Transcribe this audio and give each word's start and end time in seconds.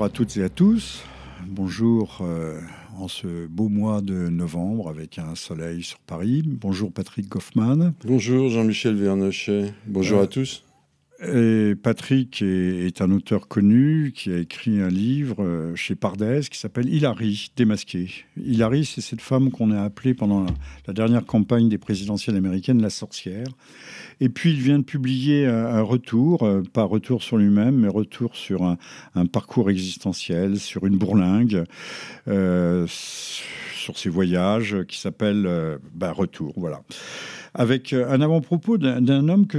Bonjour 0.00 0.12
à 0.14 0.16
toutes 0.16 0.36
et 0.38 0.42
à 0.42 0.48
tous. 0.48 1.02
Bonjour 1.46 2.20
euh, 2.22 2.58
en 2.96 3.06
ce 3.06 3.46
beau 3.46 3.68
mois 3.68 4.00
de 4.00 4.30
novembre 4.30 4.88
avec 4.88 5.18
un 5.18 5.34
soleil 5.34 5.82
sur 5.82 5.98
Paris. 5.98 6.42
Bonjour 6.46 6.90
Patrick 6.90 7.28
Goffman. 7.28 7.92
Bonjour 8.06 8.48
Jean-Michel 8.48 8.94
Vernochet. 8.94 9.74
Bonjour 9.86 10.20
Euh, 10.20 10.22
à 10.22 10.26
tous. 10.26 10.64
Et 11.22 11.74
Patrick 11.74 12.40
est, 12.40 12.86
est 12.86 13.02
un 13.02 13.10
auteur 13.10 13.46
connu 13.46 14.12
qui 14.16 14.32
a 14.32 14.38
écrit 14.38 14.80
un 14.80 14.88
livre 14.88 15.44
euh, 15.44 15.76
chez 15.76 15.96
Pardès 15.96 16.40
qui 16.50 16.58
s'appelle 16.58 16.88
Hilary, 16.88 17.52
démasqué. 17.54 18.24
Hilary, 18.42 18.86
c'est 18.86 19.02
cette 19.02 19.20
femme 19.20 19.50
qu'on 19.50 19.70
a 19.70 19.82
appelée 19.82 20.14
pendant 20.14 20.44
la, 20.44 20.50
la 20.86 20.94
dernière 20.94 21.26
campagne 21.26 21.68
des 21.68 21.76
présidentielles 21.76 22.36
américaines 22.36 22.80
la 22.80 22.88
sorcière. 22.88 23.48
Et 24.20 24.28
puis 24.28 24.50
il 24.50 24.60
vient 24.60 24.78
de 24.78 24.84
publier 24.84 25.46
un, 25.46 25.66
un 25.66 25.82
retour, 25.82 26.42
euh, 26.42 26.62
pas 26.62 26.84
retour 26.84 27.22
sur 27.22 27.36
lui-même, 27.36 27.76
mais 27.76 27.88
retour 27.88 28.36
sur 28.36 28.62
un, 28.62 28.76
un 29.14 29.26
parcours 29.26 29.70
existentiel, 29.70 30.58
sur 30.58 30.86
une 30.86 30.96
bourlingue, 30.96 31.64
euh, 32.28 32.86
sur 33.80 33.98
ses 33.98 34.08
voyages, 34.08 34.76
qui 34.88 34.98
s'appelle 34.98 35.44
euh, 35.46 35.78
bah, 35.94 36.12
Retour. 36.12 36.52
Voilà 36.56 36.82
avec 37.54 37.92
euh, 37.92 38.08
un 38.08 38.20
avant-propos 38.20 38.78
d'un 38.78 39.28
homme 39.28 39.46
que, 39.46 39.58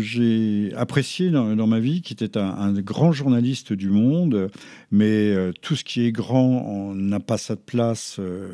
j'ai 0.00 0.72
apprécié 0.76 1.30
dans, 1.30 1.66
ma 1.66 1.80
vie, 1.80 2.02
qui 2.02 2.12
était 2.12 2.36
un, 2.36 2.72
grand 2.72 3.12
journaliste 3.12 3.72
du 3.72 3.88
monde, 3.88 4.50
mais 4.90 5.30
euh, 5.30 5.52
tout 5.60 5.76
ce 5.76 5.84
qui 5.84 6.04
est 6.04 6.12
grand 6.12 6.94
n'a 6.94 7.20
pas 7.20 7.38
sa 7.38 7.56
place 7.56 8.16
euh, 8.18 8.48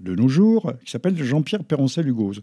de 0.00 0.14
nos 0.14 0.28
jours, 0.28 0.72
qui 0.84 0.90
s'appelle 0.90 1.22
Jean-Pierre 1.22 1.64
Perroncel-Hugoz. 1.64 2.40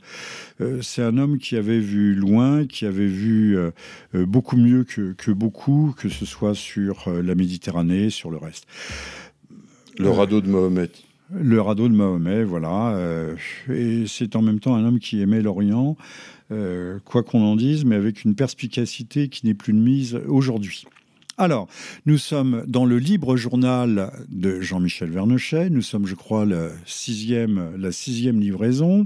Euh, 0.61 0.79
C'est 0.81 1.03
un 1.03 1.17
homme 1.17 1.37
qui 1.37 1.55
avait 1.55 1.79
vu 1.79 2.13
loin, 2.13 2.65
qui 2.65 2.85
avait 2.85 3.07
vu 3.07 3.57
euh, 3.57 3.71
euh, 4.15 4.25
beaucoup 4.25 4.57
mieux 4.57 4.83
que, 4.83 5.13
que 5.13 5.31
beaucoup, 5.31 5.95
que 5.97 6.09
ce 6.09 6.25
soit 6.25 6.55
sur 6.55 7.07
euh, 7.07 7.21
la 7.21 7.35
Méditerranée, 7.35 8.09
sur 8.09 8.29
le 8.29 8.37
reste. 8.37 8.67
Le 9.97 10.09
radeau 10.09 10.41
de 10.41 10.47
Mahomet. 10.47 10.91
Le 11.31 11.59
radeau 11.59 11.89
de 11.89 11.93
Mahomet, 11.93 12.43
voilà. 12.43 12.95
euh, 12.95 13.35
et 13.69 14.05
c'est 14.07 14.35
en 14.35 14.41
même 14.41 14.59
temps 14.59 14.75
un 14.75 14.85
homme 14.85 14.99
qui 14.99 15.21
aimait 15.21 15.41
l'Orient, 15.41 15.97
euh, 16.51 16.99
quoi 17.03 17.23
qu'on 17.23 17.41
en 17.41 17.55
dise, 17.57 17.83
mais 17.83 17.95
avec 17.95 18.23
une 18.23 18.33
perspicacité 18.33 19.27
qui 19.27 19.45
n'est 19.45 19.53
plus 19.53 19.73
de 19.73 19.79
mise 19.79 20.15
aujourd'hui. 20.27 20.85
Alors, 21.39 21.67
nous 22.07 22.17
sommes 22.17 22.63
dans 22.65 22.85
le 22.85 22.97
libre 22.97 23.37
journal 23.37 24.11
de 24.27 24.59
Jean-Michel 24.59 25.11
Vernochet. 25.11 25.69
Nous 25.69 25.83
sommes, 25.83 26.07
je 26.07 26.15
crois, 26.15 26.47
sixième, 26.87 27.75
la 27.77 27.91
sixième 27.91 28.39
livraison. 28.39 29.05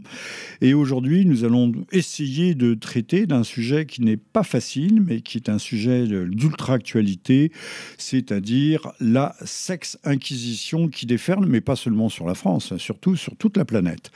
Et 0.62 0.74
aujourd'hui, 0.74 1.26
nous 1.26 1.44
allons 1.44 1.74
essayer 1.92 2.56
de 2.56 2.74
traiter 2.74 3.26
d'un 3.26 3.44
sujet 3.44 3.86
qui 3.86 4.02
n'est 4.02 4.16
pas 4.16 4.44
facile, 4.44 5.04
mais 5.06 5.20
qui 5.20 5.40
est 5.40 5.50
un 5.50 5.58
sujet 5.58 6.08
d'ultra-actualité, 6.08 7.52
c'est-à-dire 7.98 8.94
la 9.02 9.36
sexe-inquisition 9.44 10.88
qui 10.88 11.06
déferle, 11.08 11.46
mais 11.46 11.60
pas 11.60 11.76
seulement 11.76 12.08
sur 12.08 12.26
la 12.26 12.34
France, 12.34 12.72
hein, 12.72 12.78
surtout 12.78 13.18
sur 13.18 13.36
toute 13.36 13.58
la 13.58 13.66
planète. 13.66 14.10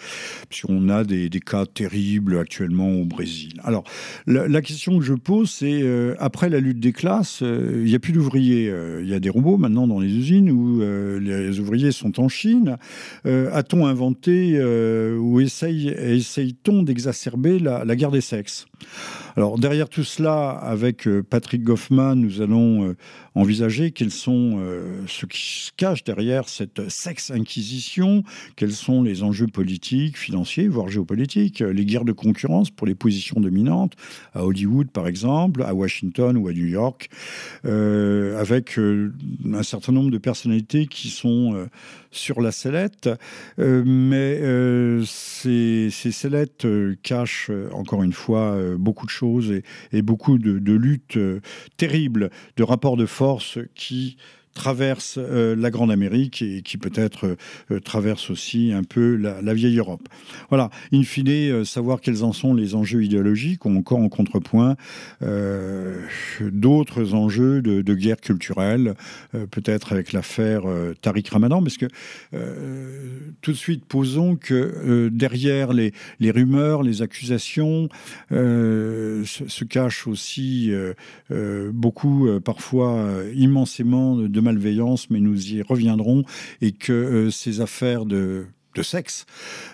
Puisqu'on 0.48 0.88
a 0.88 1.04
des, 1.04 1.30
cas 1.46 1.66
terribles 1.66 2.38
actuellement 2.38 2.94
au 2.94 3.04
Brésil. 3.04 3.60
Alors, 3.66 3.84
la, 4.26 4.62
question 4.62 5.00
que 5.00 5.04
je 5.04 5.14
pose, 5.14 5.52
c'est 5.52 5.82
euh, 5.84 6.16
après 6.18 6.50
la 6.50 6.62
lutte 6.62 6.80
des 6.80 6.94
classes, 6.94 7.42
euh, 7.44 7.82
il 7.84 7.90
n'y 7.90 7.96
a 7.96 8.00
plus 8.06 8.14
d'ouvriers. 8.14 8.70
euh, 8.70 9.02
Il 9.02 9.10
y 9.10 9.16
a 9.16 9.20
des 9.20 9.30
robots 9.32 9.58
maintenant 9.58 9.88
dans 9.88 10.00
les 10.00 10.08
usines 10.08 10.52
où 10.52 10.82
euh, 10.82 11.20
les 11.20 11.60
ouvriers 11.60 11.92
sont 11.92 12.20
en 12.20 12.30
Chine. 12.30 12.78
Euh, 13.26 13.50
A-t-on 13.52 13.88
inventé 13.88 14.62
ou 15.20 15.42
essaye, 15.42 15.90
essaye-t-on 15.90 16.84
d'exacerber 16.84 17.58
la 17.60 17.96
guerre 17.96 18.12
des 18.12 18.22
sexes? 18.22 18.68
Alors 19.38 19.60
derrière 19.60 19.90
tout 19.90 20.06
cela, 20.06 20.52
avec 20.52 21.08
euh, 21.08 21.22
Patrick 21.22 21.62
Goffman, 21.62 22.16
nous 22.16 22.42
allons 22.42 22.88
euh, 22.88 22.96
envisager 23.34 23.92
quels 23.92 24.12
sont 24.12 24.60
euh, 24.60 25.02
ce 25.08 25.26
qui 25.26 25.66
se 25.66 25.72
cache 25.76 26.06
derrière 26.06 26.48
cette 26.48 26.90
sexe-inquisition, 26.90 28.24
quels 28.56 28.72
sont 28.72 29.04
les 29.04 29.24
enjeux 29.24 29.48
politiques, 29.48 30.18
financiers, 30.18 30.70
voire 30.70 30.88
géopolitiques, 30.88 31.60
les 31.60 31.86
guerres 31.86 32.06
de 32.06 32.14
concurrence 32.14 32.72
pour 32.72 32.88
les 32.88 32.96
positions 32.96 33.42
dominantes, 33.42 33.94
à 34.34 34.46
Hollywood 34.46 34.90
par 34.92 35.06
exemple, 35.06 35.64
à 35.64 35.74
Washington 35.74 36.38
ou 36.38 36.48
à 36.48 36.54
New 36.54 36.68
York, 36.68 37.10
avec 37.64 38.78
un 38.78 39.64
certain 39.64 39.92
nombre 39.92 40.12
de 40.12 40.18
personnalités 40.18 40.88
qui 40.88 41.10
sont 41.10 41.68
sur 42.12 42.42
la 42.42 42.52
sellette, 42.52 43.10
mais 43.58 44.42
ces, 45.06 45.90
ces 45.92 46.12
sellettes 46.12 46.68
cachent 47.04 47.52
encore 47.74 48.04
une 48.04 48.14
fois 48.14 48.58
beaucoup 48.78 49.06
de 49.06 49.12
choses 49.12 49.25
et, 49.92 50.02
beaucoup 50.02 50.38
de, 50.38 50.60
de 50.60 50.74
luttes 50.74 51.18
euh, 51.18 51.42
terribles, 51.78 52.30
de 52.58 52.64
rapports 52.64 52.98
de 52.98 53.06
force 53.06 53.60
qui 53.74 54.18
traversent 54.56 55.20
euh, 55.20 55.56
la 55.56 55.70
Grande 55.70 55.92
Amérique 55.92 56.42
et 56.42 56.64
qui 56.64 56.78
peut-être 56.78 57.38
euh, 57.70 57.80
traversent 57.80 58.32
aussi 58.32 58.72
un 58.72 58.84
peu 58.84 59.16
la, 59.16 59.54
vieille 59.54 59.78
Europe. 59.78 60.08
Voilà, 60.50 60.72
in 60.92 61.04
fine, 61.04 61.28
euh, 61.28 61.66
savoir 61.66 62.02
quels 62.02 62.24
en 62.24 62.34
sont 62.34 62.54
les 62.54 62.74
enjeux 62.74 63.04
idéologiques, 63.04 63.66
ou 63.66 63.78
encore 63.78 64.00
en 64.00 64.10
contrepoint 64.10 64.76
euh, 65.22 66.02
d'autres 66.42 67.14
enjeux 67.14 67.62
de, 67.62 67.94
guerre 67.94 68.20
culturelle, 68.20 68.96
euh, 69.36 69.46
peut-être 69.46 69.92
avec 69.92 70.14
l'affaire 70.14 70.64
euh, 70.66 70.94
Tariq 71.02 71.30
Ramadan, 71.32 71.62
parce 71.62 71.78
que 71.78 71.88
euh, 72.34 73.20
tout 73.42 73.52
de 73.52 73.58
suite, 73.58 73.86
posons 73.86 74.36
que 74.36 74.54
euh, 74.54 75.10
derrière 75.12 75.74
les, 75.74 75.92
rumeurs, 76.32 76.82
les 76.82 77.02
accusations, 77.02 77.90
euh, 78.32 79.24
se, 79.26 79.48
se 79.48 79.66
cachent 79.66 80.08
aussi 80.08 80.72
euh, 80.72 80.94
euh, 81.32 81.72
beaucoup, 81.74 82.28
euh, 82.28 82.40
parfois 82.40 82.94
euh, 82.96 83.34
immensément 83.36 84.16
de 84.16 84.42
malveillance, 84.46 85.10
mais 85.10 85.20
nous 85.20 85.40
y 85.54 85.62
reviendrons, 85.62 86.24
et 86.62 86.72
que 86.72 86.94
euh, 86.94 87.32
ces 87.32 87.60
affaires 87.60 88.06
de 88.06 88.46
sexe, 88.84 89.26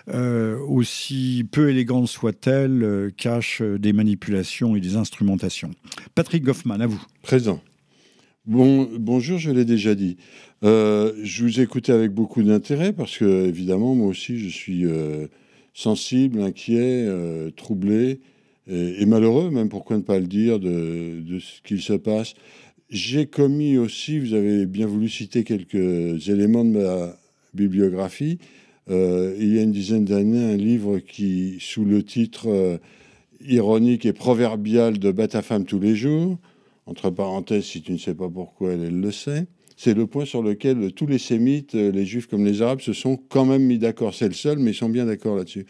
euh, 0.08 0.58
aussi 0.68 1.44
peu 1.50 1.70
élégantes 1.70 2.06
soient-elles, 2.06 2.82
euh, 2.84 3.10
cachent 3.10 3.60
euh, 3.60 3.76
des 3.76 3.92
manipulations 3.92 4.76
et 4.76 4.80
des 4.80 4.94
instrumentations. 4.94 5.72
Patrick 6.14 6.44
Goffman, 6.44 6.80
à 6.80 6.86
vous. 6.86 7.02
Présent. 7.20 7.60
Bon, 8.46 8.88
bonjour, 8.98 9.38
je 9.38 9.50
l'ai 9.50 9.64
déjà 9.64 9.94
dit. 9.94 10.16
Je 10.62 11.42
vous 11.42 11.60
écoutais 11.60 11.92
avec 11.92 12.12
beaucoup 12.12 12.42
d'intérêt 12.42 12.92
parce 12.92 13.18
que, 13.18 13.46
évidemment, 13.46 13.96
moi 13.96 14.08
aussi, 14.08 14.38
je 14.38 14.48
suis 14.48 14.84
sensible, 15.74 16.40
inquiet, 16.40 17.08
troublé 17.56 18.20
et, 18.68 19.02
et 19.02 19.06
malheureux, 19.06 19.50
même 19.50 19.68
pourquoi 19.68 19.96
ne 19.96 20.02
pas 20.02 20.18
le 20.18 20.26
dire, 20.26 20.58
de, 20.58 21.20
de 21.20 21.38
ce 21.38 21.60
qu'il 21.62 21.82
se 21.82 21.92
passe. 21.92 22.34
J'ai 22.92 23.24
commis 23.24 23.78
aussi, 23.78 24.18
vous 24.18 24.34
avez 24.34 24.66
bien 24.66 24.86
voulu 24.86 25.08
citer 25.08 25.44
quelques 25.44 26.28
éléments 26.28 26.62
de 26.62 26.72
ma 26.72 27.16
bibliographie, 27.54 28.38
euh, 28.90 29.34
il 29.40 29.54
y 29.54 29.58
a 29.58 29.62
une 29.62 29.72
dizaine 29.72 30.04
d'années, 30.04 30.52
un 30.52 30.58
livre 30.58 30.98
qui, 30.98 31.56
sous 31.58 31.86
le 31.86 32.02
titre 32.02 32.50
euh, 32.50 32.76
ironique 33.40 34.04
et 34.04 34.12
proverbial 34.12 34.98
de 34.98 35.10
Bête 35.10 35.40
femme 35.40 35.64
tous 35.64 35.80
les 35.80 35.96
jours, 35.96 36.36
entre 36.84 37.08
parenthèses, 37.08 37.64
si 37.64 37.80
tu 37.80 37.92
ne 37.92 37.96
sais 37.96 38.12
pas 38.14 38.28
pourquoi, 38.28 38.72
elle, 38.74 39.00
le 39.00 39.10
sait, 39.10 39.46
c'est 39.78 39.94
le 39.94 40.06
point 40.06 40.26
sur 40.26 40.42
lequel 40.42 40.92
tous 40.92 41.06
les 41.06 41.16
sémites, 41.16 41.74
euh, 41.74 41.90
les 41.90 42.04
juifs 42.04 42.26
comme 42.26 42.44
les 42.44 42.60
arabes, 42.60 42.82
se 42.82 42.92
sont 42.92 43.16
quand 43.16 43.46
même 43.46 43.62
mis 43.62 43.78
d'accord. 43.78 44.14
C'est 44.14 44.28
le 44.28 44.34
seul, 44.34 44.58
mais 44.58 44.72
ils 44.72 44.76
sont 44.76 44.90
bien 44.90 45.06
d'accord 45.06 45.36
là-dessus. 45.36 45.64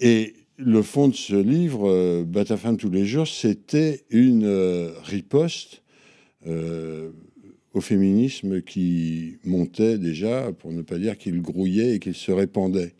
Et 0.00 0.34
le 0.56 0.82
fond 0.82 1.06
de 1.06 1.14
ce 1.14 1.36
livre, 1.36 1.88
euh, 1.88 2.56
femme 2.56 2.76
tous 2.76 2.90
les 2.90 3.06
jours, 3.06 3.28
c'était 3.28 4.02
une 4.10 4.48
riposte 5.04 5.84
euh, 6.46 7.10
au 7.74 7.80
féminisme 7.80 8.62
qui 8.62 9.36
montait 9.44 9.98
déjà, 9.98 10.50
pour 10.52 10.72
ne 10.72 10.82
pas 10.82 10.98
dire 10.98 11.18
qu'il 11.18 11.42
grouillait 11.42 11.96
et 11.96 11.98
qu'il 11.98 12.14
se 12.14 12.32
répandait. 12.32 12.94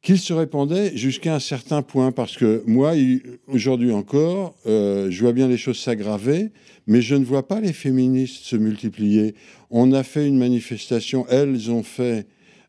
Qu'il 0.00 0.18
se 0.18 0.32
répandait 0.32 0.96
jusqu'à 0.96 1.34
un 1.34 1.40
certain 1.40 1.82
point, 1.82 2.12
parce 2.12 2.36
que 2.36 2.62
moi, 2.66 2.92
aujourd'hui 3.48 3.90
encore, 3.90 4.54
euh, 4.66 5.10
je 5.10 5.20
vois 5.22 5.32
bien 5.32 5.48
les 5.48 5.56
choses 5.56 5.78
s'aggraver, 5.78 6.50
mais 6.86 7.02
je 7.02 7.16
ne 7.16 7.24
vois 7.24 7.48
pas 7.48 7.60
les 7.60 7.72
féministes 7.72 8.44
se 8.44 8.56
multiplier. 8.56 9.34
On 9.70 9.92
a 9.92 10.02
fait 10.02 10.28
une 10.28 10.38
manifestation, 10.38 11.26
elles 11.28 11.70
ont 11.70 11.82
fait 11.82 12.26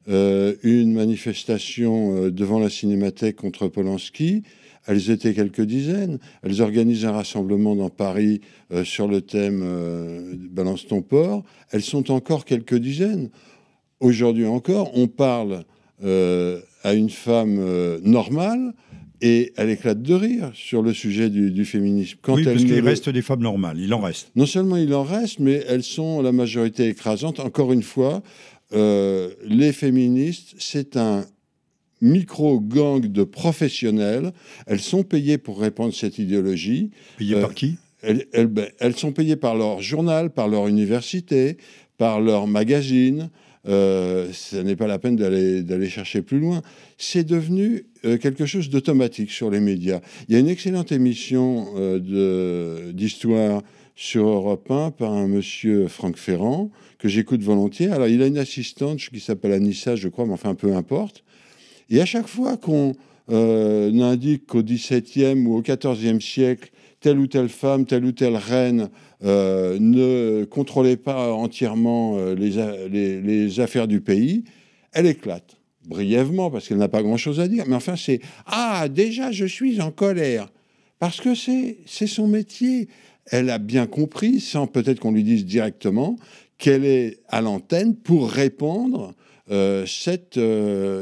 euh, 0.07 0.55
une 0.63 0.93
manifestation 0.93 2.29
devant 2.29 2.57
la 2.57 2.69
Cinémathèque 2.69 3.35
contre 3.35 3.67
Polanski. 3.67 4.43
Elles 4.87 5.09
étaient 5.09 5.33
quelques 5.33 5.61
dizaines. 5.61 6.19
Elles 6.43 6.61
organisent 6.61 7.05
un 7.05 7.11
rassemblement 7.11 7.75
dans 7.75 7.89
Paris 7.89 8.41
euh, 8.71 8.83
sur 8.83 9.07
le 9.07 9.21
thème 9.21 9.61
euh, 9.63 10.35
Balance 10.51 10.87
ton 10.87 11.01
port. 11.01 11.43
Elles 11.71 11.81
sont 11.83 12.11
encore 12.11 12.45
quelques 12.45 12.75
dizaines. 12.77 13.29
Aujourd'hui 13.99 14.45
encore, 14.45 14.91
on 14.97 15.07
parle 15.07 15.63
euh, 16.03 16.59
à 16.83 16.93
une 16.93 17.09
femme 17.09 17.59
normale 18.03 18.73
et 19.21 19.53
elle 19.55 19.69
éclate 19.69 20.01
de 20.01 20.13
rire 20.13 20.51
sur 20.53 20.81
le 20.81 20.93
sujet 20.93 21.29
du, 21.29 21.49
du 21.49 21.63
féminisme. 21.65 22.17
Quand 22.21 22.35
oui, 22.35 22.43
parce 22.43 22.57
qu'il 22.57 22.75
le- 22.75 22.83
reste 22.83 23.09
des 23.09 23.21
femmes 23.21 23.41
normales, 23.41 23.79
il 23.79 23.93
en 23.93 24.01
reste. 24.01 24.29
non 24.35 24.45
seulement 24.45 24.75
il 24.75 24.93
en 24.93 25.03
reste, 25.03 25.39
mais 25.39 25.63
elles 25.67 25.83
sont 25.83 26.21
la 26.21 26.33
majorité 26.33 26.89
écrasante. 26.89 27.39
Encore 27.39 27.71
une 27.71 27.81
fois, 27.81 28.21
euh, 28.73 29.29
les 29.45 29.71
féministes, 29.71 30.55
c'est 30.59 30.97
un 30.97 31.23
micro-gang 32.05 33.01
de 33.07 33.23
professionnels. 33.23 34.31
Elles 34.67 34.79
sont 34.79 35.03
payées 35.03 35.37
pour 35.37 35.59
répandre 35.59 35.93
cette 35.93 36.17
idéologie. 36.19 36.91
Payé 37.17 37.35
Euh, 37.35 37.41
par 37.41 37.53
qui? 37.53 37.75
Elles, 38.01 38.25
elles- 38.33 38.47
ben, 38.47 38.67
elles 38.79 38.95
sont 38.95 39.11
payées 39.11 39.35
par 39.35 39.55
leur 39.55 39.81
journal, 39.81 40.29
par 40.29 40.47
leur 40.47 40.67
université, 40.67 41.57
par 41.97 42.21
leur 42.21 42.45
magazine. 42.47 43.29
Euh, 43.67 44.29
ce 44.31 44.57
n'est 44.57 44.75
pas 44.75 44.85
la 44.85 44.99
peine 44.99 45.15
d'aller 45.15 45.89
chercher 45.89 46.21
plus 46.21 46.37
loin. 46.39 46.61
C'est 46.99 47.23
devenu 47.23 47.85
euh, 48.05 48.17
quelque 48.17 48.45
chose 48.45 48.69
d'automatique 48.69 49.31
sur 49.31 49.49
les 49.49 49.59
médias. 49.59 50.01
Il 50.27 50.35
y 50.35 50.37
a 50.37 50.39
une 50.39 50.49
excellente 50.49 50.91
émission 50.91 51.65
euh, 51.75 52.91
d'histoire 52.91 53.63
sur 53.95 54.27
Europe 54.27 54.69
1 54.69 54.91
par 54.91 55.13
un 55.13 55.27
monsieur 55.27 55.87
Franck 55.87 56.17
Ferrand, 56.17 56.69
que 56.99 57.07
j'écoute 57.07 57.41
volontiers. 57.41 57.87
Alors, 57.89 58.07
il 58.07 58.21
a 58.21 58.27
une 58.27 58.37
assistante 58.37 58.99
qui 58.99 59.19
s'appelle 59.19 59.53
Anissa, 59.53 59.95
je 59.95 60.09
crois, 60.09 60.25
mais 60.27 60.33
enfin, 60.33 60.53
peu 60.53 60.75
importe. 60.75 61.23
Et 61.89 62.01
à 62.01 62.05
chaque 62.05 62.27
fois 62.27 62.57
qu'on 62.57 62.93
euh, 63.31 64.01
indique 64.01 64.47
qu'au 64.47 64.63
XVIIe 64.63 65.45
ou 65.45 65.57
au 65.57 65.61
XIVe 65.61 66.19
siècle, 66.19 66.71
telle 66.99 67.19
ou 67.19 67.27
telle 67.27 67.49
femme, 67.49 67.85
telle 67.85 68.05
ou 68.05 68.11
telle 68.11 68.35
reine 68.35 68.89
euh, 69.23 69.77
ne 69.79 70.43
contrôlait 70.45 70.97
pas 70.97 71.33
entièrement 71.33 72.17
euh, 72.17 72.35
les, 72.35 73.59
affaires 73.59 73.87
du 73.87 74.01
pays, 74.01 74.43
elle 74.91 75.05
éclate. 75.05 75.57
Brièvement, 75.87 76.49
parce 76.49 76.67
qu'elle 76.67 76.79
n'a 76.79 76.87
pas 76.87 77.03
grand-chose 77.03 77.39
à 77.39 77.47
dire. 77.47 77.65
Mais 77.67 77.75
enfin, 77.75 77.95
c'est 77.95 78.19
Ah, 78.47 78.87
déjà, 78.89 79.31
je 79.31 79.45
suis 79.45 79.81
en 79.81 79.91
colère. 79.91 80.47
Parce 80.97 81.21
que 81.21 81.35
c'est 81.35 82.07
son 82.07 82.27
métier. 82.27 82.87
Elle 83.27 83.51
a 83.51 83.59
bien 83.59 83.85
compris, 83.85 84.39
sans 84.39 84.65
peut-être 84.65 84.99
qu'on 84.99 85.11
lui 85.11 85.23
dise 85.23 85.45
directement, 85.45 86.15
qu'elle 86.57 86.85
est 86.85 87.19
à 87.27 87.41
l'antenne 87.41 87.95
pour 87.95 88.29
répandre 88.29 89.09
euh, 89.09 89.11
cette, 89.47 90.39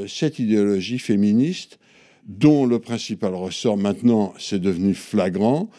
cette 0.07 0.39
idéologie 0.39 0.99
féministe 0.99 1.79
dont 2.27 2.65
le 2.65 2.79
principal 2.79 3.35
ressort 3.35 3.77
maintenant, 3.77 4.33
c'est 4.37 4.59
devenu 4.59 4.93
flagrant, 4.93 5.69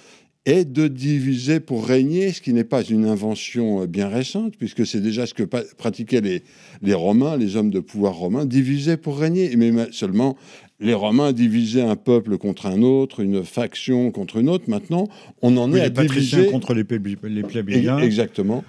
est 0.46 0.70
de 0.70 0.88
diviser 0.88 1.58
pour 1.58 1.86
régner, 1.86 2.32
ce 2.32 2.42
qui 2.42 2.52
n'est 2.52 2.64
pas 2.64 2.82
une 2.82 3.06
invention 3.06 3.82
euh, 3.82 3.86
bien 3.86 4.08
récente, 4.08 4.56
puisque 4.58 4.86
c'est 4.86 5.00
déjà 5.00 5.26
ce 5.26 5.32
que 5.32 5.42
pratiquaient 5.42 6.20
les, 6.20 6.42
les 6.82 6.92
Romains, 6.92 7.38
les 7.38 7.56
hommes 7.56 7.70
de 7.70 7.80
pouvoir 7.80 8.14
romains, 8.14 8.44
diviser 8.44 8.98
pour 8.98 9.18
régner. 9.18 9.56
Mais 9.56 9.72
seulement, 9.90 10.36
les 10.80 10.92
Romains 10.92 11.32
divisaient 11.32 11.82
un 11.82 11.96
peuple 11.96 12.36
contre 12.36 12.66
un 12.66 12.82
autre, 12.82 13.20
une 13.20 13.42
faction 13.42 14.10
contre 14.10 14.36
une 14.36 14.50
autre. 14.50 14.64
Maintenant, 14.68 15.08
on 15.40 15.56
en 15.56 15.72
est 15.72 15.80
à 15.80 15.88
diviser... 15.88 16.46
contre 16.46 16.74
les, 16.74 16.84
plébéiens. 16.84 17.98
Exactement. 18.00 18.64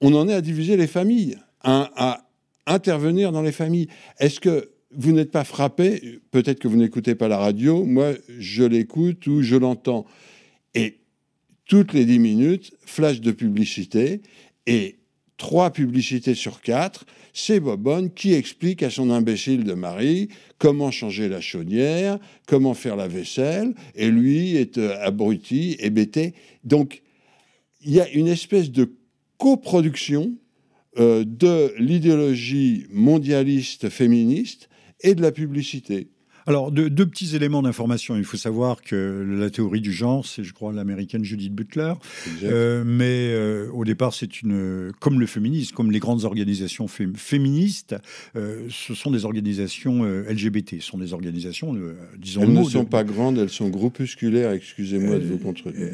On 0.00 0.14
en 0.14 0.28
est 0.28 0.34
à 0.34 0.40
diviser 0.40 0.76
les 0.76 0.86
familles, 0.86 1.36
à 1.64 2.27
intervenir 2.68 3.32
dans 3.32 3.42
les 3.42 3.52
familles. 3.52 3.88
Est-ce 4.18 4.40
que 4.40 4.70
vous 4.90 5.12
n'êtes 5.12 5.30
pas 5.30 5.44
frappé, 5.44 6.20
peut-être 6.30 6.60
que 6.60 6.68
vous 6.68 6.76
n'écoutez 6.76 7.14
pas 7.14 7.28
la 7.28 7.38
radio, 7.38 7.84
moi 7.84 8.12
je 8.38 8.64
l'écoute 8.64 9.26
ou 9.26 9.42
je 9.42 9.56
l'entends. 9.56 10.06
Et 10.74 10.98
toutes 11.66 11.92
les 11.92 12.06
dix 12.06 12.18
minutes, 12.18 12.72
flash 12.84 13.20
de 13.20 13.32
publicité, 13.32 14.22
et 14.66 14.96
trois 15.36 15.70
publicités 15.70 16.34
sur 16.34 16.60
quatre, 16.60 17.04
c'est 17.32 17.60
Bobonne 17.60 18.12
qui 18.12 18.32
explique 18.32 18.82
à 18.82 18.90
son 18.90 19.10
imbécile 19.10 19.64
de 19.64 19.74
mari 19.74 20.28
comment 20.58 20.90
changer 20.90 21.28
la 21.28 21.40
chaudière, 21.40 22.18
comment 22.46 22.74
faire 22.74 22.96
la 22.96 23.08
vaisselle, 23.08 23.74
et 23.94 24.10
lui 24.10 24.56
est 24.56 24.78
euh, 24.78 24.96
abruti, 25.00 25.76
hébété. 25.78 26.34
Donc, 26.64 27.02
il 27.82 27.92
y 27.92 28.00
a 28.00 28.08
une 28.10 28.26
espèce 28.26 28.70
de 28.70 28.92
coproduction 29.36 30.32
euh, 30.98 31.24
de 31.26 31.72
l'idéologie 31.78 32.86
mondialiste 32.90 33.88
féministe 33.88 34.68
et 35.00 35.14
de 35.14 35.22
la 35.22 35.32
publicité. 35.32 36.08
Alors, 36.48 36.72
deux, 36.72 36.88
petits 36.88 37.36
éléments 37.36 37.60
d'information. 37.60 38.16
Il 38.16 38.24
faut 38.24 38.38
savoir 38.38 38.80
que 38.80 39.22
la 39.38 39.50
théorie 39.50 39.82
du 39.82 39.92
genre, 39.92 40.24
c'est, 40.24 40.42
je 40.42 40.54
crois, 40.54 40.72
l'américaine 40.72 41.22
Judith 41.22 41.54
Butler. 41.54 41.92
Euh, 42.42 42.84
mais 42.86 43.28
euh, 43.34 43.70
au 43.74 43.84
départ, 43.84 44.14
c'est 44.14 44.40
une. 44.40 44.90
Comme 44.98 45.20
le 45.20 45.26
féminisme, 45.26 45.74
comme 45.74 45.90
les 45.90 45.98
grandes 45.98 46.24
organisations 46.24 46.88
féministes, 46.88 47.96
euh, 48.34 48.66
ce 48.70 48.94
sont 48.94 49.10
des 49.10 49.26
organisations 49.26 50.04
LGBT. 50.04 50.76
Ce 50.80 50.86
sont 50.86 50.96
des 50.96 51.12
organisations, 51.12 51.76
disons. 52.16 52.40
Elles 52.40 52.54
ne 52.54 52.64
sont 52.64 52.86
pas 52.86 53.04
grandes, 53.04 53.36
elles 53.36 53.50
sont 53.50 53.68
groupusculaires, 53.68 54.52
excusez-moi 54.52 55.18
de 55.18 55.26
vous 55.26 55.38
contredire. 55.38 55.90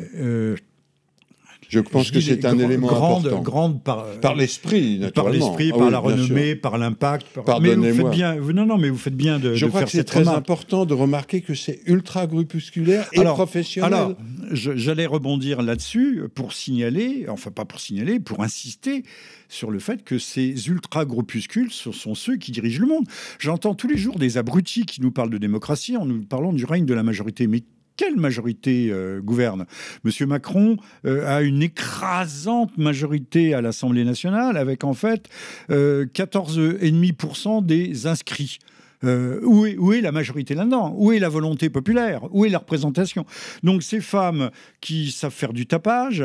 Je 1.75 1.81
pense 1.81 2.11
que 2.11 2.21
c'est 2.21 2.45
un 2.45 2.59
élément 2.59 2.87
grande, 2.87 3.27
important. 3.27 3.43
Grande 3.43 3.83
par, 3.83 4.07
par 4.21 4.35
l'esprit, 4.37 5.01
Par 5.15 5.29
l'esprit, 5.29 5.73
ah 5.75 5.79
par 5.79 5.91
la 5.91 5.99
renommée, 5.99 6.55
par 6.55 6.79
l'impact. 6.79 7.27
Par... 7.45 7.61
Faites 7.61 8.11
bien. 8.11 8.37
Non, 8.37 8.67
non, 8.67 8.79
mais 8.79 8.89
vous 8.89 8.99
faites 8.99 9.17
bien 9.17 9.39
de. 9.39 9.55
Je 9.55 9.67
crois 9.67 9.83
que 9.83 9.91
c'est 9.91 10.05
très 10.05 10.29
important 10.29 10.87
de 10.87 10.95
remarquer 10.95 11.41
que 11.41 11.55
c'est 11.55 11.81
ultra 11.87 12.27
grupusculaire 12.27 13.09
et 13.13 13.23
professionnel. 13.25 13.93
Alors, 13.93 14.13
j'allais 14.53 15.07
rebondir 15.07 15.63
là-dessus 15.63 16.23
pour 16.35 16.53
signaler, 16.53 17.27
enfin 17.29 17.51
pas 17.51 17.65
pour 17.65 17.81
signaler, 17.81 18.21
pour 18.21 18.43
insister 18.43 19.03
sur 19.49 19.71
le 19.71 19.79
fait 19.79 20.03
que 20.05 20.19
ces 20.19 20.69
ultra-groupuscules, 20.69 21.71
ce 21.71 21.93
sont 21.93 22.15
ceux 22.15 22.37
qui 22.37 22.53
dirigent 22.53 22.81
le 22.81 22.89
monde. 22.89 23.07
J'entends 23.39 23.75
tous 23.75 23.89
les 23.89 23.97
jours 23.97 24.19
des 24.19 24.39
abrutis 24.39 24.87
qui 24.87 25.01
nous 25.01 25.11
parlent 25.11 25.31
de 25.31 25.39
démocratie 25.39 25.97
en 25.97 26.07
nous 26.07 26.23
parlant 26.23 26.53
du 26.53 26.65
règne 26.65 26.87
de 26.87 26.95
la 26.95 27.03
majorité. 27.03 27.47
Mais 27.47 27.63
quelle 27.97 28.17
majorité 28.17 28.89
euh, 28.91 29.21
gouverne? 29.21 29.67
Monsieur 30.05 30.27
Macron 30.27 30.77
euh, 31.07 31.27
a 31.27 31.43
une 31.43 31.63
écrasante 31.63 32.77
majorité 32.77 33.55
à 33.55 33.61
l'Assemblée 33.61 34.05
nationale, 34.05 34.57
avec 34.57 34.85
en 34.85 34.95
fait 34.95 35.29
14,5% 35.69 37.59
euh, 37.59 37.61
des 37.61 38.07
inscrits. 38.07 38.59
où, 39.03 39.67
est, 39.67 39.77
où, 39.77 39.93
est, 39.93 40.01
la 40.01 40.13
majorité 40.13 40.55
là-dedans? 40.55 40.95
Où 40.97 41.13
est 41.13 41.19
la 41.19 41.29
volonté 41.29 41.69
populaire? 41.69 42.23
Où 42.33 42.45
est 42.47 42.49
la 42.49 42.59
représentation? 42.59 43.27
Donc 43.63 43.83
ces 43.83 44.01
femmes 44.01 44.51
qui 44.81 45.11
savent 45.11 45.33
faire 45.33 45.53
du 45.53 45.67
tapage, 45.67 46.25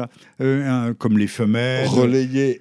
comme 0.97 1.17
les 1.17 1.27
femelles... 1.27 1.89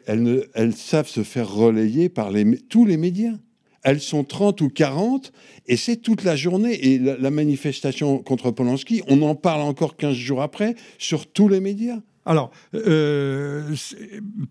Elles, 0.07 0.75
savent 0.75 1.09
se 1.09 1.23
faire 1.23 1.49
relayer 1.49 2.09
par 2.09 2.31
tous 2.69 2.85
les 2.85 2.97
médias 2.97 3.35
elles 3.83 4.01
sont 4.01 4.25
30 4.25 4.61
ou 4.61 4.69
40, 4.69 5.33
et 5.67 5.77
c'est 5.77 5.97
toute 5.97 6.25
la 6.25 6.37
journée. 6.37 6.75
Et 6.87 6.99
la, 6.99 7.31
manifestation 7.31 8.19
contre 8.19 8.51
Polanski, 8.51 9.03
on 9.09 9.23
en 9.23 9.35
parle 9.35 9.63
encore 9.63 9.97
15 9.97 10.15
jours 10.15 10.43
après 10.43 10.75
sur 10.99 11.27
tous 11.27 11.49
les 11.49 11.61
médias. 11.61 11.99
Alors, 12.27 12.51
euh, 12.75 13.75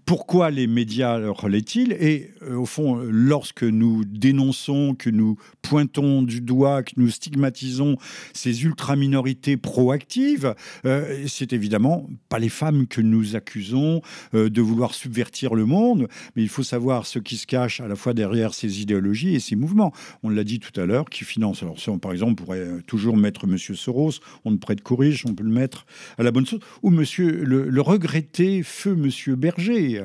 pourquoi 0.05 0.49
les 0.49 0.65
médias 0.65 1.19
relaient-ils? 1.29 1.91
Et 1.93 2.31
euh, 2.41 2.55
au 2.55 2.65
fond, 2.65 2.95
lorsque 2.95 3.63
nous 3.63 4.03
dénonçons, 4.03 4.95
que 4.95 5.11
nous 5.11 5.37
pointons 5.61 6.23
du 6.23 6.41
doigt, 6.41 6.81
que 6.81 6.93
nous 6.97 7.09
stigmatisons 7.09 7.97
ces 8.33 8.63
ultra-minorités 8.63 9.57
proactives, 9.57 10.55
euh, 10.85 11.25
c'est 11.27 11.53
évidemment 11.53 12.09
pas 12.29 12.39
les 12.39 12.49
femmes 12.49 12.87
que 12.87 13.01
nous 13.01 13.35
accusons 13.35 14.01
de 14.33 14.61
vouloir 14.61 14.93
subvertir 14.93 15.53
le 15.53 15.65
monde, 15.65 16.07
mais 16.35 16.41
il 16.41 16.49
faut 16.49 16.63
savoir 16.63 17.05
ce 17.05 17.19
qui 17.19 17.37
se 17.37 17.45
cache 17.45 17.79
à 17.79 17.87
la 17.87 17.95
fois 17.95 18.13
derrière 18.13 18.53
ces 18.53 18.81
idéologies 18.81 19.35
et 19.35 19.39
ces 19.39 19.55
mouvements. 19.55 19.93
On 20.23 20.29
l'a 20.29 20.43
dit 20.43 20.59
tout 20.59 20.79
à 20.79 20.85
l'heure, 20.85 21.05
qui 21.05 21.23
financent. 21.25 21.61
Alors, 21.61 21.77
on, 21.87 21.99
par 21.99 22.11
exemple, 22.11 22.43
pourrait 22.43 22.67
toujours 22.87 23.17
mettre 23.17 23.45
Monsieur 23.45 23.75
Soros, 23.75 24.13
on 24.45 24.51
ne 24.51 24.57
prête 24.57 24.81
qu'aux 24.81 24.95
riches, 24.95 25.25
on 25.25 25.35
peut 25.35 25.43
le 25.43 25.51
mettre 25.51 25.85
à 26.17 26.23
la 26.23 26.31
bonne 26.31 26.45
sauce, 26.45 26.61
ou 26.81 26.89
Monsieur 26.89 27.43
le 27.43 27.66
le, 27.67 27.81
regretté 27.81 28.63
feu 28.63 28.95
Monsieur 28.95 29.35
Berger. 29.35 30.03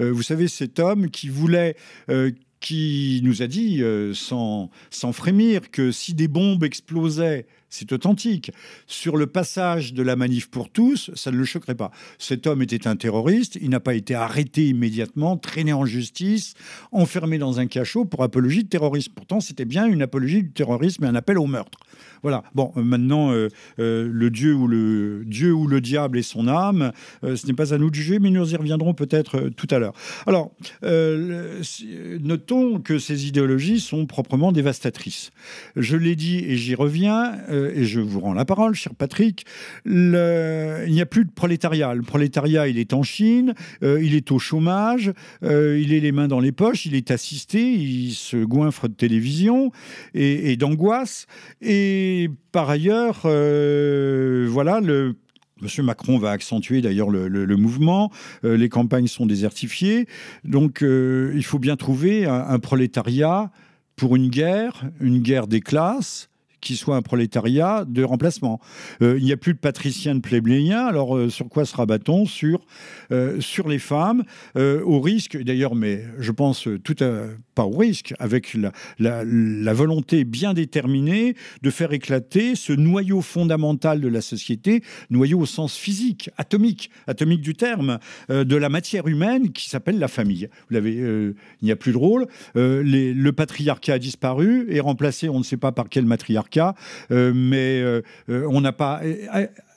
Euh, 0.00 0.12
vous 0.12 0.22
savez, 0.22 0.48
cet 0.48 0.78
homme 0.78 1.10
qui 1.10 1.28
voulait 1.28 1.76
euh, 2.10 2.30
qui 2.60 3.20
nous 3.22 3.42
a 3.42 3.46
dit, 3.46 3.82
euh, 3.82 4.14
sans, 4.14 4.70
sans 4.90 5.12
frémir, 5.12 5.70
que 5.70 5.92
si 5.92 6.14
des 6.14 6.28
bombes 6.28 6.64
explosaient, 6.64 7.46
c'est 7.70 7.92
authentique, 7.92 8.50
sur 8.86 9.16
le 9.16 9.26
passage 9.26 9.92
de 9.92 10.02
la 10.02 10.16
manif 10.16 10.50
pour 10.50 10.70
tous, 10.70 11.10
ça 11.14 11.30
ne 11.30 11.36
le 11.36 11.44
choquerait 11.44 11.74
pas. 11.74 11.90
Cet 12.18 12.46
homme 12.46 12.62
était 12.62 12.88
un 12.88 12.96
terroriste, 12.96 13.58
il 13.60 13.68
n'a 13.68 13.80
pas 13.80 13.94
été 13.94 14.14
arrêté 14.14 14.66
immédiatement, 14.66 15.36
traîné 15.36 15.72
en 15.72 15.84
justice, 15.84 16.54
enfermé 16.92 17.38
dans 17.38 17.60
un 17.60 17.66
cachot 17.66 18.04
pour 18.06 18.22
apologie 18.22 18.64
de 18.64 18.68
terrorisme. 18.68 19.12
Pourtant, 19.14 19.40
c'était 19.40 19.66
bien 19.66 19.86
une 19.86 20.02
apologie 20.02 20.42
du 20.42 20.50
terrorisme 20.50 21.04
et 21.04 21.08
un 21.08 21.14
appel 21.14 21.38
au 21.38 21.46
meurtre. 21.46 21.78
Voilà. 22.22 22.42
Bon, 22.54 22.72
euh, 22.76 22.82
maintenant, 22.82 23.32
euh, 23.32 23.48
euh, 23.78 24.08
le 24.10 24.30
Dieu 24.30 24.54
ou 24.54 24.66
le 24.66 25.22
Dieu 25.24 25.52
ou 25.52 25.66
le 25.66 25.80
diable 25.80 26.18
et 26.18 26.22
son 26.22 26.48
âme, 26.48 26.92
ce 27.22 27.46
n'est 27.46 27.52
pas 27.52 27.74
à 27.74 27.78
nous 27.78 27.90
de 27.90 27.94
juger, 27.94 28.18
mais 28.18 28.30
nous 28.30 28.52
y 28.52 28.56
reviendrons 28.56 28.94
peut-être 28.94 29.50
tout 29.56 29.66
à 29.70 29.78
l'heure. 29.78 29.92
Alors, 30.26 30.52
notons 30.82 32.80
que 32.80 32.98
ces 32.98 33.26
idéologies 33.26 33.80
sont 33.80 34.06
proprement 34.06 34.52
dévastatrices. 34.52 35.30
Je 35.76 35.96
l'ai 35.96 36.16
dit 36.16 36.38
et 36.38 36.56
j'y 36.56 36.74
reviens, 36.74 37.38
et 37.50 37.84
je 37.84 38.00
vous 38.00 38.20
rends 38.20 38.34
la 38.34 38.44
parole, 38.44 38.74
cher 38.74 38.94
Patrick. 38.94 39.46
il 39.86 39.92
n'y 39.92 41.00
a 41.00 41.06
plus 41.06 41.24
de 41.24 41.30
prolétariat. 41.30 41.94
Le 41.94 42.02
prolétariat, 42.02 42.68
il 42.68 42.78
est 42.78 42.92
en 42.92 43.02
Chine, 43.02 43.54
il 43.82 44.14
est 44.14 44.32
au 44.32 44.38
chômage, 44.38 45.12
il 45.42 45.92
est 45.92 46.00
les 46.00 46.12
mains 46.12 46.28
dans 46.28 46.40
les 46.40 46.52
poches, 46.52 46.86
il 46.86 46.94
est 46.94 47.10
assisté, 47.10 47.72
il 47.72 48.12
se 48.12 48.36
goinfre 48.36 48.88
de 48.88 48.94
télévision 48.94 49.72
et, 50.14 50.52
et 50.52 50.56
d'angoisse. 50.56 51.26
Et 51.60 52.07
par 52.52 52.70
ailleurs, 52.70 53.22
euh, 53.24 54.46
voilà, 54.48 54.80
le 54.80 55.16
Macron 55.82 56.18
va 56.18 56.30
accentuer 56.30 56.80
d'ailleurs 56.80 57.10
le, 57.10 57.56
mouvement. 57.56 58.10
Euh, 58.44 58.56
les 58.56 58.68
campagnes 58.68 59.06
sont 59.06 59.26
désertifiées. 59.26 60.06
Donc, 60.44 60.82
euh, 60.82 61.32
il 61.34 61.44
faut 61.44 61.58
bien 61.58 61.76
trouver 61.76 62.26
un, 62.26 62.58
prolétariat 62.58 63.50
pour 63.96 64.16
une 64.16 64.28
guerre, 64.28 64.84
une 65.00 65.20
guerre 65.20 65.46
des 65.46 65.60
classes 65.60 66.30
qui 66.60 66.74
soit 66.74 66.96
un 66.96 67.02
prolétariat 67.02 67.84
de 67.86 68.02
remplacement. 68.02 68.60
Euh, 69.00 69.16
il 69.18 69.24
n'y 69.24 69.32
a 69.32 69.36
plus 69.36 69.54
de 69.54 69.60
patriciens 69.60 70.16
de 70.16 70.20
plébéiens, 70.20 70.86
alors 70.86 71.30
sur 71.30 71.48
quoi 71.48 71.64
se 71.64 71.76
rabat-on 71.76 72.26
sur, 72.26 72.60
sur 73.38 73.68
les 73.68 73.78
femmes, 73.78 74.24
au 74.56 75.00
risque, 75.00 75.40
d'ailleurs, 75.40 75.76
mais 75.76 76.04
je 76.18 76.32
pense 76.32 76.68
tout 76.82 76.96
à, 77.00 77.26
pas 77.58 77.64
au 77.64 77.76
risque, 77.76 78.14
avec 78.20 78.56
la, 79.00 79.72
volonté 79.72 80.22
bien 80.22 80.54
déterminée 80.54 81.34
de 81.62 81.70
faire 81.70 81.92
éclater 81.92 82.54
ce 82.54 82.72
noyau 82.72 83.20
fondamental 83.20 84.00
de 84.00 84.06
la 84.06 84.20
société, 84.20 84.84
noyau 85.10 85.40
au 85.40 85.46
sens 85.46 85.76
physique, 85.76 86.30
atomique, 86.36 86.90
atomique 87.08 87.40
du 87.40 87.54
terme, 87.54 87.98
de 88.28 88.56
la 88.56 88.68
matière 88.68 89.08
humaine 89.08 89.50
qui 89.50 89.68
s'appelle 89.68 89.98
la 89.98 90.06
famille. 90.06 90.48
Vous 90.68 90.74
l'avez, 90.74 90.94
il 90.94 91.34
n'y 91.64 91.72
a 91.72 91.76
plus 91.76 91.90
de 91.90 91.96
rôle. 91.96 92.28
Les, 92.54 93.12
le 93.12 93.32
patriarcat 93.32 93.94
a 93.94 93.98
disparu 93.98 94.66
et 94.68 94.78
remplacé, 94.78 95.28
on 95.28 95.38
ne 95.38 95.44
sait 95.44 95.56
pas 95.56 95.72
par 95.72 95.88
quel 95.88 96.04
matriarcat, 96.04 96.74
euh, 97.10 97.32
mais 97.34 97.80
euh, 97.80 98.02
euh, 98.28 98.46
on 98.50 98.60
n'a 98.60 98.72
pas 98.72 99.02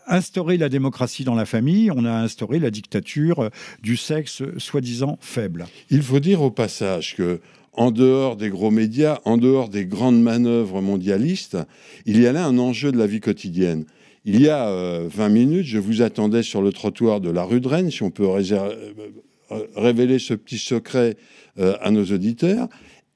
instauré 0.08 0.58
la 0.58 0.70
démocratie 0.70 1.24
dans 1.24 1.36
la 1.36 1.46
famille, 1.46 1.92
on 1.92 2.06
a 2.06 2.12
instauré 2.12 2.60
la 2.60 2.72
dictature 2.72 3.50
du 3.82 3.98
sexe 3.98 4.44
soi-disant 4.58 5.18
faible. 5.22 5.68
Il 5.90 6.02
faut 6.02 6.20
dire 6.20 6.42
au 6.42 6.52
passage 6.52 7.16
que 7.16 7.40
en 7.74 7.92
dehors 7.92 8.36
des 8.36 8.50
gros 8.50 8.72
médias, 8.72 9.20
en 9.26 9.38
dehors 9.38 9.70
des 9.70 9.86
grandes 9.86 10.22
manœuvres 10.22 10.82
mondialistes, 10.82 11.58
il 12.06 12.20
y 12.20 12.28
a 12.28 12.34
là 12.34 12.46
un 12.46 12.58
enjeu 12.58 12.92
de 12.92 12.98
la 12.98 13.08
vie 13.08 13.22
quotidienne. 13.22 13.86
Il 14.26 14.42
y 14.42 14.50
a 14.50 14.70
20 15.08 15.30
minutes, 15.30 15.66
je 15.66 15.80
vous 15.80 16.02
attendais 16.02 16.44
sur 16.44 16.62
le 16.62 16.72
trottoir 16.72 17.22
de 17.22 17.32
la 17.32 17.44
rue 17.44 17.62
de 17.62 17.68
Rennes, 17.68 17.90
si 17.90 18.04
on 18.04 18.12
peut 18.12 18.28
révéler 19.76 20.20
ce 20.20 20.34
petit 20.36 20.60
secret 20.60 21.16
à 21.58 21.90
nos 21.90 22.06
auditeurs, 22.06 22.68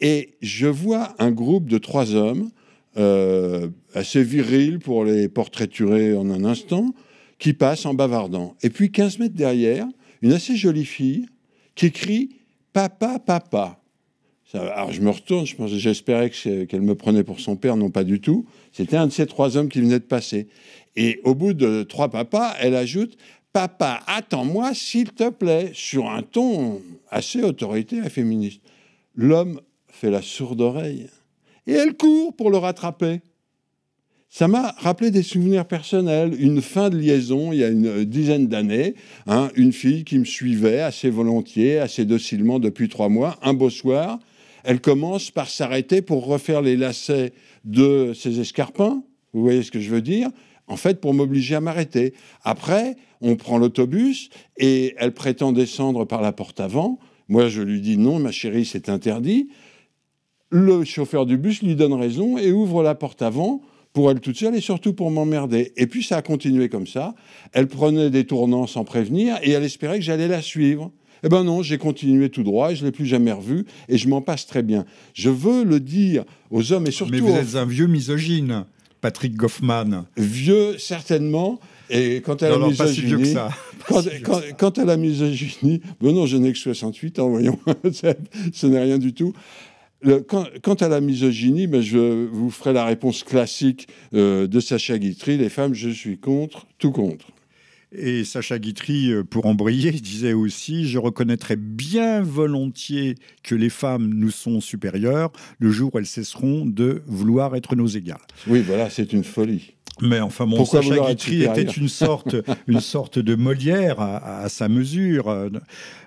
et 0.01 0.31
je 0.41 0.67
vois 0.67 1.13
un 1.19 1.31
groupe 1.31 1.69
de 1.69 1.77
trois 1.77 2.15
hommes 2.15 2.49
euh, 2.97 3.67
assez 3.93 4.23
viril 4.23 4.79
pour 4.79 5.03
les 5.03 5.27
portraiturer 5.27 6.15
en 6.15 6.29
un 6.29 6.45
instant, 6.45 6.93
qui 7.39 7.51
passe 7.51 7.85
en 7.85 7.93
bavardant. 7.93 8.55
Et 8.63 8.69
puis 8.69 8.91
15 8.91 9.19
mètres 9.19 9.35
derrière, 9.35 9.85
une 10.21 10.31
assez 10.31 10.55
jolie 10.55 10.85
fille 10.85 11.25
qui 11.75 11.87
écrit 11.87 12.29
Papa, 12.71 13.19
papa. 13.19 13.81
Alors 14.55 14.91
je 14.91 15.01
me 15.01 15.09
retourne, 15.09 15.45
je 15.45 15.55
pense, 15.55 15.71
j'espérais 15.71 16.29
qu'elle 16.29 16.81
me 16.81 16.95
prenait 16.95 17.23
pour 17.23 17.39
son 17.39 17.55
père, 17.55 17.77
non 17.77 17.89
pas 17.89 18.03
du 18.03 18.19
tout. 18.19 18.45
C'était 18.71 18.97
un 18.97 19.07
de 19.07 19.11
ces 19.11 19.25
trois 19.25 19.57
hommes 19.57 19.69
qui 19.69 19.81
venait 19.81 19.99
de 19.99 20.05
passer. 20.05 20.47
Et 20.95 21.19
au 21.23 21.35
bout 21.35 21.53
de 21.53 21.83
trois 21.83 22.09
papas, 22.09 22.55
elle 22.59 22.75
ajoute 22.75 23.17
Papa, 23.53 24.01
attends-moi 24.07 24.73
s'il 24.73 25.13
te 25.13 25.29
plaît, 25.29 25.71
sur 25.73 26.09
un 26.09 26.23
ton 26.23 26.81
assez 27.09 27.41
autoritaire 27.41 28.05
et 28.05 28.09
féministe. 28.09 28.59
L'homme 29.15 29.61
fait 29.87 30.11
la 30.11 30.21
sourde 30.21 30.59
oreille 30.59 31.07
et 31.65 31.71
elle 31.71 31.95
court 31.95 32.35
pour 32.35 32.51
le 32.51 32.57
rattraper. 32.57 33.21
Ça 34.29 34.49
m'a 34.49 34.75
rappelé 34.79 35.11
des 35.11 35.23
souvenirs 35.23 35.65
personnels, 35.65 36.35
une 36.37 36.61
fin 36.61 36.89
de 36.89 36.97
liaison 36.97 37.53
il 37.53 37.59
y 37.59 37.63
a 37.63 37.69
une 37.69 38.03
dizaine 38.03 38.47
d'années, 38.47 38.95
hein, 39.27 39.49
une 39.55 39.71
fille 39.71 40.03
qui 40.03 40.19
me 40.19 40.25
suivait 40.25 40.81
assez 40.81 41.09
volontiers, 41.09 41.79
assez 41.79 42.03
docilement 42.03 42.59
depuis 42.59 42.89
trois 42.89 43.07
mois. 43.07 43.37
Un 43.41 43.53
beau 43.53 43.69
soir, 43.69 44.19
elle 44.65 44.81
commence 44.81 45.31
par 45.31 45.49
s'arrêter 45.49 46.01
pour 46.01 46.25
refaire 46.25 46.61
les 46.61 46.77
lacets 46.77 47.33
de 47.63 48.13
ses 48.13 48.39
escarpins. 48.39 49.03
Vous 49.33 49.41
voyez 49.41 49.63
ce 49.63 49.71
que 49.71 49.79
je 49.79 49.89
veux 49.89 50.01
dire 50.01 50.29
En 50.67 50.77
fait, 50.77 50.99
pour 50.99 51.13
m'obliger 51.13 51.55
à 51.55 51.61
m'arrêter. 51.61 52.13
Après, 52.43 52.95
on 53.21 53.35
prend 53.35 53.57
l'autobus 53.57 54.29
et 54.57 54.95
elle 54.97 55.13
prétend 55.13 55.51
descendre 55.51 56.05
par 56.05 56.21
la 56.21 56.31
porte 56.31 56.59
avant. 56.59 56.99
Moi, 57.27 57.47
je 57.47 57.61
lui 57.61 57.81
dis 57.81 57.97
non, 57.97 58.19
ma 58.19 58.31
chérie, 58.31 58.65
c'est 58.65 58.89
interdit 58.89 59.49
le 60.55 60.83
chauffeur 60.85 61.25
du 61.25 61.37
bus 61.37 61.61
lui 61.63 61.75
donne 61.75 61.93
raison 61.93 62.37
et 62.37 62.51
ouvre 62.51 62.83
la 62.83 62.95
porte 62.95 63.21
avant 63.21 63.61
pour 63.93 64.11
elle 64.11 64.19
toute 64.19 64.37
seule 64.37 64.55
et 64.55 64.61
surtout 64.61 64.93
pour 64.93 65.11
m'emmerder. 65.11 65.73
Et 65.77 65.87
puis 65.87 66.03
ça 66.03 66.17
a 66.17 66.21
continué 66.21 66.69
comme 66.69 66.87
ça. 66.87 67.15
Elle 67.53 67.67
prenait 67.67 68.09
des 68.09 68.25
tournants 68.25 68.67
sans 68.67 68.83
prévenir 68.83 69.37
et 69.41 69.51
elle 69.51 69.63
espérait 69.63 69.99
que 69.99 70.05
j'allais 70.05 70.27
la 70.27 70.41
suivre. 70.41 70.91
Eh 71.25 71.29
ben 71.29 71.43
non, 71.43 71.63
j'ai 71.63 71.79
continué 71.79 72.29
tout 72.29 72.43
droit 72.43 72.71
et 72.71 72.75
je 72.75 72.81
ne 72.81 72.85
l'ai 72.87 72.91
plus 72.91 73.07
jamais 73.07 73.31
revue 73.31 73.65
et 73.89 73.97
je 73.97 74.07
m'en 74.07 74.21
passe 74.21 74.45
très 74.45 74.61
bien. 74.61 74.85
Je 75.15 75.31
veux 75.31 75.63
le 75.63 75.79
dire 75.79 76.23
aux 76.51 76.71
hommes 76.71 76.85
et 76.85 76.91
surtout... 76.91 77.11
Mais 77.11 77.19
vous 77.19 77.35
êtes 77.35 77.55
un 77.55 77.65
vieux 77.65 77.87
misogyne, 77.87 78.65
Patrick 79.01 79.35
Goffman. 79.35 80.05
Vieux, 80.17 80.77
certainement. 80.77 81.59
Et 81.89 82.21
quant 82.21 82.35
à 82.35 82.49
la 82.49 82.59
misogynie, 82.59 83.33
ça. 83.33 83.49
Quant, 84.57 84.69
à 84.69 84.85
la 84.85 84.97
misogynie, 84.97 85.81
bon 85.99 86.13
non, 86.13 86.27
je 86.27 86.37
n'ai 86.37 86.53
que 86.53 86.59
68 86.59 87.19
ans, 87.19 87.29
voyons, 87.29 87.59
ce 88.53 88.67
n'est 88.67 88.81
rien 88.81 88.99
du 88.99 89.13
tout 89.13 89.33
quant, 90.27 90.73
à 90.75 90.87
la 90.87 91.01
misogynie, 91.01 91.67
ben, 91.67 91.81
je 91.81 92.27
vous 92.27 92.49
ferai 92.51 92.73
la 92.73 92.85
réponse 92.85 93.23
classique 93.23 93.87
euh, 94.13 94.47
de 94.47 94.59
Sacha 94.59 94.97
Guitry. 94.97 95.37
Les 95.37 95.49
femmes, 95.49 95.73
je 95.73 95.89
suis 95.89 96.17
contre, 96.17 96.67
tout 96.77 96.91
contre. 96.91 97.27
Et 97.91 98.23
Sacha 98.23 98.59
Guitry, 98.59 99.11
euh, 99.11 99.23
pour 99.23 99.45
embrayer, 99.45 99.91
disait 99.91 100.33
aussi 100.33 100.87
Je 100.87 100.97
reconnaîtrais 100.97 101.55
bien 101.55 102.21
volontiers 102.21 103.15
que 103.43 103.55
les 103.55 103.69
femmes 103.69 104.13
nous 104.13 104.31
sont 104.31 104.61
supérieures 104.61 105.31
le 105.59 105.71
jour 105.71 105.93
où 105.93 105.99
elles 105.99 106.05
cesseront 106.05 106.65
de 106.65 107.03
vouloir 107.05 107.55
être 107.55 107.75
nos 107.75 107.87
égales. 107.87 108.17
Oui, 108.47 108.61
voilà, 108.61 108.89
c'est 108.89 109.13
une 109.13 109.23
folie. 109.23 109.74
Mais 110.01 110.19
enfin, 110.19 110.45
mon 110.45 110.65
Sacha 110.65 110.97
Guitry 110.97 111.43
était 111.43 111.63
une 111.63 111.87
sorte, 111.87 112.35
une 112.67 112.81
sorte 112.81 113.17
de 113.17 113.35
Molière 113.35 114.01
à, 114.01 114.49
sa 114.49 114.67
mesure, 114.67 115.29
euh, 115.29 115.49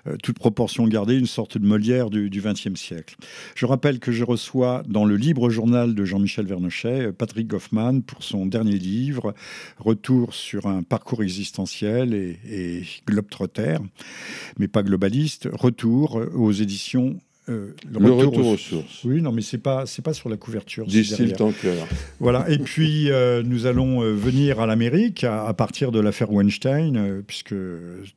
euh, 0.07 0.15
toute 0.21 0.37
proportion 0.37 0.87
gardée, 0.87 1.17
une 1.17 1.25
sorte 1.25 1.57
de 1.57 1.65
Molière 1.65 2.09
du 2.09 2.29
XXe 2.29 2.79
siècle. 2.79 3.15
Je 3.55 3.65
rappelle 3.65 3.99
que 3.99 4.11
je 4.11 4.23
reçois 4.23 4.83
dans 4.87 5.05
le 5.05 5.15
libre 5.15 5.49
journal 5.49 5.95
de 5.95 6.05
Jean-Michel 6.05 6.45
Vernochet 6.45 7.07
euh, 7.07 7.11
Patrick 7.11 7.47
Goffman 7.47 8.01
pour 8.01 8.23
son 8.23 8.45
dernier 8.45 8.77
livre, 8.77 9.33
Retour 9.79 10.35
sur 10.35 10.67
un 10.67 10.83
parcours 10.83 11.23
existentiel 11.23 12.13
et, 12.13 12.39
et 12.47 12.83
globetrotter, 13.07 13.77
mais 14.59 14.67
pas 14.67 14.83
globaliste, 14.83 15.49
Retour 15.51 16.21
aux 16.35 16.51
éditions 16.51 17.19
euh, 17.49 17.73
le, 17.89 18.11
retour, 18.11 18.47
aux, 18.47 18.57
sources. 18.57 19.03
Oui, 19.03 19.21
non, 19.21 19.31
mais 19.31 19.41
c'est 19.41 19.57
pas 19.57 19.85
c'est 19.85 20.01
pas 20.03 20.13
sur 20.13 20.29
la 20.29 20.37
couverture. 20.37 20.85
Distil 20.85 21.33
Tanker. 21.33 21.85
Voilà. 22.19 22.49
Et 22.49 22.59
puis 22.59 23.09
euh, 23.09 23.41
nous 23.43 23.65
allons 23.65 24.03
euh, 24.03 24.13
venir 24.13 24.59
à 24.59 24.67
l'Amérique 24.67 25.23
à, 25.23 25.53
partir 25.53 25.91
de 25.91 25.99
l'affaire 25.99 26.31
Weinstein, 26.31 27.23
puisque 27.25 27.55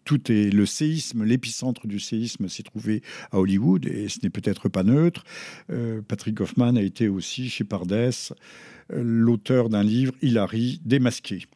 tout 0.05 0.31
est 0.31 0.51
le 0.51 0.67
séisme, 0.67 1.25
l'épicentre 1.25 1.87
du 1.87 1.99
séisme 1.99 2.49
s'est 2.49 2.63
trouvé 2.63 3.03
à 3.31 3.39
Hollywood 3.39 3.87
et 3.87 4.09
ce 4.09 4.19
n'est 4.23 4.31
peut-être 4.31 4.69
pas 4.69 4.83
neutre. 4.83 5.25
Patrick 6.09 6.41
Hoffman 6.41 6.77
a 6.77 6.83
été 6.83 7.09
aussi 7.09 7.49
chez 7.49 7.65
Pardès 7.65 8.33
l'auteur 8.91 9.69
d'un 9.69 9.83
livre 9.83 10.13
Hilary 10.21 10.81
démasqué 10.85 11.47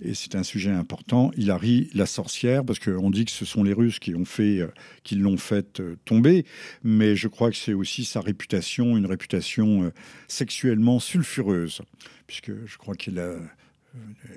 et 0.00 0.14
c'est 0.14 0.34
un 0.34 0.42
sujet 0.42 0.70
important, 0.70 1.30
Hilary 1.36 1.90
la 1.94 2.06
sorcière, 2.06 2.64
parce 2.64 2.78
qu'on 2.78 3.10
dit 3.10 3.24
que 3.24 3.30
ce 3.30 3.44
sont 3.44 3.62
les 3.62 3.72
Russes 3.72 3.98
qui 3.98 4.14
ont 4.14 4.24
fait, 4.24 4.60
euh, 4.60 4.68
qui 5.02 5.14
l'ont 5.14 5.36
fait 5.36 5.80
euh, 5.80 5.96
tomber, 6.04 6.44
mais 6.82 7.16
je 7.16 7.28
crois 7.28 7.50
que 7.50 7.56
c'est 7.56 7.74
aussi 7.74 8.04
sa 8.04 8.20
réputation, 8.20 8.96
une 8.96 9.06
réputation 9.06 9.84
euh, 9.84 9.90
sexuellement 10.28 10.98
sulfureuse, 10.98 11.82
puisque 12.26 12.52
je 12.66 12.76
crois 12.76 12.94
qu'il 12.94 13.18
a 13.18 13.36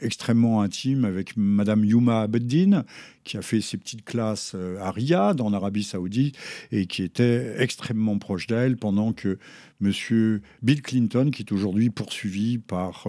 extrêmement 0.01 0.61
intime 0.61 1.05
avec 1.05 1.35
Madame 1.37 1.83
Yuma 1.83 2.21
Abeddin, 2.21 2.83
qui 3.23 3.37
a 3.37 3.41
fait 3.41 3.61
ses 3.61 3.77
petites 3.77 4.05
classes 4.05 4.55
à 4.79 4.91
Riyad, 4.91 5.41
en 5.41 5.53
Arabie 5.53 5.83
Saoudite, 5.83 6.37
et 6.71 6.85
qui 6.85 7.03
était 7.03 7.55
extrêmement 7.57 8.17
proche 8.17 8.47
d'elle, 8.47 8.77
pendant 8.77 9.13
que 9.13 9.37
Monsieur 9.79 10.41
Bill 10.61 10.81
Clinton, 10.81 11.29
qui 11.31 11.43
est 11.43 11.51
aujourd'hui 11.51 11.89
poursuivi 11.89 12.57
par 12.57 13.07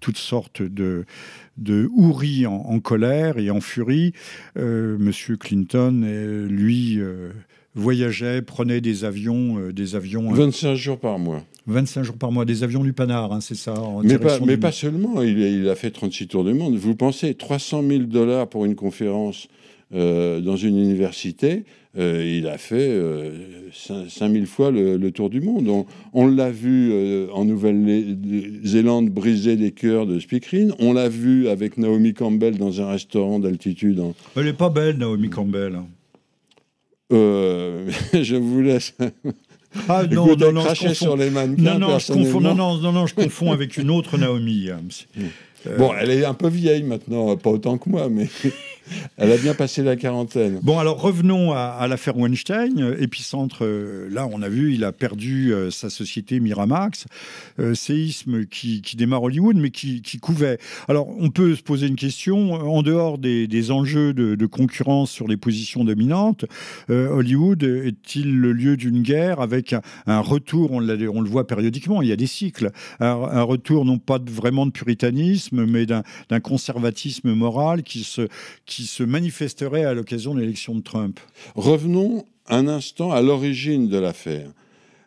toutes 0.00 0.18
sortes 0.18 0.62
de, 0.62 1.04
de 1.58 1.88
houris 1.92 2.46
en, 2.46 2.80
colère 2.80 3.38
et 3.38 3.50
en 3.50 3.60
furie. 3.60 4.12
Euh, 4.56 4.96
Monsieur 4.98 5.36
Clinton, 5.36 6.02
euh, 6.04 6.46
lui, 6.46 6.98
euh, 6.98 7.32
voyageait, 7.74 8.42
prenait 8.42 8.80
des 8.80 9.04
avions, 9.04 9.70
des 9.70 9.94
avions. 9.94 10.32
25 10.32 10.74
jours 10.74 10.98
par 10.98 11.18
mois. 11.18 11.44
25 11.66 12.02
jours 12.02 12.16
par 12.16 12.32
mois, 12.32 12.44
des 12.44 12.62
avions 12.64 12.82
Lupanar, 12.82 13.32
hein, 13.32 13.40
c'est 13.40 13.54
ça 13.54 13.74
Mais, 14.02 14.18
pas, 14.18 14.38
mais 14.40 14.56
pas, 14.56 14.72
seulement, 14.72 15.22
il, 15.22 15.38
il, 15.38 15.68
a 15.68 15.74
fait 15.74 15.90
36 15.90 16.28
tours 16.28 16.44
du 16.44 16.54
monde. 16.54 16.76
Vous 16.76 16.96
pensez, 16.96 17.34
300 17.34 17.82
000 17.88 18.02
dollars 18.04 18.48
pour 18.48 18.64
une 18.64 18.74
conférence 18.74 19.48
dans 19.92 20.56
une 20.56 20.78
université, 20.78 21.66
euh, 21.98 22.24
il 22.24 22.46
a 22.46 22.56
fait 22.56 22.88
euh, 22.88 23.70
5000 23.72 24.46
fois 24.46 24.70
le, 24.70 25.10
tour 25.10 25.28
du 25.28 25.40
monde. 25.40 25.86
On, 26.12 26.26
l'a 26.26 26.50
vu 26.50 26.90
euh, 26.92 27.28
en 27.32 27.44
Nouvelle-Zélande 27.44 29.10
briser 29.10 29.56
les 29.56 29.72
cœurs 29.72 30.06
de 30.06 30.18
Speakerine. 30.18 30.72
On 30.78 30.94
l'a 30.94 31.08
vu 31.08 31.48
avec 31.48 31.76
Naomi 31.76 32.14
Campbell 32.14 32.56
dans 32.56 32.80
un 32.80 32.88
restaurant 32.88 33.38
d'altitude. 33.38 34.02
Elle 34.36 34.44
n'est 34.44 34.52
pas 34.54 34.70
belle, 34.70 34.96
Naomi 34.96 35.28
Campbell. 35.28 35.80
Euh, 37.12 37.90
je 38.14 38.36
vous 38.36 38.62
laisse. 38.62 38.94
Ah 39.88 40.02
non, 40.10 40.36
non, 40.36 40.52
non, 40.52 40.74
je 40.74 40.92
sur 40.92 41.16
les 41.16 41.30
mannequins. 41.30 41.78
Non, 41.78 41.90
non, 41.90 41.98
je 41.98 42.12
confonds, 42.12 42.40
non, 42.40 42.54
non, 42.54 42.92
non, 42.92 43.06
je 43.06 43.14
confonds 43.14 43.52
avec 43.52 43.76
une 43.76 43.90
autre 43.90 44.18
Naomi. 44.18 44.68
bon, 45.78 45.92
elle 45.98 46.10
est 46.10 46.24
un 46.24 46.34
peu 46.34 46.48
vieille 46.48 46.82
maintenant, 46.82 47.36
pas 47.36 47.50
autant 47.50 47.78
que 47.78 47.88
moi, 47.88 48.08
mais 48.10 48.28
Elle 49.16 49.32
a 49.32 49.36
bien 49.36 49.54
passé 49.54 49.82
la 49.82 49.96
quarantaine. 49.96 50.58
Bon, 50.62 50.78
alors 50.78 51.00
revenons 51.00 51.52
à, 51.52 51.86
l'affaire 51.88 52.16
Weinstein. 52.16 52.96
Épicentre, 52.98 53.64
euh, 53.64 54.08
là, 54.10 54.28
on 54.30 54.42
a 54.42 54.48
vu, 54.48 54.74
il 54.74 54.84
a 54.84 54.92
perdu 54.92 55.52
euh, 55.52 55.70
sa 55.70 55.90
société 55.90 56.40
Miramax. 56.40 57.06
Euh, 57.58 57.74
séisme 57.74 58.46
qui, 58.46 58.82
démarre 58.96 59.22
Hollywood, 59.22 59.56
mais 59.56 59.70
qui, 59.70 60.02
couvait. 60.20 60.58
Alors, 60.88 61.08
on 61.18 61.30
peut 61.30 61.54
se 61.54 61.62
poser 61.62 61.86
une 61.86 61.96
question. 61.96 62.52
En 62.52 62.82
dehors 62.82 63.18
des, 63.18 63.70
enjeux 63.70 64.12
de, 64.12 64.46
concurrence 64.46 65.10
sur 65.10 65.28
les 65.28 65.36
positions 65.36 65.84
dominantes, 65.84 66.44
Hollywood 66.88 67.62
est-il 67.62 68.36
le 68.36 68.52
lieu 68.52 68.76
d'une 68.76 69.02
guerre 69.02 69.40
avec 69.40 69.74
un, 70.06 70.20
retour, 70.20 70.72
on, 70.72 70.80
le 70.80 71.28
voit 71.28 71.46
périodiquement, 71.46 72.02
il 72.02 72.08
y 72.08 72.12
a 72.12 72.16
des 72.16 72.26
cycles, 72.26 72.70
un, 73.00 73.42
retour 73.42 73.84
non 73.84 73.98
pas 73.98 74.18
vraiment 74.24 74.66
de 74.66 74.72
puritanisme, 74.72 75.64
mais 75.64 75.86
d'un 75.86 76.40
conservatisme 76.40 77.32
moral 77.32 77.82
qui 77.82 78.04
se 78.04 78.28
se 78.72 79.02
manifesterait 79.02 79.84
à 79.84 79.94
l'occasion 79.94 80.34
de 80.34 80.40
l'élection 80.40 80.74
de 80.74 80.80
Trump. 80.80 81.20
Revenons 81.54 82.24
un 82.48 82.68
instant 82.68 83.12
à 83.12 83.20
l'origine 83.20 83.88
de 83.88 83.98
l'affaire. 83.98 84.50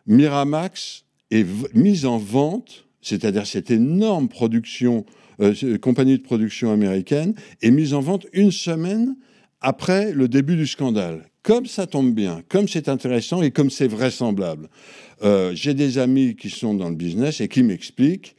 Miramax 0.06 1.04
est 1.30 1.46
mise 1.74 2.06
en 2.06 2.18
vente, 2.18 2.86
c'est-à-dire 3.02 3.46
cette 3.46 3.70
énorme 3.70 4.28
production, 4.28 5.04
euh, 5.40 5.78
compagnie 5.78 6.16
de 6.16 6.22
production 6.22 6.72
américaine, 6.72 7.34
est 7.62 7.70
mise 7.70 7.94
en 7.94 8.00
vente 8.00 8.26
une 8.32 8.52
semaine 8.52 9.16
après 9.60 10.12
le 10.12 10.28
début 10.28 10.56
du 10.56 10.66
scandale. 10.66 11.28
Comme 11.42 11.66
ça 11.66 11.86
tombe 11.86 12.12
bien, 12.12 12.42
comme 12.48 12.68
c'est 12.68 12.88
intéressant 12.88 13.42
et 13.42 13.50
comme 13.50 13.70
c'est 13.70 13.88
vraisemblable. 13.88 14.68
Euh, 15.22 15.52
j'ai 15.54 15.74
des 15.74 15.98
amis 15.98 16.36
qui 16.36 16.50
sont 16.50 16.74
dans 16.74 16.88
le 16.88 16.96
business 16.96 17.40
et 17.40 17.48
qui 17.48 17.62
m'expliquent 17.62 18.36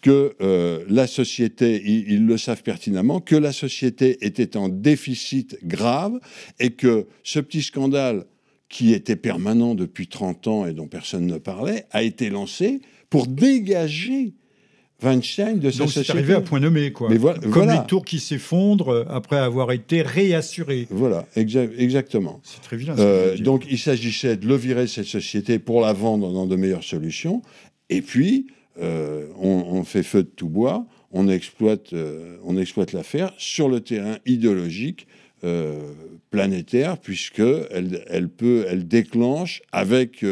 que 0.00 0.34
euh, 0.40 0.84
la 0.88 1.06
société, 1.06 1.82
ils, 1.84 2.26
le 2.26 2.38
savent 2.38 2.62
pertinemment, 2.62 3.20
que 3.20 3.36
la 3.36 3.52
société 3.52 4.24
était 4.24 4.56
en 4.56 4.68
déficit 4.68 5.58
grave 5.64 6.18
et 6.58 6.70
que 6.70 7.06
ce 7.22 7.40
petit 7.40 7.62
scandale 7.62 8.24
qui 8.70 8.94
était 8.94 9.16
permanent 9.16 9.74
depuis 9.74 10.08
30 10.08 10.46
ans 10.48 10.66
et 10.66 10.72
dont 10.72 10.88
personne 10.88 11.26
ne 11.26 11.36
parlait, 11.36 11.84
a 11.90 12.02
été 12.02 12.30
lancé 12.30 12.80
pour 13.10 13.26
dégager 13.26 14.32
Weinstein 15.02 15.58
de 15.58 15.70
sa 15.70 15.84
société. 15.84 16.06
c'est 16.06 16.12
arrivé 16.12 16.34
à 16.34 16.40
point 16.40 16.60
nommé, 16.60 16.90
quoi. 16.92 17.10
Mais 17.10 17.18
voilà, 17.18 17.38
Comme 17.52 17.68
les 17.68 17.84
tours 17.86 18.06
qui 18.06 18.20
s'effondrent 18.20 18.88
euh, 18.88 19.04
après 19.10 19.36
avoir 19.36 19.72
été 19.72 20.00
réassurés. 20.00 20.86
Voilà, 20.88 21.26
exactement. 21.36 22.40
C'est 22.42 22.62
très 22.62 22.78
vilain. 22.78 22.96
donc 23.40 23.66
il 23.70 23.78
s'agissait 23.78 24.36
de 24.36 24.46
le 24.46 24.56
virer 24.56 24.86
cette 24.86 25.04
société 25.04 25.58
pour 25.58 25.82
la 25.82 25.92
vendre 25.92 26.32
dans 26.32 26.46
de 26.46 26.56
meilleures 26.56 26.84
solutions. 26.84 27.42
Et 27.90 28.00
puis, 28.00 28.46
euh, 28.80 29.26
on, 29.38 29.84
fait 29.84 30.02
feu 30.02 30.22
de 30.22 30.28
tout 30.28 30.48
bois, 30.48 30.86
on 31.12 31.28
exploite, 31.28 31.92
euh, 31.92 32.36
l'affaire 32.92 33.32
sur 33.38 33.68
le 33.68 33.80
terrain 33.80 34.18
idéologique 34.26 35.06
euh, 35.44 35.92
planétaire, 36.30 36.98
puisque 36.98 37.42
elle, 37.70 38.88
déclenche 38.88 39.62
avec 39.70 40.24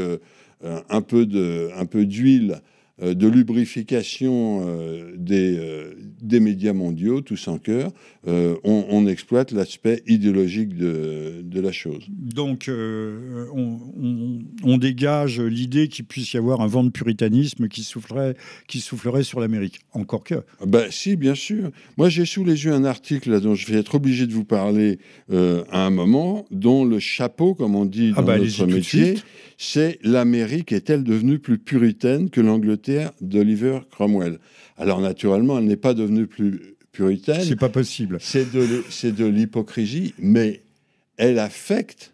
un 0.63 1.01
peu 1.03 1.27
d'huile 1.27 2.63
de 3.01 3.27
lubrification 3.27 4.65
euh, 4.67 5.15
des, 5.17 5.57
euh, 5.59 5.95
des 6.21 6.41
médias 6.41 6.73
mondiaux, 6.73 7.21
tous 7.21 7.49
en 7.49 7.59
cœur, 7.59 7.91
on, 8.25 9.07
exploite 9.07 9.51
l'aspect 9.51 10.03
idéologique 10.07 10.77
de, 10.77 11.43
de, 11.43 11.61
la 11.61 11.73
chose. 11.73 12.07
Donc, 12.09 12.71
on, 12.71 13.79
on, 14.63 14.79
dégage 14.79 15.41
l'idée 15.41 15.89
qu'il 15.89 16.05
puisse 16.05 16.33
y 16.33 16.37
avoir 16.37 16.61
un 16.61 16.69
vent 16.69 16.85
de 16.85 16.91
puritanisme 16.91 17.67
qui 17.67 17.83
soufflerait, 17.83 18.37
qui 18.69 18.79
soufflerait 18.79 19.25
sur 19.25 19.41
l'Amérique. 19.41 19.81
Encore 19.93 20.23
que. 20.23 20.45
Ben, 20.65 20.87
si, 20.91 21.17
bien 21.17 21.35
sûr. 21.35 21.73
Moi, 21.99 22.11
j'ai 22.11 22.25
sous 22.25 22.45
les 22.45 22.65
yeux 22.65 22.73
un 22.73 22.85
article 22.85 23.41
dont 23.41 23.57
je 23.57 23.71
vais 23.73 23.79
être 23.79 23.97
obligé 23.97 24.29
de 24.29 24.33
vous 24.33 24.45
parler 24.45 24.99
à 25.29 25.85
un 25.85 25.90
moment, 25.90 26.47
dont 26.53 26.85
le 26.85 27.01
chapeau, 27.01 27.55
comme 27.55 27.75
on 27.75 27.85
dit 27.85 28.12
ah 28.14 28.21
dans 28.21 28.27
bah, 28.27 28.38
notre 28.38 28.66
métier, 28.66 29.16
c'est 29.64 30.01
l'Amérique 30.03 30.72
est-elle 30.72 31.05
devenue 31.05 31.38
plus 31.38 31.57
puritaine 31.57 32.31
que 32.31 32.40
l'Angleterre 32.40 33.12
d'Oliver 33.20 33.79
Cromwell? 33.92 34.40
Alors 34.77 35.01
naturellement, 35.01 35.57
elle 35.57 35.66
n'est 35.66 35.77
pas 35.77 35.94
devenue 35.94 36.27
plus 36.27 36.75
puritaine. 36.90 37.44
C'est 37.44 37.55
pas 37.55 37.68
possible. 37.68 38.18
C'est 38.20 38.51
de, 38.51 39.25
l'hypocrisie, 39.25 40.14
mais 40.18 40.64
elle 41.16 41.38
affecte 41.38 42.12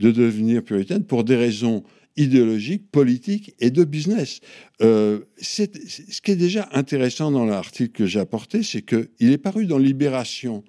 de 0.00 0.10
devenir 0.10 0.64
puritaine 0.64 1.04
pour 1.04 1.22
des 1.22 1.36
raisons 1.36 1.84
idéologiques, 2.16 2.90
politiques 2.90 3.54
et 3.60 3.70
de 3.70 3.84
business. 3.84 4.40
Euh, 4.82 5.20
ce 5.40 5.62
qui 6.20 6.32
est 6.32 6.36
déjà 6.36 6.68
intéressant 6.72 7.30
dans 7.30 7.46
l'article 7.46 7.92
que 7.92 8.06
j'ai 8.06 8.18
apporté, 8.18 8.64
c'est 8.64 8.82
qu'il 8.82 9.30
est 9.30 9.38
paru 9.38 9.66
dans 9.66 9.78
Libération. 9.78 10.64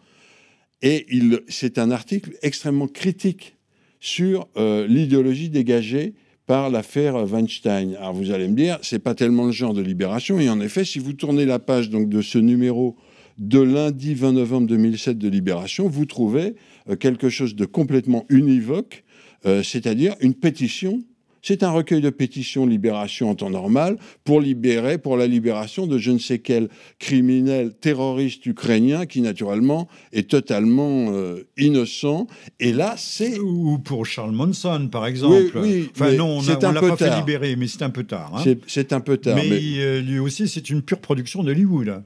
Et 0.83 1.07
c'est 1.47 1.79
un 1.79 1.89
article 1.89 2.37
extrêmement 2.43 2.87
critique 2.87 3.58
sur 3.99 4.47
euh, 4.57 4.87
l'idéologie 4.87 5.49
dégagée 5.49 6.13
par 6.45 6.69
l'affaire 6.69 7.15
Weinstein. 7.31 7.95
Alors 7.95 8.13
vous 8.13 8.31
allez 8.31 8.47
me 8.47 8.55
dire, 8.55 8.79
c'est 8.81 8.99
pas 8.99 9.13
tellement 9.13 9.45
le 9.45 9.51
genre 9.51 9.73
de 9.73 9.81
libération. 9.81 10.39
Et 10.39 10.49
en 10.49 10.59
effet, 10.61 10.83
si 10.83 10.99
vous 10.99 11.13
tournez 11.13 11.45
la 11.45 11.59
page 11.59 11.89
donc 11.89 12.09
de 12.09 12.21
ce 12.21 12.39
numéro 12.39 12.95
de 13.37 13.59
lundi 13.59 14.15
20 14.15 14.33
novembre 14.33 14.67
2007 14.67 15.17
de 15.17 15.29
Libération, 15.29 15.87
vous 15.87 16.05
trouvez 16.05 16.55
euh, 16.89 16.95
quelque 16.95 17.29
chose 17.29 17.55
de 17.55 17.65
complètement 17.65 18.25
univoque, 18.29 19.03
euh, 19.45 19.63
c'est-à-dire 19.63 20.15
une 20.21 20.33
pétition 20.33 21.01
c'est 21.41 21.63
un 21.63 21.71
recueil 21.71 22.01
de 22.01 22.09
pétitions 22.09 22.65
libération 22.65 23.29
en 23.29 23.35
temps 23.35 23.49
normal 23.49 23.97
pour 24.23 24.41
libérer, 24.41 24.97
pour 24.97 25.17
la 25.17 25.27
libération 25.27 25.87
de 25.87 25.97
je 25.97 26.11
ne 26.11 26.19
sais 26.19 26.39
quel 26.39 26.69
criminel 26.99 27.73
terroriste 27.73 28.45
ukrainien 28.45 29.05
qui 29.05 29.21
naturellement 29.21 29.87
est 30.11 30.29
totalement 30.29 31.07
euh, 31.09 31.43
innocent. 31.57 32.27
Et 32.59 32.73
là, 32.73 32.95
c'est 32.97 33.39
ou 33.39 33.79
pour 33.79 34.05
Charles 34.05 34.31
Monson, 34.31 34.89
par 34.91 35.05
exemple. 35.05 35.51
Oui, 35.55 35.89
enfin 35.91 36.13
non, 36.13 36.37
on 36.37 36.41
ne 36.41 36.73
l'a 36.73 36.81
pas 36.81 36.97
fait 36.97 37.15
libérer, 37.15 37.55
mais 37.55 37.67
c'est 37.67 37.83
un 37.83 37.89
peu 37.89 38.03
tard. 38.03 38.31
Hein. 38.35 38.55
C'est 38.67 38.93
un 38.93 38.99
peu 38.99 39.17
tard. 39.17 39.35
Mais, 39.35 39.49
euh, 39.49 40.01
lui 40.01 40.19
aussi, 40.19 40.47
c'est 40.47 40.69
une 40.69 40.81
pure 40.81 40.99
production 40.99 41.43
d'Hollywood. 41.43 42.03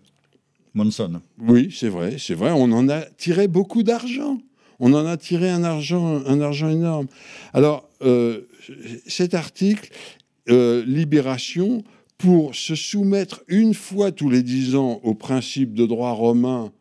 Monson. 0.73 1.21
Oui, 1.39 1.69
c'est 1.71 1.89
vrai, 1.89 2.15
c'est 2.17 2.33
vrai. 2.33 2.51
On 2.51 2.71
en 2.71 2.89
a 2.89 3.01
tiré 3.01 3.47
beaucoup 3.47 3.83
d'argent. 3.83 4.39
On 4.79 4.93
en 4.93 5.05
a 5.05 5.17
tiré 5.17 5.49
un 5.49 5.63
argent, 5.63 6.21
un 6.25 6.41
argent 6.41 6.69
énorme. 6.69 7.07
Alors, 7.53 7.87
euh, 8.03 8.47
cet 9.07 9.33
article, 9.33 9.91
euh, 10.49 10.83
Libération, 10.85 11.83
pour 12.17 12.55
se 12.55 12.75
soumettre 12.75 13.43
une 13.47 13.73
fois 13.73 14.11
tous 14.11 14.29
les 14.29 14.43
dix 14.43 14.75
ans 14.75 14.99
au 15.03 15.13
principe 15.13 15.73
de 15.73 15.85
droit 15.85 16.11
romain, 16.11 16.71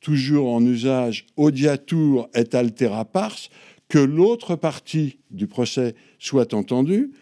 toujours 0.00 0.52
en 0.52 0.64
usage, 0.64 1.26
audiatur 1.36 2.28
et 2.34 2.54
altera 2.54 3.04
pars, 3.04 3.36
que 3.88 3.98
l'autre 3.98 4.56
partie 4.56 5.18
du 5.30 5.46
procès 5.46 5.94
soit 6.18 6.54
entendue, 6.54 7.12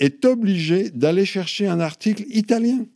est 0.00 0.24
obligé 0.24 0.90
d'aller 0.90 1.24
chercher 1.24 1.66
un 1.66 1.80
article 1.80 2.24
italien 2.28 2.86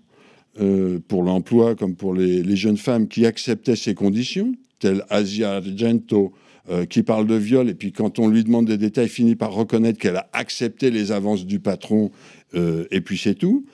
euh, 0.61 0.99
pour 1.07 1.23
l'emploi 1.23 1.75
comme 1.75 1.95
pour 1.95 2.13
les, 2.13 2.55
jeunes 2.55 2.77
femmes 2.77 3.07
qui 3.07 3.25
acceptaient 3.25 3.75
ces 3.75 3.95
conditions, 3.95 4.53
telle 4.79 5.03
Asia 5.09 5.55
Argento, 5.55 6.31
euh, 6.69 6.85
qui 6.85 7.03
parle 7.03 7.27
de 7.27 7.35
viol, 7.35 7.67
et 7.69 7.73
puis 7.73 7.91
quand 7.91 8.19
on 8.19 8.29
lui 8.29 8.45
demande 8.45 8.67
des 8.67 8.77
détails, 8.77 9.09
finit 9.09 9.35
par 9.35 9.51
reconnaître 9.51 9.99
qu'elle 9.99 10.15
a 10.15 10.29
accepté 10.31 10.89
les 10.89 11.11
avances 11.11 11.45
du 11.45 11.59
patron, 11.59 12.11
et 12.55 13.01
puis 13.01 13.17
c'est 13.17 13.33
tout. 13.33 13.65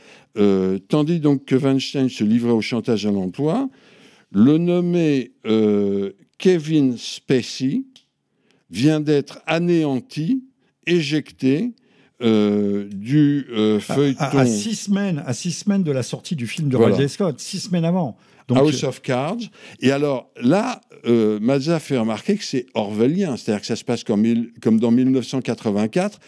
tandis 0.88 1.20
donc 1.20 1.44
que 1.44 1.56
Weinstein 1.56 2.08
se 2.08 2.24
livrait 2.24 2.54
au 2.54 2.62
chantage 2.62 3.06
à 3.06 3.12
l'emploi, 3.12 3.70
le 4.32 4.58
nommé 4.58 5.34
Kevin 6.38 6.98
Spacey 6.98 7.84
vient 8.72 9.02
d'être 9.02 9.42
anéanti, 9.46 10.46
éjecté 10.88 11.74
du 12.22 13.46
feuilleton. 13.80 14.20
À, 14.20 14.46
six 14.46 14.76
semaines, 14.76 15.24
à 15.26 15.34
six 15.34 15.52
semaines 15.52 15.84
de 15.84 15.92
la 15.92 16.04
sortie 16.04 16.36
du 16.36 16.48
film 16.48 16.70
de 16.70 16.78
Ridley 16.78 17.08
Scott, 17.08 17.40
six 17.40 17.60
semaines 17.60 17.86
avant. 17.86 18.18
House 18.56 18.84
of 18.84 19.02
Cards. 19.02 19.38
Et 19.80 19.92
alors 19.92 20.32
là, 20.42 20.82
euh, 21.06 21.40
Mazza 21.40 21.80
fait 21.80 21.98
remarquer 21.98 22.38
que 22.38 22.44
c'est 22.44 22.66
orwellien, 22.74 23.38
c'est-à-dire 23.38 23.62
que 23.62 23.68
ça 23.68 23.76
se 23.76 23.84
passe 23.84 24.04
comme, 24.04 24.26
comme 24.62 24.80
dans 24.80 24.92
1984. 24.92 26.20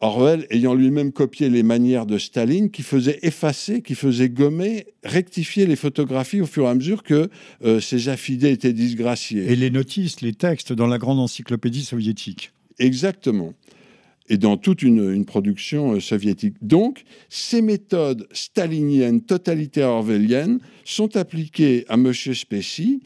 Orwell 0.00 0.46
ayant 0.50 0.74
lui-même 0.74 1.12
copié 1.12 1.48
les 1.48 1.62
manières 1.62 2.04
de 2.04 2.18
Staline, 2.18 2.70
qui 2.70 2.82
faisait 2.82 3.18
effacer, 3.22 3.80
qui 3.80 3.94
faisait 3.94 4.28
gommer, 4.28 4.86
rectifier 5.02 5.66
les 5.66 5.76
photographies 5.76 6.42
au 6.42 6.46
fur 6.46 6.64
et 6.66 6.68
à 6.68 6.74
mesure 6.74 7.02
que 7.02 7.30
euh, 7.64 7.80
ses 7.80 8.08
affidés 8.10 8.50
étaient 8.50 8.74
disgraciés. 8.74 9.50
Et 9.50 9.56
les 9.56 9.70
notices, 9.70 10.20
les 10.20 10.34
textes 10.34 10.72
dans 10.72 10.88
la 10.88 10.98
grande 10.98 11.20
encyclopédie 11.20 11.84
soviétique. 11.84 12.52
Exactement 12.78 13.54
et 14.28 14.38
dans 14.38 14.56
toute 14.56 14.82
une, 14.82 15.24
production 15.24 15.92
euh, 15.92 16.00
soviétique. 16.00 16.56
Donc, 16.62 17.04
ces 17.28 17.62
méthodes 17.62 18.26
staliniennes, 18.32 19.20
totalitaires 19.22 19.90
orwelliennes, 19.90 20.60
sont 20.84 21.16
appliquées 21.16 21.84
à 21.88 21.94
M. 21.94 22.12
Spessy. 22.12 23.02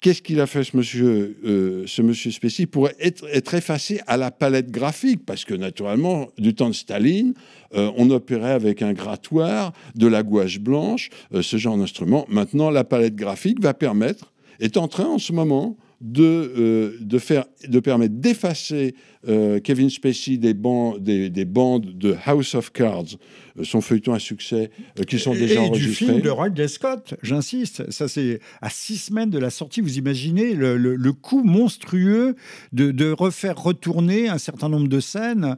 Qu'est-ce 0.00 0.20
qu'il 0.20 0.40
a 0.40 0.48
fait, 0.48 0.64
ce 0.64 0.76
monsieur, 0.76 1.36
euh, 1.44 1.86
monsieur 2.02 2.32
Spessy 2.32 2.66
Pour 2.66 2.88
être, 2.98 3.54
effacé 3.54 4.00
à 4.08 4.16
la 4.16 4.32
palette 4.32 4.72
graphique, 4.72 5.24
parce 5.24 5.44
que 5.44 5.54
naturellement, 5.54 6.28
du 6.38 6.54
temps 6.54 6.70
de 6.70 6.74
Staline, 6.74 7.34
euh, 7.74 7.92
on 7.96 8.10
opérait 8.10 8.52
avec 8.52 8.82
un 8.82 8.94
grattoir, 8.94 9.72
de 9.94 10.08
la 10.08 10.24
gouache 10.24 10.58
blanche, 10.58 11.10
ce 11.40 11.56
genre 11.56 11.76
d'instrument. 11.76 12.26
Maintenant, 12.28 12.70
la 12.70 12.82
palette 12.82 13.14
graphique 13.14 13.62
va 13.62 13.74
permettre, 13.74 14.32
est 14.58 14.76
en 14.76 14.88
train 14.88 15.06
en 15.06 15.18
ce 15.18 15.32
moment 15.32 15.76
de, 16.02 16.24
euh, 16.24 16.98
de, 17.00 17.18
faire, 17.18 17.44
de 17.66 17.80
permettre 17.80 18.14
d'effacer 18.16 18.94
euh, 19.28 19.60
Kevin 19.60 19.88
Spacey 19.88 20.36
des, 20.36 20.52
bandes, 20.52 21.02
des, 21.02 21.30
des, 21.30 21.44
bandes 21.44 21.96
de 21.96 22.16
House 22.24 22.56
of 22.56 22.72
Cards, 22.72 23.16
euh, 23.56 23.62
son 23.62 23.80
feuilleton 23.80 24.12
à 24.12 24.18
succès, 24.18 24.70
qui 25.06 25.20
sont 25.20 25.32
déjà 25.32 25.54
et 25.54 25.58
enregistrés. 25.58 26.06
du 26.06 26.12
film 26.12 26.20
de 26.20 26.30
Ridley 26.30 26.66
Scott, 26.66 27.14
j'insiste, 27.22 27.88
ça 27.92 28.08
c'est 28.08 28.40
à 28.60 28.68
six 28.68 28.98
semaines 28.98 29.30
de 29.30 29.38
la 29.38 29.50
sortie. 29.50 29.80
Vous 29.80 29.96
imaginez 29.96 30.54
le, 30.54 30.76
le, 30.76 31.12
coût 31.12 31.44
monstrueux 31.44 32.34
de, 32.72 32.90
de, 32.90 33.12
refaire 33.12 33.56
retourner 33.56 34.28
un 34.28 34.38
certain 34.38 34.68
nombre 34.68 34.88
de 34.88 34.98
scènes 34.98 35.56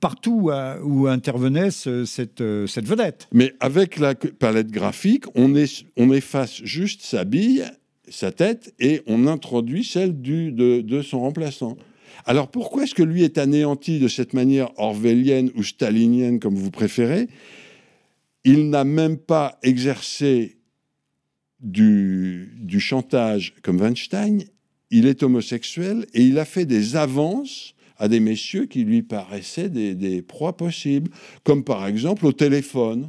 partout 0.00 0.50
où 0.82 1.06
intervenait 1.06 1.70
cette, 1.70 2.42
cette 2.66 2.86
vedette. 2.86 3.28
Mais 3.32 3.52
avec 3.60 3.98
la 3.98 4.14
palette 4.14 4.70
graphique, 4.70 5.24
on, 5.34 5.54
est, 5.54 5.84
on 5.98 6.10
efface 6.12 6.62
juste 6.62 7.02
sa 7.02 7.24
bille 7.24 7.64
sa 8.08 8.32
tête 8.32 8.74
et 8.78 9.02
on 9.06 9.26
introduit 9.26 9.84
celle 9.84 10.20
du, 10.20 10.52
de, 10.52 11.02
son 11.02 11.20
remplaçant. 11.20 11.76
Alors 12.26 12.48
pourquoi 12.48 12.84
est-ce 12.84 12.94
que 12.94 13.02
lui 13.02 13.22
est 13.22 13.38
anéanti 13.38 13.98
de 13.98 14.08
cette 14.08 14.32
manière 14.32 14.70
orwellienne 14.78 15.50
ou 15.56 15.62
stalinienne, 15.62 16.40
comme 16.40 16.54
vous 16.54 16.70
préférez? 16.70 17.28
Il 18.44 18.70
n'a 18.70 18.84
même 18.84 19.16
pas 19.16 19.58
exercé 19.62 20.58
du, 21.60 22.52
du, 22.60 22.78
chantage 22.78 23.54
comme 23.62 23.80
Weinstein, 23.80 24.44
il 24.90 25.06
est 25.06 25.22
homosexuel 25.22 26.06
et 26.12 26.22
il 26.22 26.38
a 26.38 26.44
fait 26.44 26.66
des 26.66 26.96
avances 26.96 27.74
à 27.96 28.08
des 28.08 28.20
messieurs 28.20 28.66
qui 28.66 28.84
lui 28.84 29.02
paraissaient 29.02 29.70
des, 29.70 29.94
des 29.94 30.20
proies 30.20 30.56
possibles, 30.56 31.10
comme 31.42 31.64
par 31.64 31.86
exemple 31.86 32.26
au 32.26 32.32
téléphone, 32.32 33.08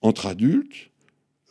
entre 0.00 0.26
adultes, 0.26 0.90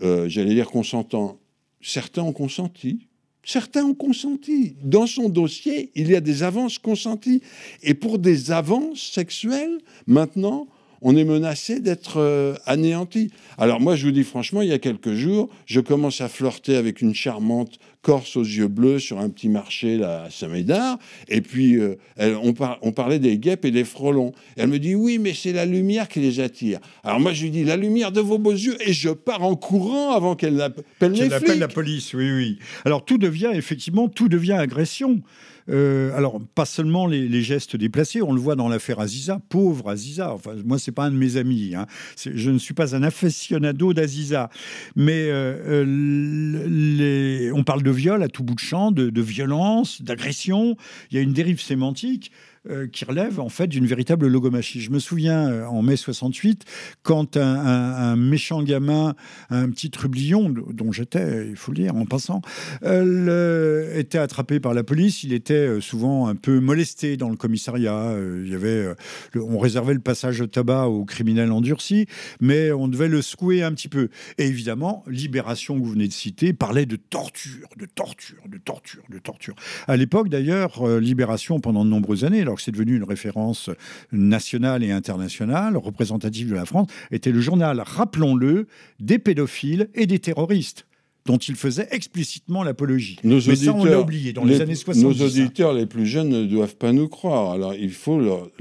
euh, 0.01 0.27
j'allais 0.27 0.53
dire 0.53 0.69
consentants, 0.69 1.39
Certains 1.85 2.23
ont 2.23 2.33
consenti. 2.33 3.07
Certains 3.43 3.83
ont 3.83 3.93
consenti. 3.93 4.75
Dans 4.81 5.05
son 5.05 5.29
dossier, 5.29 5.91
il 5.93 6.09
y 6.09 6.15
a 6.15 6.19
des 6.19 6.41
avances 6.41 6.79
consenties. 6.79 7.43
Et 7.83 7.93
pour 7.93 8.17
des 8.17 8.49
avances 8.49 9.01
sexuelles, 9.01 9.77
maintenant, 10.07 10.67
on 11.07 11.15
est 11.15 11.23
menacé 11.23 11.79
d'être 11.79 12.19
euh, 12.19 12.55
anéanti. 12.65 13.29
Alors 13.59 13.79
moi, 13.79 13.95
je 13.95 14.07
vous 14.07 14.11
dis 14.11 14.23
franchement, 14.23 14.63
il 14.63 14.69
y 14.69 14.73
a 14.73 14.79
quelques 14.79 15.13
jours, 15.13 15.49
je 15.67 15.79
commence 15.79 16.19
à 16.19 16.27
flirter 16.27 16.75
avec 16.75 16.99
une 16.99 17.13
charmante 17.13 17.77
Corse 18.01 18.35
aux 18.35 18.43
yeux 18.43 18.67
bleus 18.67 18.99
sur 18.99 19.19
un 19.19 19.29
petit 19.29 19.49
marché 19.49 19.97
là, 19.97 20.23
à 20.23 20.29
Saint-Médard, 20.31 20.97
et 21.27 21.41
puis 21.41 21.75
euh, 21.75 21.95
on, 22.19 22.53
on, 22.81 22.91
parlait 22.91 23.19
des 23.19 23.37
guêpes 23.37 23.65
et 23.65 23.71
des 23.71 23.83
frelons. 23.83 24.31
elle 24.57 24.67
me 24.67 24.79
dit, 24.79 24.95
oui, 24.95 25.17
mais 25.19 25.33
c'est 25.33 25.53
la 25.53 25.65
lumière 25.65 26.07
qui 26.07 26.19
les 26.19 26.39
attire. 26.39 26.79
Alors 27.03 27.19
moi, 27.19 27.33
je 27.33 27.43
lui 27.43 27.51
dis, 27.51 27.63
la 27.63 27.77
lumière 27.77 28.11
de 28.11 28.21
vos 28.21 28.37
beaux 28.39 28.51
yeux, 28.51 28.77
et 28.79 28.93
je 28.93 29.09
pars 29.09 29.43
en 29.43 29.55
courant 29.55 30.11
avant 30.11 30.35
qu'elle 30.35 30.55
n'appelle 30.55 31.11
les 31.11 31.29
flics. 31.29 31.59
la 31.59 31.67
police, 31.67 32.13
oui, 32.15 32.31
oui. 32.31 32.59
Alors 32.83 33.05
tout 33.05 33.19
devient, 33.19 33.51
effectivement, 33.53 34.07
tout 34.07 34.27
devient 34.27 34.53
agression. 34.53 35.21
Euh, 35.69 36.15
alors, 36.15 36.39
pas 36.53 36.65
seulement 36.65 37.07
les, 37.07 37.41
gestes 37.41 37.75
déplacés, 37.75 38.21
on 38.21 38.33
le 38.33 38.39
voit 38.39 38.55
dans 38.55 38.69
l'affaire 38.69 38.99
Aziza, 38.99 39.39
pauvre 39.49 39.89
Aziza. 39.89 40.33
Enfin, 40.33 40.51
moi, 40.63 40.79
c'est 40.79 40.91
pas 40.91 41.05
un 41.05 41.11
de 41.11 41.17
mes 41.17 41.37
amis. 41.37 41.73
Hein. 41.75 41.87
Je 42.17 42.51
ne 42.51 42.57
suis 42.57 42.73
pas 42.73 42.95
un 42.95 43.03
aficionado 43.03 43.93
d'Aziza. 43.93 44.49
Mais 44.95 45.29
euh, 45.29 45.85
euh, 45.85 47.51
on 47.53 47.63
parle 47.63 47.83
de 47.83 47.91
viol 47.91 48.21
à 48.23 48.27
tout 48.27 48.43
bout 48.43 48.55
de 48.55 48.59
champ, 48.59 48.91
de, 48.91 49.09
de 49.09 49.21
violence, 49.21 50.01
d'agression. 50.01 50.75
Il 51.11 51.15
y 51.15 51.19
a 51.19 51.21
une 51.21 51.33
dérive 51.33 51.61
sémantique. 51.61 52.31
Euh, 52.71 52.87
qui 52.87 53.05
relève 53.05 53.39
en 53.39 53.49
fait 53.49 53.67
d'une 53.67 53.85
véritable 53.85 54.25
logomachie. 54.25 54.81
Je 54.81 54.89
me 54.89 54.97
souviens 54.97 55.51
euh, 55.51 55.65
en 55.65 55.83
mai 55.83 55.97
68, 55.97 56.65
quand 57.03 57.37
un, 57.37 58.15
méchant 58.15 58.63
gamin, 58.63 59.13
un 59.51 59.69
petit 59.69 59.91
trublion, 59.91 60.49
dont 60.49 60.91
j'étais, 60.91 61.47
il 61.47 61.55
faut 61.57 61.71
le 61.71 61.83
dire 61.83 61.95
en 61.95 62.05
passant, 62.05 62.41
euh, 62.83 63.95
était 63.95 64.17
attrapé 64.17 64.59
par 64.59 64.73
la 64.73 64.83
police. 64.83 65.23
Il 65.23 65.33
était 65.33 65.79
souvent 65.79 66.27
un 66.27 66.33
peu 66.33 66.59
molesté 66.59 67.17
dans 67.17 67.29
le 67.29 67.35
commissariat. 67.35 68.15
il 68.43 68.49
y 68.49 68.55
avait, 68.55 68.95
on 69.35 69.59
réservait 69.59 69.93
le 69.93 69.99
passage 69.99 70.41
au 70.41 70.47
tabac 70.47 70.87
aux 70.87 71.05
criminels 71.05 71.51
endurcis, 71.51 72.07
mais 72.39 72.71
on 72.71 72.87
devait 72.87 73.09
le 73.09 73.21
secouer 73.21 73.61
un 73.61 73.73
petit 73.73 73.89
peu. 73.89 74.09
Et 74.39 74.47
évidemment, 74.47 75.03
Libération, 75.07 75.75
que 75.75 75.83
vous 75.83 75.91
venez 75.91 76.07
de 76.07 76.13
citer, 76.13 76.53
parlait 76.53 76.87
de 76.87 76.95
torture, 76.95 77.67
de 77.77 77.85
torture, 77.85 78.41
de 78.47 78.57
torture, 78.57 79.03
de 79.09 79.19
torture. 79.19 79.55
À 79.87 79.97
l'époque, 79.97 80.29
d'ailleurs, 80.29 80.87
Libération, 80.99 81.59
pendant 81.59 81.85
de 81.85 81.89
nombreuses 81.89 82.23
années, 82.23 82.43
c'est 82.61 82.71
devenu 82.71 82.95
une 82.95 83.03
référence 83.03 83.69
nationale 84.11 84.83
et 84.83 84.91
internationale, 84.91 85.77
représentative 85.77 86.49
de 86.49 86.55
la 86.55 86.65
France, 86.65 86.87
était 87.11 87.31
le 87.31 87.41
journal, 87.41 87.81
rappelons-le, 87.85 88.67
des 88.99 89.19
pédophiles 89.19 89.89
et 89.93 90.07
des 90.07 90.19
terroristes 90.19 90.85
dont 91.25 91.37
il 91.37 91.55
faisait 91.55 91.87
explicitement 91.91 92.63
l'apologie. 92.63 93.17
Mais 93.23 93.41
ça, 93.41 93.73
on 93.73 93.83
l'a 93.83 93.99
oublié 93.99 94.31
dans 94.31 94.45
les, 94.45 94.61
années 94.61 94.75
70. 94.75 95.03
Nos 95.03 95.25
auditeurs 95.25 95.73
les 95.73 95.87
plus 95.87 96.05
jeunes 96.05 96.29
ne 96.29 96.45
doivent 96.45 96.75
pas 96.75 96.91
nous 96.91 97.07
croire. 97.07 97.51
Alors, 97.51 97.73
il 97.73 97.91
faut 97.91 98.19
leur 98.19 98.51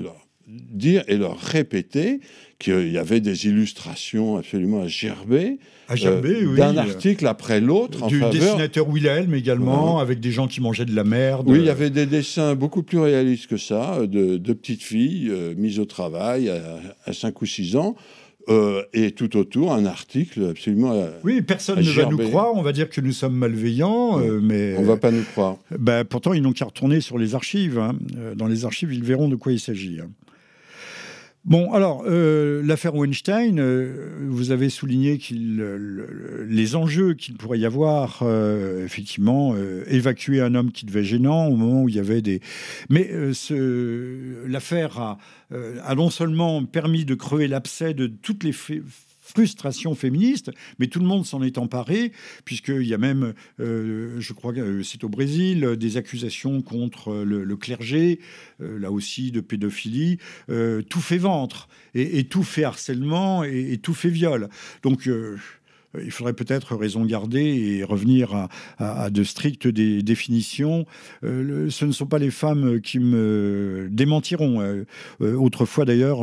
dire 0.46 1.04
et 1.08 1.16
leur 1.16 1.38
répéter 1.38 2.20
qu'il 2.58 2.90
y 2.90 2.98
avait 2.98 3.20
des 3.20 3.46
illustrations 3.46 4.36
absolument 4.36 4.82
à 4.82 4.86
gerber, 4.86 5.58
à 5.88 5.96
gerber 5.96 6.42
euh, 6.42 6.56
d'un 6.56 6.76
article 6.76 7.26
après 7.26 7.60
l'autre. 7.60 8.06
Du 8.06 8.22
dessinateur 8.30 8.88
Wilhelm 8.88 9.34
également, 9.34 9.98
avec 9.98 10.20
des 10.20 10.30
gens 10.30 10.46
qui 10.46 10.60
mangeaient 10.60 10.84
de 10.84 10.94
la 10.94 11.04
merde. 11.04 11.48
Oui, 11.48 11.58
il 11.58 11.64
y 11.64 11.70
avait 11.70 11.90
des 11.90 12.06
dessins 12.06 12.54
beaucoup 12.54 12.82
plus 12.82 12.98
réalistes 12.98 13.46
que 13.46 13.56
ça, 13.56 14.06
de, 14.06 14.52
petites 14.52 14.82
filles 14.82 15.28
euh, 15.30 15.54
mises 15.56 15.78
au 15.78 15.84
travail 15.84 16.48
à, 16.48 17.12
5 17.12 17.40
ou 17.42 17.46
6 17.46 17.76
ans. 17.76 17.96
Euh, 18.50 18.82
et 18.92 19.12
tout 19.12 19.38
autour, 19.38 19.72
un 19.72 19.86
article 19.86 20.50
absolument. 20.50 20.94
oui, 21.22 21.40
personne 21.40 21.78
ne 21.78 21.90
va 21.90 22.04
nous 22.04 22.18
croire. 22.18 22.54
On 22.54 22.60
va 22.60 22.72
dire 22.72 22.90
que 22.90 23.00
nous 23.00 23.12
sommes 23.12 23.34
malveillants, 23.34 24.18
mais. 24.42 24.76
On 24.76 24.82
ne 24.82 24.86
va 24.86 24.98
pas 24.98 25.10
nous 25.10 25.22
croire. 25.22 25.56
Ben, 25.78 26.04
pourtant, 26.04 26.34
ils 26.34 26.42
n'ont 26.42 26.52
qu'à 26.52 26.66
retourner 26.66 27.00
sur 27.00 27.16
les 27.16 27.34
archives. 27.34 27.78
Hein. 27.78 27.94
Dans 28.36 28.46
les 28.46 28.66
archives, 28.66 28.92
ils 28.92 29.02
verront 29.02 29.28
de 29.28 29.36
quoi 29.36 29.50
il 29.52 29.60
s'agit. 29.60 29.98
Hein. 30.00 30.10
Bon, 31.44 31.74
alors, 31.74 32.04
euh, 32.06 32.62
l'affaire 32.64 32.94
Weinstein, 32.94 33.58
euh, 33.58 34.16
vous 34.28 34.50
avez 34.50 34.70
souligné 34.70 35.18
qu'il, 35.18 35.62
les 36.48 36.74
enjeux 36.74 37.12
qu'il 37.12 37.34
pourrait 37.34 37.58
y 37.58 37.66
avoir, 37.66 38.20
euh, 38.22 38.82
effectivement, 38.82 39.54
évacuer 39.86 40.40
un 40.40 40.54
homme 40.54 40.72
qui 40.72 40.86
devait 40.86 41.04
gênant 41.04 41.48
au 41.48 41.56
moment 41.56 41.82
où 41.82 41.90
il 41.90 41.96
y 41.96 41.98
avait 41.98 42.22
des... 42.22 42.40
Mais 42.88 43.10
l'affaire 44.46 44.98
a, 44.98 45.18
a, 45.50 45.94
non 45.94 46.08
seulement 46.08 46.64
permis 46.64 47.04
de 47.04 47.14
crever 47.14 47.46
l'abcès 47.46 47.92
de 47.92 48.06
toutes 48.06 48.42
les 48.42 48.52
frustration 49.34 49.94
féministe, 49.94 50.52
mais 50.78 50.86
tout 50.86 51.00
le 51.00 51.06
monde 51.06 51.26
s'en 51.26 51.42
est 51.42 51.58
emparé, 51.58 52.12
puisqu'il 52.44 52.86
y 52.86 52.94
a 52.94 52.98
même, 52.98 53.34
euh, 53.58 54.20
je 54.20 54.32
crois 54.32 54.52
que 54.52 54.60
euh, 54.60 54.82
c'est 54.84 55.02
au 55.02 55.08
Brésil, 55.08 55.74
des 55.76 55.96
accusations 55.96 56.62
contre 56.62 57.24
le, 57.24 57.56
clergé, 57.56 58.20
euh, 58.60 58.78
là 58.78 58.92
aussi 58.92 59.32
de 59.32 59.40
pédophilie. 59.40 60.18
tout 60.88 61.00
fait 61.00 61.18
ventre, 61.18 61.68
et, 61.94 62.24
tout 62.24 62.42
fait 62.42 62.64
harcèlement, 62.64 63.44
et, 63.44 63.78
tout 63.82 63.94
fait 63.94 64.08
viol. 64.08 64.48
Donc 64.82 65.08
il 66.02 66.10
faudrait 66.10 66.32
peut-être 66.32 66.74
raison 66.76 67.04
garder 67.04 67.42
et 67.42 67.84
revenir 67.84 68.48
à, 68.78 69.10
de 69.10 69.24
strictes 69.24 69.68
définitions. 69.68 70.86
ce 71.22 71.84
ne 71.84 71.92
sont 71.92 72.06
pas 72.06 72.18
les 72.18 72.30
femmes 72.30 72.80
qui 72.80 72.98
me 72.98 73.88
démentiront. 73.90 74.84
autrefois, 75.20 75.84
d'ailleurs, 75.84 76.20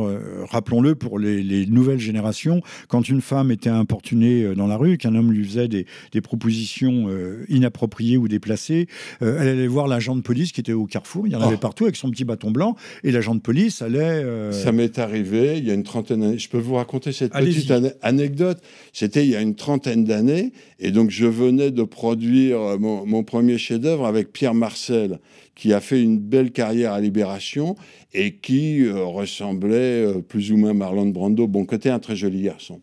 rappelons-le 0.50 0.94
pour 0.94 1.18
les, 1.18 1.66
nouvelles 1.66 2.00
générations, 2.00 2.60
quand 2.88 3.08
une 3.08 3.20
femme 3.20 3.50
était 3.50 3.70
importunée 3.70 4.54
dans 4.54 4.66
la 4.66 4.76
rue, 4.76 4.98
qu'un 4.98 5.14
homme 5.14 5.32
lui 5.32 5.44
faisait 5.44 5.68
des, 5.68 5.86
des 6.12 6.20
propositions 6.20 7.08
inappropriées 7.48 8.16
ou 8.16 8.28
déplacées, 8.28 8.88
elle 9.20 9.48
allait 9.48 9.66
voir 9.66 9.88
l'agent 9.88 10.16
de 10.16 10.22
police 10.22 10.52
qui 10.52 10.60
était 10.60 10.72
au 10.72 10.86
carrefour. 10.86 11.26
Il 11.26 11.32
y 11.32 11.36
en 11.36 11.40
avait 11.40 11.56
oh. 11.56 11.58
partout 11.58 11.84
avec 11.84 11.96
son 11.96 12.10
petit 12.10 12.24
bâton 12.24 12.50
blanc. 12.50 12.76
Et 13.04 13.12
l'agent 13.12 13.34
de 13.34 13.40
police 13.40 13.82
allait. 13.82 14.24
Ça 14.52 14.72
m'est 14.72 14.98
arrivé 14.98 15.58
il 15.58 15.66
y 15.66 15.70
a 15.70 15.74
une 15.74 15.82
trentaine 15.82 16.20
d'années. 16.20 16.38
Je 16.38 16.48
peux 16.48 16.58
vous 16.58 16.74
raconter 16.74 17.12
cette 17.12 17.32
petite 17.32 17.72
anecdote. 18.02 18.58
C'était 18.92 19.24
il 19.24 19.30
y 19.30 19.36
a 19.36 19.40
une 19.40 19.54
trentaine 19.62 20.02
d'années. 20.02 20.52
Et 20.80 20.90
donc, 20.90 21.10
je 21.10 21.26
venais 21.26 21.70
de 21.70 21.84
produire 21.84 22.58
mon, 22.80 23.22
premier 23.22 23.58
chef-d'œuvre 23.58 24.06
avec 24.06 24.32
Pierre 24.32 24.54
Marcel, 24.54 25.20
qui 25.54 25.72
a 25.72 25.80
fait 25.80 26.02
une 26.02 26.18
belle 26.18 26.50
carrière 26.50 26.92
à 26.92 27.00
Libération 27.00 27.76
et 28.12 28.34
qui 28.34 28.82
euh, 28.82 29.04
ressemblait 29.04 30.04
euh, 30.04 30.20
plus 30.20 30.50
ou 30.50 30.56
moins 30.56 30.70
à 30.70 30.74
Marlon 30.74 31.06
Brando. 31.06 31.46
Bon 31.46 31.64
côté, 31.64 31.90
un 31.90 32.00
très 32.00 32.16
joli 32.16 32.42
garçon. 32.42 32.80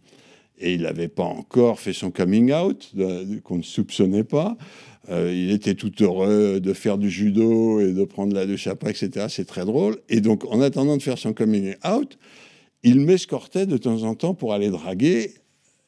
Et 0.57 0.73
il 0.75 0.83
n'avait 0.83 1.09
pas 1.09 1.23
encore 1.23 1.81
fait 1.81 1.91
son 1.91 2.11
coming 2.11 2.53
out, 2.53 2.93
qu'on 3.43 3.57
ne 3.57 3.63
soupçonnait 3.63 4.23
pas. 4.23 4.57
Euh, 5.09 5.33
il 5.33 5.51
était 5.51 5.75
tout 5.75 5.91
heureux 6.01 6.61
de 6.61 6.73
faire 6.73 6.97
du 6.97 7.09
judo 7.09 7.81
et 7.81 7.91
de 7.91 8.03
prendre 8.05 8.33
la 8.33 8.45
douche 8.45 8.67
après, 8.67 8.91
etc. 8.91 9.25
C'est 9.29 9.47
très 9.47 9.65
drôle. 9.65 9.97
Et 10.07 10.21
donc, 10.21 10.45
en 10.45 10.61
attendant 10.61 10.95
de 10.95 11.01
faire 11.01 11.17
son 11.17 11.33
coming 11.33 11.75
out, 11.85 12.17
il 12.83 13.01
m'escortait 13.01 13.65
de 13.65 13.77
temps 13.77 14.03
en 14.03 14.15
temps 14.15 14.33
pour 14.33 14.53
aller 14.53 14.69
draguer. 14.69 15.31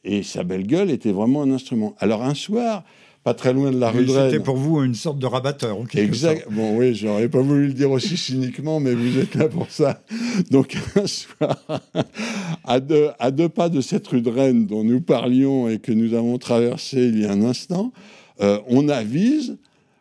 Et 0.03 0.23
sa 0.23 0.43
belle 0.43 0.65
gueule 0.65 0.89
était 0.89 1.11
vraiment 1.11 1.43
un 1.43 1.51
instrument. 1.51 1.95
Alors, 1.99 2.23
un 2.23 2.33
soir, 2.33 2.83
pas 3.23 3.35
très 3.35 3.53
loin 3.53 3.71
de 3.71 3.77
la 3.77 3.91
rue 3.91 4.05
de 4.05 4.11
C'était 4.11 4.39
pour 4.39 4.55
vous 4.55 4.83
une 4.83 4.95
sorte 4.95 5.19
de 5.19 5.27
rabatteur. 5.27 5.77
exact. 5.93 6.47
Bon, 6.49 6.75
oui, 6.77 6.95
j'aurais 6.95 7.29
pas 7.29 7.41
voulu 7.41 7.67
le 7.67 7.73
dire 7.73 7.91
aussi 7.91 8.17
cyniquement, 8.17 8.79
mais 8.79 8.95
vous 8.95 9.19
êtes 9.19 9.35
là 9.35 9.47
pour 9.47 9.69
ça. 9.69 10.03
Donc, 10.49 10.75
un 10.95 11.05
soir, 11.05 11.57
à 12.63 12.79
deux, 12.79 13.09
à 13.19 13.29
deux 13.29 13.49
pas 13.49 13.69
de 13.69 13.79
cette 13.81 14.07
rue 14.07 14.21
de 14.21 14.29
Rennes 14.29 14.65
dont 14.65 14.83
nous 14.83 15.01
parlions 15.01 15.69
et 15.69 15.77
que 15.77 15.91
nous 15.91 16.15
avons 16.15 16.37
traversée 16.39 17.05
il 17.05 17.19
y 17.19 17.25
a 17.25 17.31
un 17.31 17.43
instant, 17.43 17.93
euh, 18.41 18.59
on 18.67 18.89
avise 18.89 19.57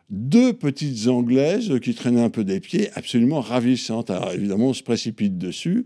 deux 0.09 0.53
petites 0.53 1.07
Anglaises 1.07 1.79
qui 1.79 1.93
traînaient 1.93 2.23
un 2.23 2.29
peu 2.29 2.43
des 2.43 2.59
pieds, 2.59 2.89
absolument 2.95 3.39
ravissantes. 3.39 4.09
Alors 4.09 4.31
évidemment, 4.33 4.67
on 4.67 4.73
se 4.73 4.83
précipite 4.83 5.37
dessus, 5.37 5.85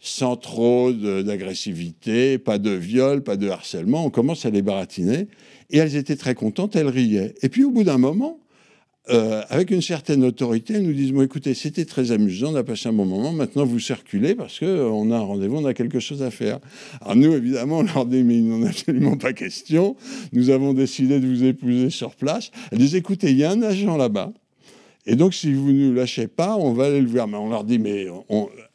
sans 0.00 0.36
trop 0.36 0.92
d'agressivité, 0.92 2.38
pas 2.38 2.58
de 2.58 2.70
viol, 2.70 3.22
pas 3.22 3.36
de 3.36 3.48
harcèlement. 3.48 4.04
On 4.04 4.10
commence 4.10 4.46
à 4.46 4.50
les 4.50 4.62
baratiner. 4.62 5.28
Et 5.70 5.78
elles 5.78 5.96
étaient 5.96 6.16
très 6.16 6.34
contentes, 6.34 6.76
elles 6.76 6.88
riaient. 6.88 7.34
Et 7.42 7.48
puis 7.48 7.64
au 7.64 7.70
bout 7.70 7.84
d'un 7.84 7.98
moment, 7.98 8.38
euh, 9.10 9.42
avec 9.48 9.70
une 9.70 9.80
certaine 9.80 10.22
autorité, 10.22 10.74
elles 10.74 10.82
nous 10.82 10.92
disent 10.92 11.12
bon, 11.12 11.22
écoutez, 11.22 11.54
c'était 11.54 11.86
très 11.86 12.12
amusant, 12.12 12.52
on 12.52 12.56
a 12.56 12.62
passé 12.62 12.90
un 12.90 12.92
bon 12.92 13.06
moment, 13.06 13.32
maintenant 13.32 13.64
vous 13.64 13.78
circulez 13.78 14.34
parce 14.34 14.58
qu'on 14.58 14.66
euh, 14.66 15.14
a 15.14 15.16
un 15.16 15.20
rendez-vous, 15.20 15.56
on 15.56 15.64
a 15.64 15.72
quelque 15.72 15.98
chose 15.98 16.22
à 16.22 16.30
faire. 16.30 16.58
Alors 17.00 17.16
nous, 17.16 17.32
évidemment, 17.32 17.78
on 17.78 17.82
leur 17.84 18.04
dit 18.04 18.22
mais 18.22 18.36
il 18.36 18.46
n'en 18.46 18.62
a 18.64 18.68
absolument 18.68 19.16
pas 19.16 19.32
question, 19.32 19.96
nous 20.32 20.50
avons 20.50 20.74
décidé 20.74 21.20
de 21.20 21.26
vous 21.26 21.44
épouser 21.44 21.88
sur 21.88 22.16
place. 22.16 22.50
Elles 22.70 22.78
disent 22.78 22.96
écoutez, 22.96 23.30
il 23.30 23.38
y 23.38 23.44
a 23.44 23.50
un 23.50 23.62
agent 23.62 23.96
là-bas, 23.96 24.32
et 25.10 25.16
donc 25.16 25.32
si 25.32 25.54
vous 25.54 25.72
ne 25.72 25.88
nous 25.88 25.94
lâchez 25.94 26.28
pas, 26.28 26.56
on 26.56 26.74
va 26.74 26.84
aller 26.84 27.00
le 27.00 27.08
voir. 27.08 27.26
Mais 27.26 27.38
on 27.38 27.48
leur 27.48 27.64
dit 27.64 27.78
mais 27.78 28.06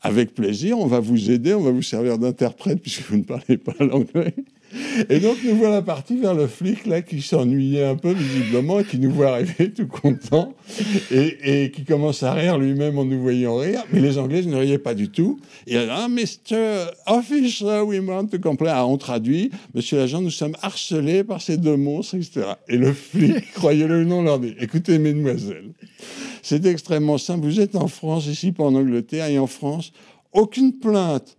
avec 0.02 0.34
plaisir, 0.34 0.80
on 0.80 0.88
va 0.88 1.00
vous 1.00 1.30
aider, 1.30 1.54
on 1.54 1.62
va 1.62 1.69
vous 1.69 1.84
servir 1.84 2.17
d'interprète 2.17 2.82
puisque 2.82 3.04
vous 3.04 3.17
ne 3.17 3.24
parlez 3.24 3.58
pas 3.58 3.76
l'anglais. 3.80 4.34
Et 5.10 5.20
donc, 5.20 5.38
nous 5.44 5.56
voilà 5.56 5.82
partis 5.82 6.18
vers 6.18 6.34
le 6.34 6.48
flic, 6.48 6.86
là, 6.86 7.02
qui 7.02 7.22
s'ennuyait 7.22 7.86
un 7.86 7.96
peu, 7.96 8.12
visiblement, 8.12 8.80
et 8.80 8.84
qui 8.84 8.98
nous 8.98 9.12
voit 9.12 9.32
arriver 9.32 9.72
tout 9.72 9.88
content, 9.88 10.54
et, 11.12 11.72
qui 11.74 11.84
commence 11.84 12.24
à 12.24 12.34
rire 12.34 12.58
lui-même 12.58 12.98
en 12.98 13.06
nous 13.06 13.22
voyant 13.22 13.58
rire. 13.58 13.84
Mais 13.92 14.00
les 14.00 14.18
Anglais 14.18 14.42
ne 14.44 14.56
riaient 14.56 14.78
pas 14.78 14.94
du 14.94 15.10
tout. 15.10 15.40
Et 15.68 15.78
ah, 15.78 16.08
Mr. 16.08 16.92
Officer, 17.08 17.82
we 17.82 18.00
want 18.00 18.28
to 18.28 18.40
complain. 18.40 18.74
Ah, 18.76 18.86
on 18.86 18.98
traduit, 18.98 19.52
Monsieur 19.74 19.98
l'agent, 19.98 20.22
nous 20.22 20.32
sommes 20.32 20.56
harcelés 20.62 21.24
par 21.24 21.42
ces 21.42 21.58
deux 21.58 21.78
monstres, 21.78 22.16
etc. 22.16 22.42
Et 22.68 22.78
le 22.78 22.94
flic, 22.94 23.52
croyez-le 23.54 24.02
ou 24.02 24.06
non, 24.06 24.24
leur 24.24 24.40
dit, 24.40 24.56
écoutez, 24.60 24.98
mesdemoiselles, 24.98 25.72
c'est 26.42 26.66
extrêmement 26.66 27.18
simple. 27.18 27.46
Vous 27.46 27.60
êtes 27.60 27.76
en 27.76 27.88
France, 27.88 28.28
ici, 28.28 28.52
pas 28.52 28.64
en 28.64 28.76
Angleterre, 28.76 29.28
et 29.28 29.40
en 29.40 29.48
France, 29.48 29.92
aucune 30.34 30.74
plainte 30.74 31.38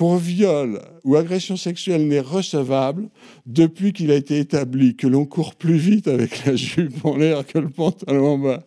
pour 0.00 0.16
viol 0.16 0.80
ou 1.04 1.16
agression 1.16 1.58
sexuelle 1.58 2.08
n'est 2.08 2.20
recevable 2.20 3.10
depuis 3.44 3.92
qu'il 3.92 4.10
a 4.10 4.14
été 4.14 4.38
établi 4.38 4.96
que 4.96 5.06
l'on 5.06 5.26
court 5.26 5.54
plus 5.54 5.76
vite 5.76 6.08
avec 6.08 6.46
la 6.46 6.56
jupe 6.56 7.04
en 7.04 7.18
l'air 7.18 7.46
que 7.46 7.58
le 7.58 7.68
pantalon 7.68 8.28
en 8.28 8.38
bas. 8.38 8.62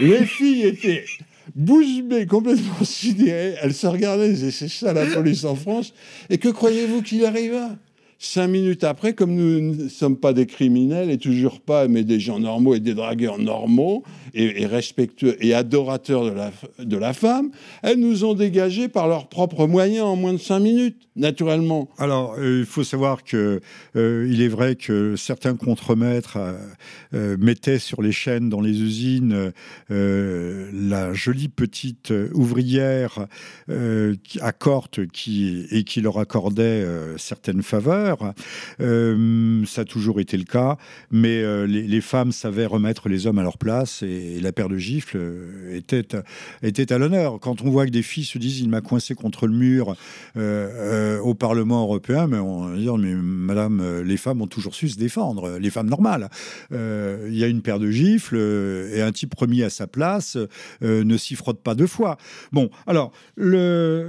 Les 0.00 0.24
filles 0.24 0.62
étaient 0.62 1.04
bouche 1.54 2.02
bée, 2.04 2.24
complètement 2.24 2.82
sidérées. 2.82 3.56
Elles 3.60 3.74
se 3.74 3.86
regardaient, 3.86 4.34
c'est 4.34 4.68
ça 4.68 4.94
la 4.94 5.04
police 5.04 5.44
en 5.44 5.54
France. 5.54 5.92
Et 6.30 6.38
que 6.38 6.48
croyez-vous 6.48 7.02
qu'il 7.02 7.26
arriva? 7.26 7.76
Cinq 8.22 8.48
minutes 8.48 8.84
après, 8.84 9.14
comme 9.14 9.34
nous 9.34 9.74
ne 9.74 9.88
sommes 9.88 10.18
pas 10.18 10.34
des 10.34 10.44
criminels 10.44 11.10
et 11.10 11.16
toujours 11.16 11.58
pas, 11.58 11.88
mais 11.88 12.04
des 12.04 12.20
gens 12.20 12.38
normaux 12.38 12.74
et 12.74 12.78
des 12.78 12.92
dragueurs 12.92 13.38
normaux 13.38 14.04
et, 14.34 14.66
respectueux 14.66 15.42
et 15.42 15.54
adorateurs 15.54 16.24
de 16.78 16.96
la, 16.98 17.12
femme, 17.14 17.50
elles 17.82 17.98
nous 17.98 18.26
ont 18.26 18.34
dégagés 18.34 18.88
par 18.88 19.08
leurs 19.08 19.30
propres 19.30 19.66
moyens 19.66 20.04
en 20.04 20.16
moins 20.16 20.34
de 20.34 20.38
cinq 20.38 20.60
minutes, 20.60 21.08
naturellement. 21.16 21.88
Alors, 21.96 22.34
euh, 22.38 22.60
il 22.60 22.66
faut 22.66 22.84
savoir 22.84 23.24
que 23.24 23.62
euh, 23.96 24.28
il 24.30 24.42
est 24.42 24.48
vrai 24.48 24.76
que 24.76 25.16
certains 25.16 25.56
contremaîtres 25.56 26.36
euh, 27.14 27.38
mettaient 27.38 27.78
sur 27.78 28.02
les 28.02 28.12
chaînes 28.12 28.50
dans 28.50 28.60
les 28.60 28.82
usines 28.82 29.52
la 29.88 31.12
jolie 31.14 31.48
petite 31.48 32.12
ouvrière 32.34 33.26
à 33.68 34.52
Corte 34.52 34.98
et 34.98 35.84
qui 35.84 36.00
leur 36.02 36.18
accordait 36.18 36.84
certaines 37.16 37.62
faveurs 37.62 38.09
euh, 38.80 39.64
ça 39.66 39.82
a 39.82 39.84
toujours 39.84 40.20
été 40.20 40.36
le 40.36 40.44
cas, 40.44 40.76
mais 41.10 41.42
euh, 41.42 41.66
les, 41.66 42.00
femmes 42.00 42.32
savaient 42.32 42.66
remettre 42.66 43.08
les 43.08 43.26
hommes 43.26 43.38
à 43.38 43.42
leur 43.42 43.58
place 43.58 44.02
et, 44.02 44.40
la 44.40 44.52
paire 44.52 44.68
de 44.68 44.78
gifles 44.78 45.18
euh, 45.20 45.76
était, 45.76 46.06
était 46.62 46.92
à 46.92 46.98
l'honneur. 46.98 47.38
Quand 47.40 47.62
on 47.62 47.70
voit 47.70 47.86
que 47.86 47.90
des 47.90 48.02
filles 48.02 48.24
se 48.24 48.38
disent 48.38 48.60
il 48.60 48.68
m'a 48.68 48.80
coincé 48.80 49.14
contre 49.14 49.46
le 49.46 49.54
mur 49.54 49.96
au 50.36 51.34
Parlement 51.34 51.82
européen, 51.82 52.26
mais 52.26 52.38
on 52.38 52.68
va 52.68 52.76
dire 52.76 52.96
mais 52.96 53.14
madame, 53.14 54.02
les 54.02 54.16
femmes 54.16 54.40
ont 54.42 54.46
toujours 54.46 54.74
su 54.74 54.88
se 54.88 54.98
défendre, 54.98 55.58
les 55.58 55.70
femmes 55.70 55.88
normales. 55.88 56.28
Il 56.70 57.36
y 57.36 57.44
a 57.44 57.46
une 57.46 57.62
paire 57.62 57.78
de 57.78 57.90
gifles 57.90 58.36
et 58.36 59.02
un 59.02 59.12
type 59.12 59.34
remis 59.34 59.62
à 59.62 59.70
sa 59.70 59.86
place 59.86 60.38
ne 60.80 61.16
s'y 61.16 61.34
frotte 61.34 61.62
pas 61.62 61.74
deux 61.74 61.86
fois. 61.86 62.16
Bon, 62.52 62.70
alors 62.86 63.12
le, 63.36 64.08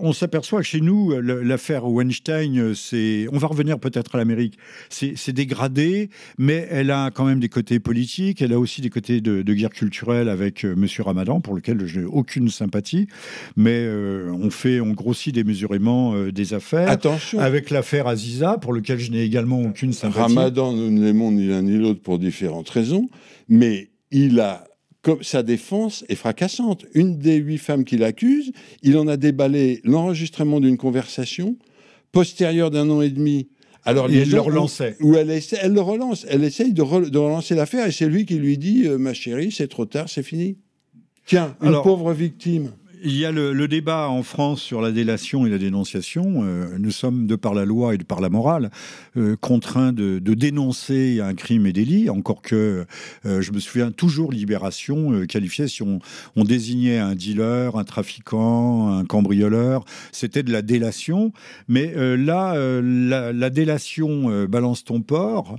on 0.00 0.12
s'aperçoit 0.12 0.60
que 0.60 0.66
chez 0.66 0.80
nous 0.80 1.12
l'affaire 1.20 1.86
Weinstein 1.86 2.67
on 3.32 3.38
va 3.38 3.46
revenir 3.46 3.78
peut-être 3.78 4.14
à 4.14 4.18
l'Amérique, 4.18 4.58
c'est 4.88 5.32
dégradé, 5.32 6.10
mais 6.38 6.66
elle 6.70 6.90
a 6.90 7.10
quand 7.10 7.24
même 7.24 7.40
des 7.40 7.48
côtés 7.48 7.80
politiques, 7.80 8.42
elle 8.42 8.52
a 8.52 8.58
aussi 8.58 8.80
des 8.80 8.90
côtés 8.90 9.20
de, 9.20 9.42
guerre 9.52 9.70
culturelle 9.70 10.28
avec 10.28 10.64
M. 10.64 10.70
Euh, 10.70 10.76
Monsieur 10.76 11.02
Ramadan, 11.02 11.40
pour 11.40 11.54
lequel 11.54 11.84
je 11.86 12.00
n'ai 12.00 12.06
aucune 12.06 12.48
sympathie, 12.48 13.08
mais 13.56 13.82
euh, 13.84 14.30
on 14.32 14.50
fait, 14.50 14.80
on 14.80 14.92
grossit 14.92 15.34
démesurément 15.34 16.14
euh, 16.14 16.32
des 16.32 16.54
affaires. 16.54 16.88
Attention. 16.88 17.40
Avec 17.40 17.70
l'affaire 17.70 18.06
Aziza, 18.06 18.58
pour 18.58 18.72
lequel 18.72 18.98
je 18.98 19.10
n'ai 19.10 19.22
également 19.22 19.60
aucune 19.60 19.92
sympathie. 19.92 20.34
Ramadan, 20.34 20.72
nous 20.72 20.90
ne 20.90 21.04
l'aimons 21.04 21.32
ni 21.32 21.46
l'un 21.46 21.62
ni 21.62 21.76
l'autre 21.76 22.00
pour 22.00 22.18
différentes 22.18 22.70
raisons, 22.70 23.08
mais 23.48 23.90
il 24.10 24.40
a 24.40 24.64
comme 25.02 25.22
sa 25.22 25.42
défense 25.42 26.04
est 26.08 26.16
fracassante. 26.16 26.84
Une 26.94 27.18
des 27.18 27.36
huit 27.36 27.58
femmes 27.58 27.84
qu'il 27.84 28.02
accuse, 28.02 28.52
il 28.82 28.96
en 28.96 29.06
a 29.06 29.16
déballé 29.16 29.80
l'enregistrement 29.84 30.60
d'une 30.60 30.76
conversation 30.76 31.56
postérieure 32.12 32.70
d'un 32.70 32.88
an 32.90 33.00
et 33.00 33.10
demi. 33.10 33.48
Alors, 33.84 34.10
il 34.10 34.30
le 34.30 34.40
relançait. 34.40 34.96
Où 35.00 35.14
elle, 35.14 35.30
essaie, 35.30 35.58
elle 35.62 35.72
le 35.72 35.80
relance. 35.80 36.26
Elle 36.28 36.44
essaye 36.44 36.72
de, 36.72 36.82
relancer 36.82 37.54
l'affaire 37.54 37.86
et 37.86 37.92
c'est 37.92 38.06
lui 38.06 38.26
qui 38.26 38.34
lui 38.34 38.58
dit 38.58 38.86
euh, 38.86 38.98
Ma 38.98 39.14
chérie, 39.14 39.50
c'est 39.50 39.68
trop 39.68 39.86
tard, 39.86 40.08
c'est 40.08 40.22
fini. 40.22 40.58
Tiens, 41.26 41.56
une 41.62 41.80
pauvre 41.82 42.12
victime. 42.12 42.72
Il 43.02 43.16
y 43.16 43.24
a 43.24 43.32
le, 43.32 43.68
débat 43.68 44.08
en 44.08 44.22
France 44.22 44.60
sur 44.60 44.80
la 44.80 44.90
délation 44.90 45.46
et 45.46 45.50
la 45.50 45.58
dénonciation. 45.58 46.42
Euh, 46.42 46.66
nous 46.78 46.90
sommes, 46.90 47.26
de 47.26 47.36
par 47.36 47.54
la 47.54 47.64
loi 47.64 47.94
et 47.94 47.98
de 47.98 48.04
par 48.04 48.20
la 48.20 48.28
morale, 48.28 48.70
euh, 49.16 49.36
contraints 49.36 49.92
de, 49.92 50.18
dénoncer 50.18 51.20
un 51.20 51.34
crime 51.34 51.66
et 51.66 51.72
délit, 51.72 52.10
encore 52.10 52.42
que 52.42 52.86
euh, 53.26 53.42
je 53.42 53.52
me 53.52 53.60
souviens 53.60 53.90
toujours 53.90 54.32
Libération 54.32 55.26
qualifiait 55.26 55.68
si 55.68 55.82
on, 55.82 56.00
désignait 56.36 56.98
un 56.98 57.14
dealer, 57.14 57.76
un 57.76 57.84
trafiquant, 57.84 58.88
un 58.88 59.04
cambrioleur, 59.04 59.84
c'était 60.12 60.42
de 60.42 60.52
la 60.52 60.62
délation. 60.62 61.32
Mais 61.68 61.92
là, 62.16 62.54
la, 62.80 63.32
la, 63.32 63.50
délation 63.50 64.46
balance 64.46 64.84
ton 64.84 65.02
port 65.02 65.58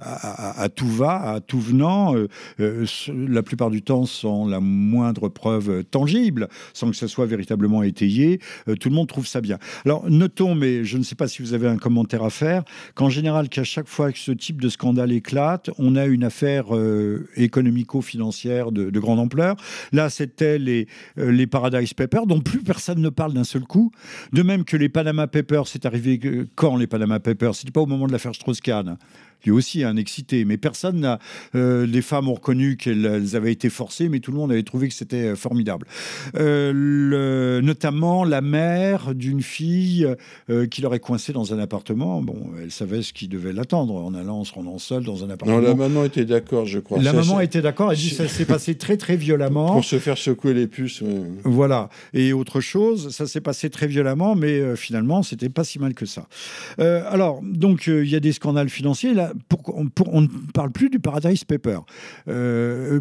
à, 0.00 0.68
tout 0.68 0.88
va, 0.88 1.34
à 1.34 1.40
tout 1.40 1.60
venant, 1.60 2.14
la 2.58 3.42
plupart 3.42 3.70
du 3.70 3.82
temps 3.82 4.06
sans 4.06 4.48
la 4.48 4.60
moindre 4.60 5.28
preuve 5.28 5.84
tangible, 5.84 6.48
sans 6.72 6.90
que 6.90 6.96
ce 6.96 7.06
soit 7.06 7.26
véritablement 7.26 7.82
étayé. 7.82 8.40
tout 8.80 8.88
le 8.88 8.94
monde 8.94 9.08
trouve 9.08 9.26
ça 9.26 9.40
bien. 9.40 9.58
Alors 9.84 10.08
notons, 10.08 10.54
mais 10.54 10.84
je 10.84 10.98
ne 10.98 11.02
sais 11.02 11.14
pas 11.14 11.28
si 11.28 11.42
vous 11.42 11.54
avez 11.54 11.68
un 11.68 11.76
commentaire 11.76 12.22
à 12.22 12.30
faire, 12.30 12.64
qu'en 12.94 13.10
général, 13.10 13.48
qu'à 13.48 13.64
chaque 13.64 13.88
fois 13.88 14.12
que 14.12 14.18
ce 14.18 14.32
type 14.32 14.60
de 14.60 14.68
scandale 14.68 15.12
éclate, 15.12 15.70
on 15.78 15.96
a 15.96 16.06
une 16.06 16.24
affaire 16.24 16.66
économico-financière 17.36 18.72
de, 18.72 19.00
grande 19.00 19.18
ampleur. 19.18 19.56
Là, 19.92 20.10
c'était 20.10 20.58
les, 20.58 20.86
les 21.16 21.46
Paradise 21.46 21.94
Papers, 21.94 22.26
dont 22.26 22.40
plus 22.40 22.62
personne 22.62 23.00
ne 23.00 23.08
parle 23.08 23.32
d'un 23.32 23.44
seul 23.44 23.62
coup. 23.62 23.90
De 24.32 24.42
même 24.42 24.64
que 24.64 24.76
les 24.76 24.88
Panama 24.88 25.26
Papers, 25.26 25.66
c'est 25.66 25.86
arrivé 25.86 26.20
quand 26.54 26.76
les 26.76 26.86
Panama 26.86 27.20
Papers? 27.20 27.54
C'était 27.54 27.72
pas 27.72 27.80
au 27.80 27.86
moment 27.86 28.06
de 28.06 28.12
l'affaire 28.12 28.34
Strauss-Kahn 28.34 28.98
lui 29.44 29.50
aussi 29.50 29.84
un 29.84 29.96
excité. 29.96 30.44
Mais 30.44 30.56
personne 30.56 31.00
n'a. 31.00 31.18
Euh, 31.54 31.86
les 31.86 32.02
femmes 32.02 32.28
ont 32.28 32.34
reconnu 32.34 32.76
qu'elles 32.76 33.36
avaient 33.36 33.52
été 33.52 33.70
forcées, 33.70 34.08
mais 34.08 34.20
tout 34.20 34.30
le 34.30 34.36
monde 34.36 34.52
avait 34.52 34.62
trouvé 34.62 34.88
que 34.88 34.94
c'était 34.94 35.28
euh, 35.28 35.36
formidable. 35.36 35.86
Euh, 36.36 37.60
notamment 37.60 38.24
la 38.24 38.40
mère 38.40 39.14
d'une 39.14 39.42
fille 39.42 40.06
qui 40.70 40.82
l'aurait 40.82 41.00
coincée 41.00 41.32
dans 41.32 41.54
un 41.54 41.58
appartement. 41.58 42.22
Bon, 42.22 42.50
elle 42.62 42.70
savait 42.70 43.02
ce 43.02 43.12
qui 43.12 43.28
devait 43.28 43.52
l'attendre 43.52 43.94
en 43.94 44.14
allant, 44.14 44.40
en 44.40 44.44
se 44.44 44.52
rendant 44.52 44.78
seule 44.78 45.04
dans 45.04 45.24
un 45.24 45.30
appartement. 45.30 45.60
Non, 45.60 45.68
la 45.68 45.74
maman 45.74 46.04
était 46.04 46.24
d'accord, 46.24 46.66
je 46.66 46.78
crois. 46.78 47.00
La 47.00 47.12
maman 47.12 47.40
était 47.40 47.62
d'accord. 47.62 47.92
Elle 47.92 47.98
dit 47.98 48.10
ça 48.10 48.28
s'est 48.28 48.44
passé 48.44 48.74
très 48.76 48.96
très 48.96 49.16
violemment. 49.16 49.72
Pour 49.72 49.84
se 49.84 49.98
faire 49.98 50.18
secouer 50.18 50.54
les 50.54 50.66
puces. 50.66 51.02
Voilà. 51.44 51.88
Et 52.12 52.32
autre 52.32 52.60
chose, 52.60 53.10
ça 53.10 53.26
s'est 53.26 53.40
passé 53.40 53.70
très 53.70 53.86
violemment, 53.86 54.34
mais 54.34 54.76
finalement, 54.76 55.22
c'était 55.22 55.48
pas 55.48 55.64
si 55.64 55.78
mal 55.78 55.94
que 55.94 56.06
ça. 56.06 56.26
alors, 56.78 57.40
donc, 57.42 57.86
il 57.86 58.08
y 58.08 58.16
a 58.16 58.20
des 58.20 58.32
scandales 58.32 58.68
financiers. 58.68 59.14
Là, 59.14 59.29
on, 59.68 60.20
ne 60.20 60.52
parle 60.52 60.70
plus 60.70 60.90
du 60.90 61.00
Paradise 61.00 61.44
Paper. 61.44 61.80
Euh, 62.28 63.00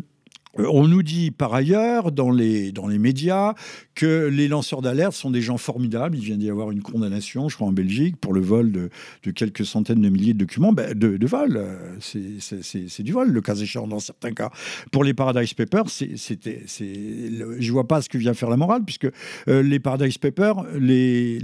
on 0.67 0.87
nous 0.87 1.03
dit 1.03 1.31
par 1.31 1.53
ailleurs 1.53 2.11
dans 2.11 2.31
les, 2.31 2.71
dans 2.71 2.87
les 2.87 2.99
médias 2.99 3.53
que 3.99 4.27
les 4.27 4.47
lanceurs 4.47 4.81
d'alerte 4.81 5.13
sont 5.13 5.29
des 5.29 5.41
gens 5.41 5.57
formidables. 5.57 6.17
Il 6.17 6.23
vient 6.23 6.37
d'y 6.37 6.49
avoir 6.49 6.71
une 6.71 6.81
condamnation, 6.81 7.49
je 7.49 7.55
crois, 7.55 7.67
en 7.67 7.73
Belgique 7.73 8.15
pour 8.15 8.33
le 8.33 8.39
vol 8.39 8.71
de, 8.71 8.89
quelques 9.31 9.65
centaines 9.65 10.01
de 10.01 10.07
milliers 10.07 10.33
de 10.33 10.39
documents. 10.39 10.71
Ben, 10.71 10.97
de, 10.97 11.27
vol, 11.27 11.57
euh, 11.57 11.97
c'est 11.99 13.03
du 13.03 13.11
vol, 13.11 13.29
le 13.29 13.41
cas 13.41 13.55
échéant 13.55 13.87
dans 13.87 13.99
certains 13.99 14.31
cas. 14.31 14.51
Pour 14.93 15.03
les 15.03 15.13
Paradise 15.13 15.53
Papers, 15.53 15.89
c'était, 15.89 16.63
je 16.65 17.71
vois 17.73 17.87
pas 17.89 18.01
ce 18.01 18.07
que 18.07 18.17
vient 18.17 18.33
faire 18.33 18.49
la 18.49 18.55
morale, 18.55 18.83
puisque 18.85 19.09
euh, 19.49 19.61
les 19.61 19.79
Paradise 19.79 20.17
Papers, 20.17 20.63
les, 20.79 21.39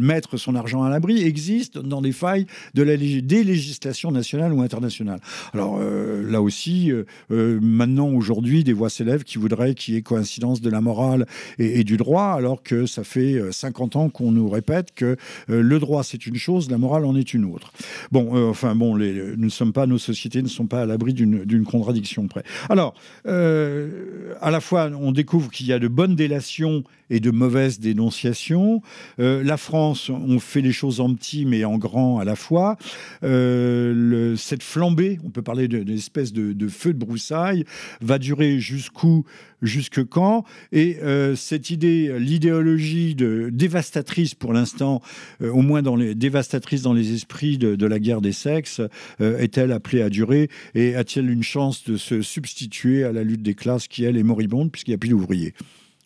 mettre 0.00 0.36
son 0.36 0.56
argent 0.56 0.82
à 0.82 0.90
l'abri, 0.90 1.22
existent 1.22 1.80
dans 1.80 2.02
des 2.02 2.12
failles 2.12 2.46
de 2.74 2.82
la, 2.82 2.96
des 2.96 3.44
législations 3.44 4.10
nationales 4.10 4.52
ou 4.52 4.62
internationales. 4.62 5.20
Alors 5.54 5.78
euh, 5.80 6.28
là 6.28 6.42
aussi, 6.42 6.90
maintenant, 7.28 8.08
aujourd'hui, 8.08 8.59
des 8.64 8.72
voix 8.72 8.90
s'élèvent 8.90 9.24
qui 9.24 9.38
voudraient 9.38 9.74
qu'il 9.74 9.94
y 9.94 9.96
ait 9.96 10.02
coïncidence 10.02 10.60
de 10.60 10.70
la 10.70 10.80
morale 10.80 11.26
et, 11.58 11.84
du 11.84 11.96
droit, 11.96 12.34
alors 12.36 12.62
que 12.62 12.86
ça 12.86 13.04
fait 13.04 13.40
50 13.50 13.96
euh, 13.96 13.98
ans 13.98 14.08
qu'on 14.08 14.32
nous 14.32 14.48
répète 14.48 14.92
que 14.94 15.16
euh, 15.48 15.62
le 15.62 15.78
droit 15.78 16.02
c'est 16.02 16.26
une 16.26 16.36
chose, 16.36 16.70
la 16.70 16.78
morale 16.78 17.04
en 17.04 17.16
est 17.16 17.34
une 17.34 17.44
autre. 17.44 17.72
Bon, 18.10 18.36
euh, 18.36 18.50
enfin 18.50 18.74
bon, 18.74 18.94
les, 18.94 19.36
nous 19.36 19.50
sommes 19.50 19.72
pas, 19.72 19.86
nos 19.86 19.98
sociétés 19.98 20.42
ne 20.42 20.48
sont 20.48 20.66
pas 20.66 20.82
à 20.82 20.86
l'abri 20.86 21.14
d'une 21.14 21.64
contradiction 21.64 22.26
près. 22.28 22.42
Alors, 22.68 22.94
à 23.24 24.50
la 24.50 24.60
fois, 24.60 24.90
on 25.00 25.12
découvre 25.12 25.50
qu'il 25.50 25.66
y 25.66 25.72
a 25.72 25.78
de 25.78 25.88
bonnes 25.88 26.14
délations 26.14 26.84
et 27.10 27.20
de 27.20 27.30
mauvaises 27.30 27.80
dénonciations. 27.80 28.82
la 29.18 29.56
France, 29.56 30.10
on 30.10 30.38
fait 30.38 30.60
les 30.60 30.72
choses 30.72 31.00
en 31.00 31.14
petit 31.14 31.44
mais 31.44 31.64
en 31.64 31.78
grand 31.78 32.18
à 32.18 32.24
la 32.24 32.36
fois. 32.36 32.76
cette 33.22 34.62
flambée, 34.62 35.18
on 35.24 35.30
peut 35.30 35.42
parler 35.42 35.68
d'une 35.68 35.90
espèce 35.90 36.32
de, 36.32 36.52
de, 36.52 36.68
feu 36.68 36.92
de 36.92 36.98
broussailles, 36.98 37.64
va 38.00 38.18
durer 38.18 38.39
jusqu'où, 38.58 39.24
jusque 39.62 40.04
quand. 40.04 40.44
Et 40.72 40.98
euh, 41.02 41.36
cette 41.36 41.70
idée, 41.70 42.18
l'idéologie 42.18 43.14
dévastatrice 43.14 44.34
pour 44.34 44.52
l'instant, 44.52 45.02
euh, 45.42 45.50
au 45.50 45.62
moins 45.62 45.82
dans 45.82 45.96
les, 45.96 46.14
dévastatrice 46.14 46.82
dans 46.82 46.92
les 46.92 47.12
esprits 47.12 47.58
de, 47.58 47.86
la 47.86 47.98
guerre 47.98 48.20
des 48.20 48.32
sexes, 48.32 48.80
euh, 49.20 49.38
est-elle 49.38 49.72
appelée 49.72 50.02
à 50.02 50.10
durer? 50.10 50.48
Et 50.74 50.94
a-t-elle 50.94 51.30
une 51.30 51.42
chance 51.42 51.84
de 51.84 51.96
se 51.96 52.22
substituer 52.22 53.04
à 53.04 53.12
la 53.12 53.24
lutte 53.24 53.42
des 53.42 53.54
classes 53.54 53.88
qui, 53.88 54.04
elle, 54.04 54.16
est 54.16 54.22
moribonde, 54.22 54.70
puisqu'il 54.70 54.92
n'y 54.92 54.96
a 54.96 54.98
plus 54.98 55.10
d'ouvriers? 55.10 55.54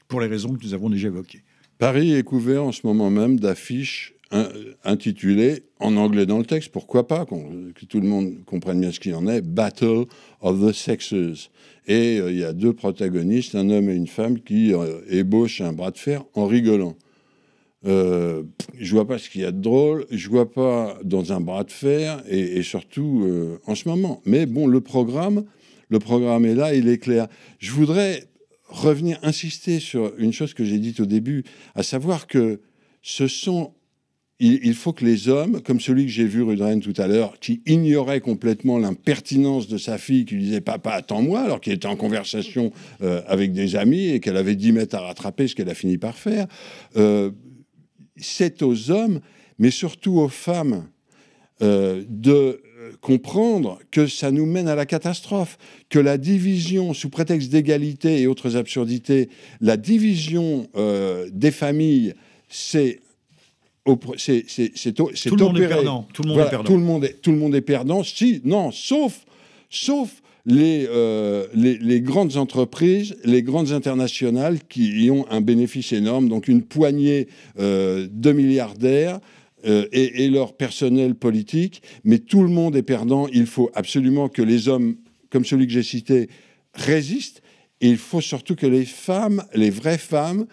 Pour 0.08 0.20
les 0.20 0.26
raisons 0.26 0.54
que 0.54 0.64
nous 0.64 0.74
avons 0.74 0.90
déjà 0.90 1.08
évoquées. 1.08 1.42
Paris 1.78 2.14
est 2.14 2.22
couvert 2.22 2.64
en 2.64 2.72
ce 2.72 2.86
moment 2.86 3.10
même 3.10 3.40
d'affiches 3.40 4.14
intitulées 4.84 5.62
en 5.78 5.96
anglais 5.96 6.26
dans 6.26 6.38
le 6.38 6.44
texte, 6.44 6.70
pourquoi 6.72 7.06
pas, 7.06 7.24
que 7.26 7.84
tout 7.84 8.00
le 8.00 8.08
monde 8.08 8.44
comprenne 8.46 8.80
bien 8.80 8.90
ce 8.90 8.98
qu'il 8.98 9.14
en 9.14 9.28
est, 9.28 9.42
Battle 9.42 10.06
of 10.40 10.60
the 10.60 10.72
Sexes. 10.72 11.50
Et 11.86 12.18
euh, 12.18 12.32
il 12.32 12.38
y 12.38 12.44
a 12.44 12.52
deux 12.52 12.72
protagonistes, 12.72 13.54
un 13.54 13.68
homme 13.70 13.90
et 13.90 13.94
une 13.94 14.08
femme, 14.08 14.40
qui 14.40 14.72
euh, 14.72 15.02
ébauchent 15.08 15.60
un 15.60 15.72
bras 15.72 15.90
de 15.90 15.98
fer 15.98 16.24
en 16.34 16.46
rigolant. 16.46 16.96
Euh, 17.86 18.44
je 18.78 18.94
vois 18.94 19.06
pas 19.06 19.18
ce 19.18 19.28
qu'il 19.28 19.42
y 19.42 19.44
a 19.44 19.52
de 19.52 19.60
drôle, 19.60 20.06
je 20.10 20.28
vois 20.28 20.50
pas 20.50 20.98
dans 21.04 21.32
un 21.32 21.40
bras 21.40 21.64
de 21.64 21.70
fer, 21.70 22.22
et, 22.28 22.62
surtout 22.62 23.22
euh, 23.24 23.58
en 23.66 23.74
ce 23.74 23.88
moment. 23.88 24.22
Mais 24.24 24.46
bon, 24.46 24.66
le 24.66 24.80
programme, 24.80 25.44
le 25.90 25.98
programme 25.98 26.46
est 26.46 26.54
là, 26.54 26.74
il 26.74 26.88
est 26.88 26.98
clair. 26.98 27.28
Je 27.58 27.72
voudrais 27.72 28.24
revenir, 28.68 29.18
insister 29.22 29.80
sur 29.80 30.14
une 30.18 30.32
chose 30.32 30.54
que 30.54 30.64
j'ai 30.64 30.78
dite 30.78 31.00
au 31.00 31.06
début, 31.06 31.44
à 31.74 31.82
savoir 31.82 32.26
que 32.26 32.60
ce 33.02 33.28
sont 33.28 33.73
il, 34.40 34.74
faut 34.74 34.92
que 34.92 35.04
les 35.04 35.28
hommes, 35.28 35.60
comme 35.60 35.80
celui 35.80 36.06
que 36.06 36.10
j'ai 36.10 36.24
vu 36.24 36.42
Rudren 36.42 36.80
tout 36.80 36.94
à 36.96 37.06
l'heure, 37.06 37.38
qui 37.38 37.62
ignorait 37.66 38.20
complètement 38.20 38.78
l'impertinence 38.78 39.68
de 39.68 39.78
sa 39.78 39.96
fille, 39.96 40.24
qui 40.24 40.34
lui 40.34 40.42
disait 40.42 40.60
Papa, 40.60 40.90
attends-moi, 40.90 41.40
alors 41.40 41.60
qu'il 41.60 41.72
était 41.72 41.86
en 41.86 41.94
conversation 41.94 42.72
euh, 43.02 43.22
avec 43.28 43.52
des 43.52 43.76
amis 43.76 44.08
et 44.08 44.18
qu'elle 44.18 44.36
avait 44.36 44.56
10 44.56 44.72
mètres 44.72 44.96
à 44.96 45.00
rattraper, 45.00 45.46
ce 45.46 45.54
qu'elle 45.54 45.70
a 45.70 45.74
fini 45.74 45.98
par 45.98 46.16
faire, 46.16 46.48
euh, 46.96 47.30
c'est 48.16 48.62
aux 48.62 48.90
hommes, 48.90 49.20
mais 49.58 49.70
surtout 49.70 50.18
aux 50.18 50.28
femmes, 50.28 50.88
euh, 51.62 52.02
de 52.08 52.60
comprendre 53.00 53.78
que 53.92 54.08
ça 54.08 54.32
nous 54.32 54.46
mène 54.46 54.66
à 54.66 54.74
la 54.74 54.84
catastrophe, 54.84 55.58
que 55.88 56.00
la 56.00 56.18
division, 56.18 56.92
sous 56.92 57.08
prétexte 57.08 57.50
d'égalité 57.50 58.20
et 58.20 58.26
autres 58.26 58.56
absurdités, 58.56 59.30
la 59.60 59.76
division 59.76 60.68
des 61.32 61.50
familles, 61.50 62.14
c'est 62.48 63.00
c'est 64.16 64.92
tout, 64.94 65.10
le 65.10 65.36
monde 65.36 65.60
est 65.60 65.68
perdant. 65.68 66.08
Tout 66.12 66.22
le 66.22 66.28
monde 66.28 66.40
est 66.40 66.50
perdant. 66.50 66.64
Tout 66.64 66.76
le 66.76 66.82
monde 66.82 67.04
est, 67.04 67.20
tout 67.20 67.30
le 67.30 67.36
monde 67.36 67.54
est 67.54 67.60
perdant. 67.60 68.02
Si, 68.02 68.40
non, 68.44 68.70
sauf, 68.70 69.26
sauf 69.68 70.22
les, 70.46 70.86
euh, 70.90 71.46
les, 71.54 71.78
les, 71.78 72.00
grandes 72.00 72.36
entreprises, 72.36 73.16
les 73.24 73.42
grandes 73.42 73.72
internationales 73.72 74.58
qui 74.68 75.10
ont 75.10 75.26
un 75.30 75.40
bénéfice 75.40 75.92
énorme, 75.92 76.28
donc 76.28 76.48
une 76.48 76.62
poignée 76.62 77.28
euh, 77.58 78.08
de 78.10 78.32
milliardaires. 78.32 79.20
Euh, 79.66 79.86
et, 79.92 80.24
et, 80.24 80.28
leur 80.28 80.58
personnel 80.58 81.14
politique, 81.14 81.80
mais 82.04 82.18
tout 82.18 82.42
le 82.42 82.50
monde 82.50 82.76
est 82.76 82.82
perdant. 82.82 83.28
Il 83.32 83.46
faut 83.46 83.70
absolument 83.72 84.28
que 84.28 84.42
les 84.42 84.68
hommes, 84.68 84.96
comme 85.30 85.46
celui 85.46 85.66
que 85.66 85.72
j'ai 85.72 85.82
cité, 85.82 86.28
résistent. 86.74 87.40
Et 87.80 87.88
il 87.88 87.96
faut 87.96 88.20
surtout 88.20 88.56
que 88.56 88.66
les 88.66 88.84
femmes, 88.84 89.42
les 89.54 89.70
vraies 89.70 89.96
femmes, 89.96 90.44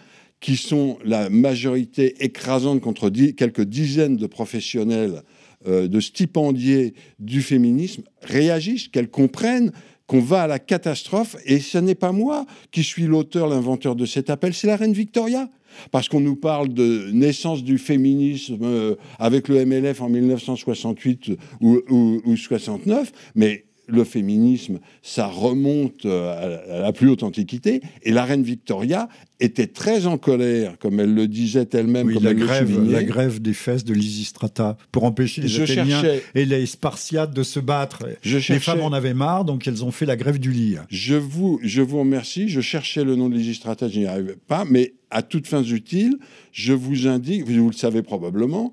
qui 0.42 0.56
sont 0.56 0.98
la 1.04 1.30
majorité 1.30 2.22
écrasante 2.22 2.80
contre 2.82 3.08
quelques 3.08 3.62
dizaines 3.62 4.16
de 4.16 4.26
professionnels, 4.26 5.22
euh, 5.66 5.86
de 5.86 6.00
stipendiés 6.00 6.94
du 7.20 7.40
féminisme, 7.42 8.02
réagissent, 8.22 8.88
qu'elles 8.88 9.08
comprennent 9.08 9.70
qu'on 10.08 10.20
va 10.20 10.42
à 10.42 10.46
la 10.48 10.58
catastrophe. 10.58 11.36
Et 11.46 11.60
ce 11.60 11.78
n'est 11.78 11.94
pas 11.94 12.10
moi 12.10 12.44
qui 12.72 12.82
suis 12.82 13.04
l'auteur, 13.04 13.48
l'inventeur 13.48 13.94
de 13.94 14.04
cet 14.04 14.30
appel, 14.30 14.52
c'est 14.52 14.66
la 14.66 14.76
reine 14.76 14.92
Victoria. 14.92 15.48
Parce 15.90 16.08
qu'on 16.08 16.20
nous 16.20 16.36
parle 16.36 16.68
de 16.68 17.08
naissance 17.12 17.62
du 17.62 17.78
féminisme 17.78 18.58
euh, 18.62 18.96
avec 19.18 19.48
le 19.48 19.64
MLF 19.64 20.02
en 20.02 20.10
1968 20.10 21.30
ou, 21.60 21.78
ou, 21.88 22.20
ou 22.26 22.36
69, 22.36 23.10
mais 23.36 23.64
le 23.94 24.04
féminisme, 24.04 24.78
ça 25.02 25.26
remonte 25.26 26.06
euh, 26.06 26.58
à 26.70 26.80
la 26.80 26.92
plus 26.92 27.08
haute 27.08 27.22
antiquité. 27.22 27.80
Et 28.02 28.12
la 28.12 28.24
reine 28.24 28.42
Victoria 28.42 29.08
était 29.40 29.66
très 29.66 30.06
en 30.06 30.18
colère, 30.18 30.78
comme 30.78 31.00
elle 31.00 31.14
le 31.14 31.28
disait 31.28 31.68
elle-même. 31.72 32.06
Oui, 32.06 32.18
la, 32.20 32.34
grève, 32.34 32.90
la 32.90 33.02
grève 33.02 33.40
des 33.40 33.52
fesses 33.52 33.84
de 33.84 33.92
Lysistrata 33.92 34.76
pour 34.92 35.04
empêcher 35.04 35.42
les 35.42 35.60
Athéniens 35.60 36.02
et 36.34 36.44
les 36.44 36.66
Spartiates 36.66 37.34
de 37.34 37.42
se 37.42 37.60
battre. 37.60 38.06
les 38.24 38.40
femmes 38.60 38.82
en 38.82 38.92
avaient 38.92 39.14
marre, 39.14 39.44
donc 39.44 39.66
elles 39.66 39.84
ont 39.84 39.90
fait 39.90 40.06
la 40.06 40.16
grève 40.16 40.38
du 40.38 40.52
lit. 40.52 40.76
Je 40.88 41.14
vous, 41.14 41.60
je 41.62 41.82
vous 41.82 42.00
remercie. 42.00 42.48
Je 42.48 42.60
cherchais 42.60 43.04
le 43.04 43.16
nom 43.16 43.28
de 43.28 43.34
Lysistrata, 43.34 43.88
je 43.88 43.98
n'y 43.98 44.06
arrivais 44.06 44.36
pas. 44.46 44.64
Mais 44.64 44.94
à 45.10 45.22
toutes 45.22 45.46
fins 45.46 45.62
utiles, 45.62 46.18
je 46.52 46.72
vous 46.72 47.06
indique, 47.06 47.44
vous 47.44 47.68
le 47.68 47.74
savez 47.74 48.02
probablement, 48.02 48.72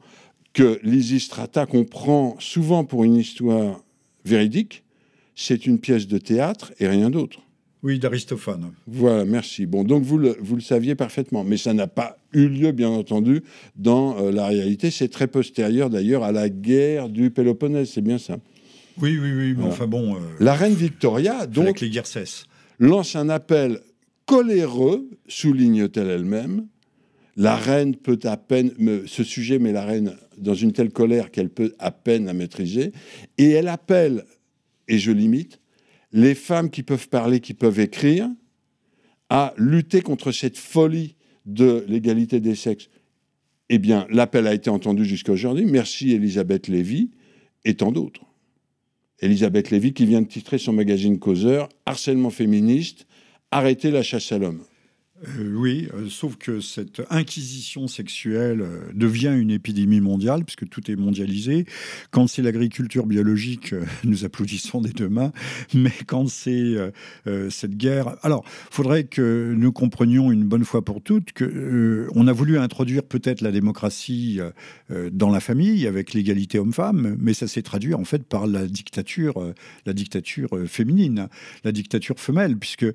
que 0.53 0.79
Lysistrata 0.83 1.65
qu'on 1.65 1.83
prend 1.83 2.35
souvent 2.39 2.83
pour 2.83 3.03
une 3.03 3.15
histoire 3.15 3.81
véridique, 4.25 4.83
c'est 5.41 5.65
une 5.65 5.79
pièce 5.79 6.07
de 6.07 6.17
théâtre 6.17 6.73
et 6.79 6.87
rien 6.87 7.09
d'autre. 7.09 7.39
Oui, 7.81 7.97
d'Aristophane. 7.97 8.73
Voilà, 8.87 9.23
merci. 9.23 9.65
Bon, 9.65 9.85
donc 9.85 10.03
vous 10.03 10.17
le, 10.17 10.35
vous 10.41 10.55
le 10.55 10.61
saviez 10.61 10.95
parfaitement, 10.95 11.45
mais 11.45 11.55
ça 11.55 11.73
n'a 11.73 11.87
pas 11.87 12.17
eu 12.33 12.49
lieu, 12.49 12.73
bien 12.73 12.89
entendu, 12.89 13.41
dans 13.77 14.19
euh, 14.19 14.31
la 14.33 14.47
réalité. 14.47 14.91
C'est 14.91 15.07
très 15.07 15.27
postérieur, 15.27 15.89
d'ailleurs, 15.89 16.23
à 16.25 16.33
la 16.33 16.49
guerre 16.49 17.07
du 17.07 17.29
Péloponnèse, 17.31 17.91
c'est 17.93 18.01
bien 18.01 18.17
ça. 18.17 18.37
Oui, 19.01 19.17
oui, 19.17 19.31
oui, 19.33 19.55
mais 19.57 19.63
enfin 19.63 19.87
bon. 19.87 20.15
euh, 20.15 20.19
La 20.41 20.53
reine 20.55 20.73
Victoria, 20.73 21.47
donc, 21.47 21.77
que 21.77 21.85
les 21.85 21.91
guerres 21.91 22.05
cessent. 22.05 22.47
lance 22.79 23.15
un 23.15 23.29
appel 23.29 23.79
coléreux, 24.25 25.07
souligne-t-elle 25.29 26.09
elle-même. 26.09 26.67
La 27.37 27.55
reine 27.55 27.95
peut 27.95 28.19
à 28.25 28.35
peine, 28.35 28.71
me- 28.77 29.07
ce 29.07 29.23
sujet 29.23 29.57
met 29.57 29.71
la 29.71 29.85
reine 29.85 30.15
dans 30.37 30.53
une 30.53 30.73
telle 30.73 30.89
colère 30.91 31.31
qu'elle 31.31 31.49
peut 31.49 31.71
à 31.79 31.91
peine 31.91 32.25
la 32.25 32.33
maîtriser, 32.33 32.91
et 33.37 33.51
elle 33.51 33.69
appelle, 33.69 34.25
et 34.89 34.97
je 34.97 35.11
limite, 35.11 35.61
les 36.11 36.35
femmes 36.35 36.69
qui 36.69 36.83
peuvent 36.83 37.07
parler, 37.07 37.39
qui 37.39 37.53
peuvent 37.53 37.79
écrire, 37.79 38.27
à 39.29 39.53
lutter 39.57 40.01
contre 40.01 40.31
cette 40.31 40.57
folie 40.57 41.15
de 41.45 41.85
l'égalité 41.87 42.39
des 42.39 42.55
sexes. 42.55 42.89
Eh 43.69 43.77
bien, 43.77 44.07
l'appel 44.09 44.47
a 44.47 44.53
été 44.53 44.69
entendu 44.69 45.05
jusqu'à 45.05 45.31
aujourd'hui. 45.31 45.65
Merci 45.65 46.11
Elisabeth 46.11 46.67
Lévy 46.67 47.11
et 47.63 47.75
tant 47.75 47.91
d'autres. 47.91 48.25
Elisabeth 49.19 49.69
Lévy 49.69 49.93
qui 49.93 50.05
vient 50.05 50.21
de 50.21 50.27
titrer 50.27 50.57
son 50.57 50.73
magazine 50.73 51.19
Causeur 51.19 51.69
Harcèlement 51.85 52.31
féministe, 52.31 53.05
arrêtez 53.51 53.91
la 53.91 54.01
chasse 54.01 54.31
à 54.31 54.39
l'homme. 54.39 54.63
Euh, 55.27 55.53
oui, 55.53 55.89
euh, 55.93 56.07
sauf 56.09 56.37
que 56.37 56.61
cette 56.61 57.01
inquisition 57.09 57.87
sexuelle 57.87 58.61
euh, 58.61 58.79
devient 58.93 59.35
une 59.37 59.51
épidémie 59.51 59.99
mondiale, 59.99 60.45
puisque 60.45 60.69
tout 60.69 60.89
est 60.89 60.95
mondialisé. 60.95 61.65
Quand 62.11 62.27
c'est 62.27 62.41
l'agriculture 62.41 63.05
biologique, 63.05 63.75
nous 64.03 64.23
applaudissons 64.23 64.81
des 64.81 64.91
deux 64.91 65.09
mains, 65.09 65.31
mais 65.73 65.91
quand 66.07 66.27
c'est 66.27 66.75
cette 67.49 67.75
guerre... 67.75 68.15
Alors, 68.23 68.43
faudrait 68.47 69.05
que 69.05 69.53
nous 69.55 69.71
comprenions 69.71 70.31
une 70.31 70.45
bonne 70.45 70.63
fois 70.63 70.83
pour 70.83 71.01
toutes 71.01 71.31
que 71.31 71.43
euh, 71.43 72.07
on 72.15 72.27
a 72.27 72.33
voulu 72.33 72.57
introduire 72.57 73.03
peut-être 73.03 73.41
la 73.41 73.51
démocratie 73.51 74.39
dans 75.11 75.29
la 75.29 75.39
famille, 75.39 75.87
avec 75.87 76.13
l'égalité 76.13 76.59
homme-femme, 76.59 77.15
mais 77.19 77.33
ça 77.33 77.47
s'est 77.47 77.61
traduit 77.61 77.93
en 77.93 78.03
fait 78.03 78.23
par 78.23 78.47
la 78.47 78.65
dictature, 78.67 79.53
la 79.85 79.93
dictature 79.93 80.49
féminine, 80.67 81.27
la 81.63 81.71
dictature 81.71 82.19
femelle, 82.19 82.57
puisque 82.57 82.85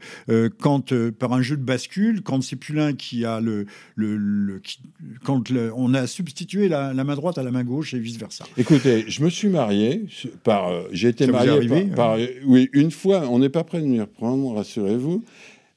quand 0.58 0.92
par 1.10 1.32
un 1.32 1.42
jeu 1.42 1.56
de 1.56 1.62
bascule, 1.62 2.13
quand 2.22 2.42
c'est 2.42 2.56
plus 2.56 2.74
l'un 2.74 2.92
qui 2.92 3.24
a 3.24 3.40
le, 3.40 3.66
le, 3.96 4.16
le- 4.16 4.58
qui- 4.60 4.78
quand 5.24 5.48
le- 5.50 5.72
on 5.74 5.94
a 5.94 6.06
substitué 6.06 6.68
la, 6.68 6.92
la 6.94 7.04
main 7.04 7.14
droite 7.14 7.38
à 7.38 7.42
la 7.42 7.50
main 7.50 7.64
gauche 7.64 7.94
et 7.94 7.98
vice 7.98 8.16
versa. 8.18 8.44
Écoutez, 8.56 9.04
je 9.08 9.22
me 9.24 9.30
suis 9.30 9.48
marié 9.48 10.04
par. 10.42 10.68
euh, 10.68 10.82
J'ai 10.92 11.08
été 11.08 11.26
Ça 11.26 11.32
marié 11.32 11.50
arrivé, 11.50 11.84
par, 11.86 12.16
par- 12.16 12.18
Oui, 12.46 12.68
une 12.72 12.90
fois. 12.90 13.28
On 13.30 13.38
n'est 13.38 13.48
pas 13.48 13.64
prêt 13.64 13.80
de 13.80 13.86
m'y 13.86 14.00
reprendre, 14.00 14.54
rassurez-vous. 14.54 15.24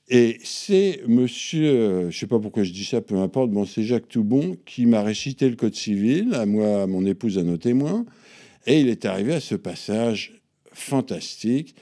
Et 0.09 0.37
c'est 0.43 1.01
monsieur, 1.07 1.67
euh, 1.67 2.09
je 2.11 2.17
sais 2.17 2.27
pas 2.27 2.39
pourquoi 2.39 2.63
je 2.63 2.71
dis 2.71 2.85
ça, 2.85 3.01
peu 3.01 3.15
importe, 3.17 3.51
bon, 3.51 3.65
c'est 3.65 3.83
Jacques 3.83 4.07
Toubon 4.07 4.55
qui 4.65 4.85
m'a 4.85 5.01
récité 5.03 5.49
le 5.49 5.57
code 5.57 5.75
civil, 5.75 6.33
à 6.33 6.45
moi, 6.45 6.83
à 6.83 6.87
mon 6.87 7.05
épouse, 7.05 7.37
à 7.37 7.43
nos 7.43 7.57
témoins. 7.57 8.05
Et 8.65 8.79
il 8.79 8.87
est 8.87 9.03
arrivé 9.03 9.33
à 9.33 9.41
ce 9.41 9.55
passage 9.55 10.39
fantastique. 10.71 11.75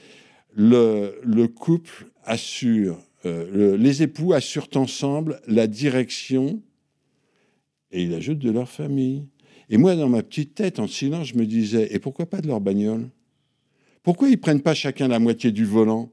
Le, 0.56 1.20
le 1.22 1.46
couple 1.48 2.06
assure, 2.24 2.98
euh, 3.26 3.46
le- 3.52 3.76
les 3.76 4.02
époux 4.02 4.32
assurent 4.32 4.68
ensemble 4.74 5.40
la 5.48 5.66
direction, 5.66 6.60
et 7.92 8.02
il 8.02 8.14
ajoute 8.14 8.38
de 8.38 8.50
leur 8.50 8.68
famille. 8.68 9.24
Et 9.70 9.78
moi, 9.78 9.96
dans 9.96 10.08
ma 10.08 10.22
petite 10.22 10.54
tête, 10.54 10.78
en 10.78 10.86
silence, 10.86 11.28
je 11.28 11.34
me 11.36 11.46
disais, 11.46 11.88
et 11.92 11.98
pourquoi 11.98 12.26
pas 12.26 12.40
de 12.40 12.46
leur 12.46 12.60
bagnole? 12.60 13.08
Pourquoi 14.02 14.28
ils 14.28 14.38
prennent 14.38 14.60
pas 14.62 14.74
chacun 14.74 15.08
la 15.08 15.18
moitié 15.18 15.50
du 15.50 15.64
volant? 15.64 16.10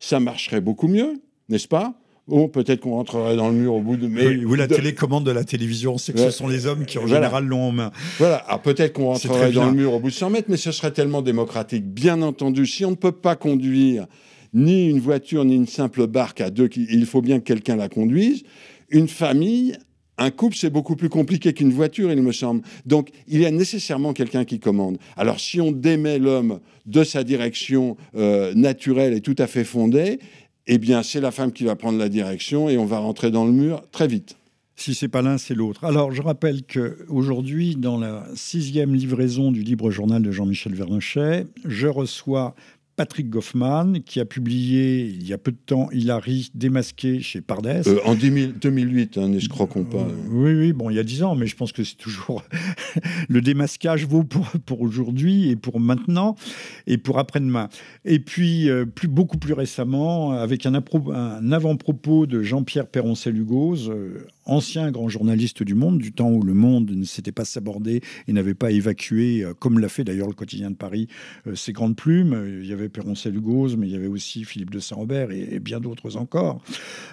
Ça 0.00 0.18
marcherait 0.20 0.60
beaucoup 0.60 0.88
mieux, 0.88 1.14
n'est-ce 1.48 1.68
pas? 1.68 1.94
Bon, 2.26 2.48
peut-être 2.48 2.80
qu'on 2.80 2.90
rentrerait 2.96 3.36
dans 3.36 3.48
le 3.48 3.54
mur 3.54 3.74
au 3.74 3.80
bout 3.80 3.96
de... 3.96 4.08
Mais 4.08 4.26
Oui, 4.26 4.44
ou 4.44 4.54
la 4.56 4.66
de- 4.66 4.74
télécommande 4.74 5.24
de 5.24 5.30
la 5.30 5.44
télévision, 5.44 5.96
c'est 5.96 6.12
que 6.12 6.18
Ouais. 6.18 6.24
ce 6.24 6.30
sont 6.32 6.48
les 6.48 6.66
hommes 6.66 6.84
qui 6.84 6.98
en 6.98 7.02
Voilà. 7.02 7.16
général 7.26 7.44
l'ont 7.46 7.62
en 7.68 7.70
main. 7.70 7.92
Voilà, 8.18 8.36
alors 8.38 8.62
peut-être 8.62 8.94
qu'on 8.94 9.04
rentrerait 9.06 9.52
dans 9.52 9.62
bien. 9.62 9.70
le 9.70 9.76
mur 9.76 9.92
au 9.92 10.00
bout 10.00 10.08
de 10.08 10.14
100 10.14 10.30
mètres, 10.30 10.48
mais 10.50 10.56
ce 10.56 10.72
serait 10.72 10.90
tellement 10.90 11.22
démocratique. 11.22 11.84
Bien 11.86 12.20
entendu, 12.22 12.66
si 12.66 12.84
on 12.84 12.90
ne 12.90 12.96
peut 12.96 13.12
pas 13.12 13.36
conduire 13.36 14.08
ni 14.56 14.88
une 14.88 14.98
voiture, 14.98 15.44
ni 15.44 15.54
une 15.54 15.68
simple 15.68 16.06
barque 16.06 16.40
à 16.40 16.50
deux, 16.50 16.68
il 16.74 17.06
faut 17.06 17.22
bien 17.22 17.38
que 17.38 17.44
quelqu'un 17.44 17.76
la 17.76 17.88
conduise, 17.88 18.42
une 18.88 19.06
famille, 19.06 19.76
un 20.18 20.30
couple, 20.30 20.56
c'est 20.56 20.70
beaucoup 20.70 20.96
plus 20.96 21.10
compliqué 21.10 21.52
qu'une 21.52 21.72
voiture, 21.72 22.10
il 22.10 22.22
me 22.22 22.32
semble. 22.32 22.62
Donc, 22.86 23.10
il 23.28 23.40
y 23.40 23.46
a 23.46 23.50
nécessairement 23.50 24.14
quelqu'un 24.14 24.46
qui 24.46 24.58
commande. 24.58 24.96
Alors, 25.16 25.40
si 25.40 25.60
on 25.60 25.72
démet 25.72 26.18
l'homme 26.18 26.60
de 26.86 27.04
sa 27.04 27.22
direction 27.22 27.98
euh, 28.16 28.54
naturelle 28.54 29.12
et 29.12 29.20
tout 29.20 29.36
à 29.38 29.46
fait 29.46 29.64
fondée, 29.64 30.18
eh 30.66 30.78
bien, 30.78 31.02
c'est 31.02 31.20
la 31.20 31.30
femme 31.30 31.52
qui 31.52 31.64
va 31.64 31.76
prendre 31.76 31.98
la 31.98 32.08
direction 32.08 32.70
et 32.70 32.78
on 32.78 32.86
va 32.86 32.98
rentrer 32.98 33.30
dans 33.30 33.44
le 33.44 33.52
mur 33.52 33.82
très 33.92 34.08
vite. 34.08 34.36
Si 34.78 34.94
c'est 34.94 35.08
pas 35.08 35.22
l'un, 35.22 35.38
c'est 35.38 35.54
l'autre. 35.54 35.84
Alors, 35.84 36.12
je 36.12 36.20
rappelle 36.20 36.62
que 36.62 36.98
aujourd'hui, 37.08 37.76
dans 37.76 37.98
la 37.98 38.26
sixième 38.34 38.94
livraison 38.94 39.50
du 39.50 39.62
libre 39.62 39.90
journal 39.90 40.22
de 40.22 40.30
Jean-Michel 40.30 40.74
Vernochet, 40.74 41.46
je 41.64 41.86
reçois 41.86 42.54
Patrick 42.96 43.28
Goffman, 43.28 44.00
qui 44.04 44.20
a 44.20 44.24
publié 44.24 45.04
il 45.04 45.26
y 45.26 45.34
a 45.34 45.38
peu 45.38 45.52
de 45.52 45.58
temps 45.64 45.90
Hilary 45.92 46.50
démasqué 46.54 47.20
chez 47.20 47.42
Pardès. 47.42 47.82
Euh, 47.86 47.98
en 48.06 48.14
10 48.14 48.32
000 48.32 48.52
2008, 48.60 49.18
hein, 49.18 49.28
n'escroquons 49.28 49.84
pas. 49.84 49.98
Euh, 49.98 50.14
oui, 50.30 50.52
oui, 50.54 50.72
bon, 50.72 50.88
il 50.88 50.96
y 50.96 50.98
a 50.98 51.02
dix 51.02 51.22
ans, 51.22 51.34
mais 51.34 51.46
je 51.46 51.56
pense 51.56 51.72
que 51.72 51.84
c'est 51.84 51.96
toujours 51.96 52.42
le 53.28 53.40
démasquage 53.42 54.06
vaut 54.06 54.24
pour, 54.24 54.48
pour 54.64 54.80
aujourd'hui 54.80 55.50
et 55.50 55.56
pour 55.56 55.78
maintenant 55.78 56.36
et 56.86 56.96
pour 56.96 57.18
après-demain. 57.18 57.68
Et 58.04 58.18
puis, 58.18 58.70
euh, 58.70 58.86
plus, 58.86 59.08
beaucoup 59.08 59.38
plus 59.38 59.52
récemment, 59.52 60.32
avec 60.32 60.64
un, 60.64 60.74
avant-propos 60.74 62.26
de 62.26 62.42
Jean-Pierre 62.42 62.86
Perroncel-Hugoz, 62.86 63.90
euh, 63.90 64.26
ancien 64.46 64.90
grand 64.90 65.08
journaliste 65.08 65.62
du 65.62 65.74
Monde, 65.74 65.98
du 65.98 66.12
temps 66.12 66.30
où 66.30 66.42
le 66.42 66.54
Monde 66.54 66.90
ne 66.90 67.04
s'était 67.04 67.32
pas 67.32 67.44
sabordé 67.44 68.00
et 68.26 68.32
n'avait 68.32 68.54
pas 68.54 68.70
évacué, 68.70 69.44
comme 69.58 69.80
l'a 69.80 69.88
fait 69.88 70.04
d'ailleurs 70.04 70.28
le 70.28 70.34
quotidien 70.34 70.70
de 70.70 70.76
Paris, 70.76 71.08
ses 71.54 71.72
grandes 71.72 71.96
plumes. 71.96 72.60
Il 72.62 72.66
y 72.66 72.72
avait 72.72 72.85
Perroncel-Hugoz, 72.88 73.76
mais 73.76 73.86
il 73.86 73.92
y 73.92 73.96
avait 73.96 74.06
aussi 74.06 74.44
Philippe 74.44 74.70
de 74.70 74.78
Saint-Robert 74.78 75.30
et, 75.30 75.58
bien 75.60 75.80
d'autres 75.80 76.16
encore, 76.16 76.62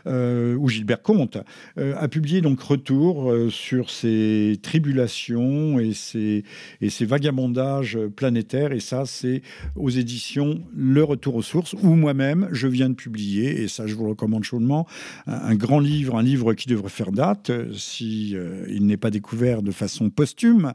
euh, 0.07 0.55
ou 0.55 0.69
Gilbert 0.69 1.01
Comte, 1.01 1.37
euh, 1.77 1.95
a 1.97 2.07
publié 2.07 2.41
donc 2.41 2.61
Retour 2.61 3.31
euh, 3.31 3.49
sur 3.49 3.89
ses 3.89 4.59
tribulations 4.61 5.79
et 5.79 5.93
ses, 5.93 6.43
et 6.81 6.89
ses 6.89 7.05
vagabondages 7.05 7.97
planétaires. 8.15 8.71
Et 8.71 8.79
ça, 8.79 9.05
c'est 9.05 9.41
aux 9.75 9.89
éditions 9.89 10.63
Le 10.75 11.03
Retour 11.03 11.35
aux 11.35 11.41
sources, 11.41 11.73
où 11.73 11.95
moi-même, 11.95 12.49
je 12.51 12.67
viens 12.67 12.89
de 12.89 12.95
publier, 12.95 13.61
et 13.61 13.67
ça, 13.67 13.87
je 13.87 13.95
vous 13.95 14.03
le 14.03 14.09
recommande 14.11 14.43
chaudement, 14.43 14.87
un, 15.27 15.33
un 15.33 15.55
grand 15.55 15.79
livre, 15.79 16.17
un 16.17 16.23
livre 16.23 16.53
qui 16.53 16.67
devrait 16.67 16.89
faire 16.89 17.11
date, 17.11 17.49
euh, 17.49 17.71
si 17.73 18.35
il 18.67 18.85
n'est 18.85 18.97
pas 18.97 19.09
découvert 19.09 19.61
de 19.61 19.71
façon 19.71 20.09
posthume, 20.09 20.73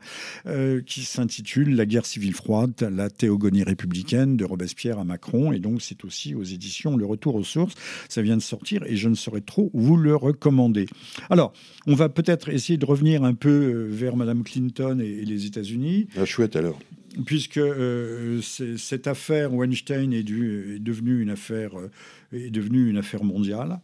qui 0.86 1.02
s'intitule 1.02 1.74
La 1.74 1.86
guerre 1.86 2.06
civile 2.06 2.34
froide, 2.34 2.88
la 2.90 3.10
théogonie 3.10 3.62
républicaine 3.62 4.36
de 4.36 4.44
Robespierre 4.44 4.87
à 4.96 5.04
Macron. 5.04 5.52
Et 5.52 5.58
donc, 5.58 5.82
c'est 5.82 6.04
aussi 6.04 6.34
aux 6.34 6.44
éditions 6.44 6.96
Le 6.96 7.04
Retour 7.04 7.34
aux 7.34 7.44
sources. 7.44 7.74
Ça 8.08 8.22
vient 8.22 8.36
de 8.36 8.42
sortir 8.42 8.82
et 8.84 8.96
je 8.96 9.08
ne 9.08 9.14
saurais 9.14 9.40
trop 9.40 9.70
vous 9.74 9.96
le 9.96 10.14
recommander. 10.16 10.86
Alors, 11.30 11.52
on 11.86 11.94
va 11.94 12.08
peut-être 12.08 12.48
essayer 12.48 12.78
de 12.78 12.86
revenir 12.86 13.24
un 13.24 13.34
peu 13.34 13.48
euh, 13.48 13.86
vers 13.90 14.16
Madame 14.16 14.42
Clinton 14.44 15.00
et, 15.00 15.24
les 15.24 15.46
États-Unis 15.46 16.08
Ah, 16.16 16.24
chouette 16.24 16.56
alors. 16.56 16.78
puisque 17.26 17.58
euh, 17.58 18.40
cette 18.42 19.06
affaire 19.06 19.52
Weinstein 19.52 20.12
est, 20.12 20.20
est 20.20 20.78
devenue 20.78 21.20
une 21.20 21.30
affaire 21.30 21.78
euh, 21.78 21.90
est 22.32 22.50
devenue 22.50 22.88
une 22.88 22.98
affaire 22.98 23.24
mondiale. 23.24 23.80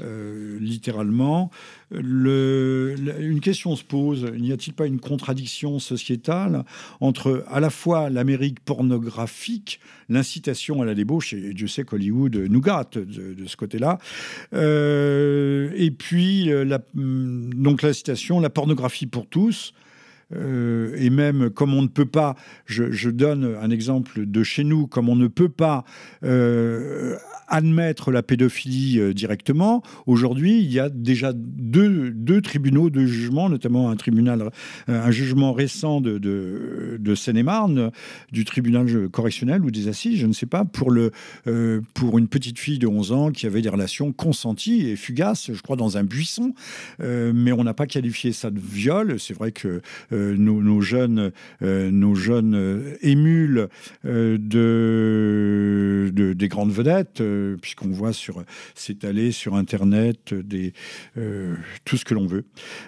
Euh, 0.00 0.58
littéralement, 0.60 1.50
une 1.90 3.40
question 3.40 3.76
se 3.76 3.84
pose 3.84 4.30
n'y 4.32 4.52
a-t-il 4.52 4.74
pas 4.74 4.86
une 4.86 5.00
contradiction 5.00 5.78
sociétale 5.78 6.64
entre 7.00 7.44
à 7.48 7.60
la 7.60 7.70
fois 7.70 8.10
l'Amérique 8.10 8.60
pornographique, 8.60 9.80
l'incitation 10.10 10.82
à 10.82 10.84
la 10.84 10.94
débauche, 10.94 11.32
et 11.32 11.54
Dieu 11.54 11.66
sait 11.66 11.84
qu'Hollywood 11.84 12.36
nous 12.36 12.60
gâte 12.60 12.98
de, 12.98 13.46
ce 13.46 13.56
côté-là, 13.56 13.98
euh, 14.52 15.70
et 15.74 15.90
puis 15.90 16.50
euh, 16.50 16.64
la, 16.64 16.80
hum, 16.96 17.54
donc 17.54 17.82
l'incitation, 17.82 18.38
la 18.40 18.50
pornographie 18.50 19.06
pour 19.06 19.26
tous, 19.26 19.72
euh, 20.34 20.96
et 20.98 21.08
même 21.08 21.50
comme 21.50 21.72
on 21.72 21.82
ne 21.82 21.86
peut 21.86 22.06
pas, 22.06 22.34
je, 22.64 23.10
donne 23.10 23.56
un 23.60 23.70
exemple 23.70 24.26
de 24.26 24.42
chez 24.42 24.64
nous, 24.64 24.88
comme 24.88 25.08
on 25.08 25.14
ne 25.14 25.28
peut 25.28 25.48
pas 25.48 25.84
euh, 26.24 27.16
admettre 27.46 28.10
la 28.10 28.24
pédophilie 28.24 28.98
euh, 28.98 29.14
directement, 29.14 29.82
aujourd'hui 30.06 30.60
il 30.60 30.72
y 30.72 30.80
a 30.80 30.88
déjà 30.88 31.32
deux, 31.32 32.40
tribunaux 32.42 32.90
de 32.90 33.06
jugement, 33.06 33.48
notamment 33.48 33.88
un 33.88 33.96
tribunal, 33.96 34.50
un 34.88 35.10
jugement 35.10 35.52
récent 35.52 36.00
de, 36.00 36.18
de, 36.18 37.14
Seine-et-Marne, 37.14 37.92
du 38.32 38.44
tribunal 38.44 39.08
correctionnel 39.08 39.64
ou 39.64 39.70
des 39.70 39.88
assises, 39.88 40.18
je 40.18 40.26
ne 40.26 40.32
sais 40.32 40.46
pas, 40.46 40.64
pour, 40.64 40.90
le, 40.90 41.12
pour 41.94 42.18
une 42.18 42.28
petite 42.28 42.58
fille 42.58 42.78
de 42.78 42.86
11 42.86 43.12
ans 43.12 43.30
qui 43.30 43.46
avait 43.46 43.62
des 43.62 43.68
relations 43.68 44.12
consenties 44.12 44.88
et 44.88 44.96
fugaces, 44.96 45.50
je 45.52 45.62
crois, 45.62 45.76
dans 45.76 45.96
un 45.96 46.04
buisson, 46.04 46.52
mais 47.00 47.52
on 47.52 47.64
n'a 47.64 47.74
pas 47.74 47.86
qualifié 47.86 48.32
ça 48.32 48.50
de 48.50 48.60
viol. 48.60 49.18
C'est 49.18 49.34
vrai 49.34 49.52
que 49.52 49.80
nos, 50.16 50.80
jeunes, 50.80 51.32
nos 51.60 52.14
jeunes 52.14 52.96
de, 54.04 56.12
des 56.32 56.48
grandes 56.48 56.72
vedettes, 56.72 57.22
puisqu'on 57.60 57.90
voit 57.90 58.12
s'étaler 58.74 59.32
sur 59.32 59.54
Internet 59.54 60.34
tout 61.84 61.96
ce 61.96 62.04
que 62.04 62.14
l'on 62.14 62.26
veut 62.26 62.44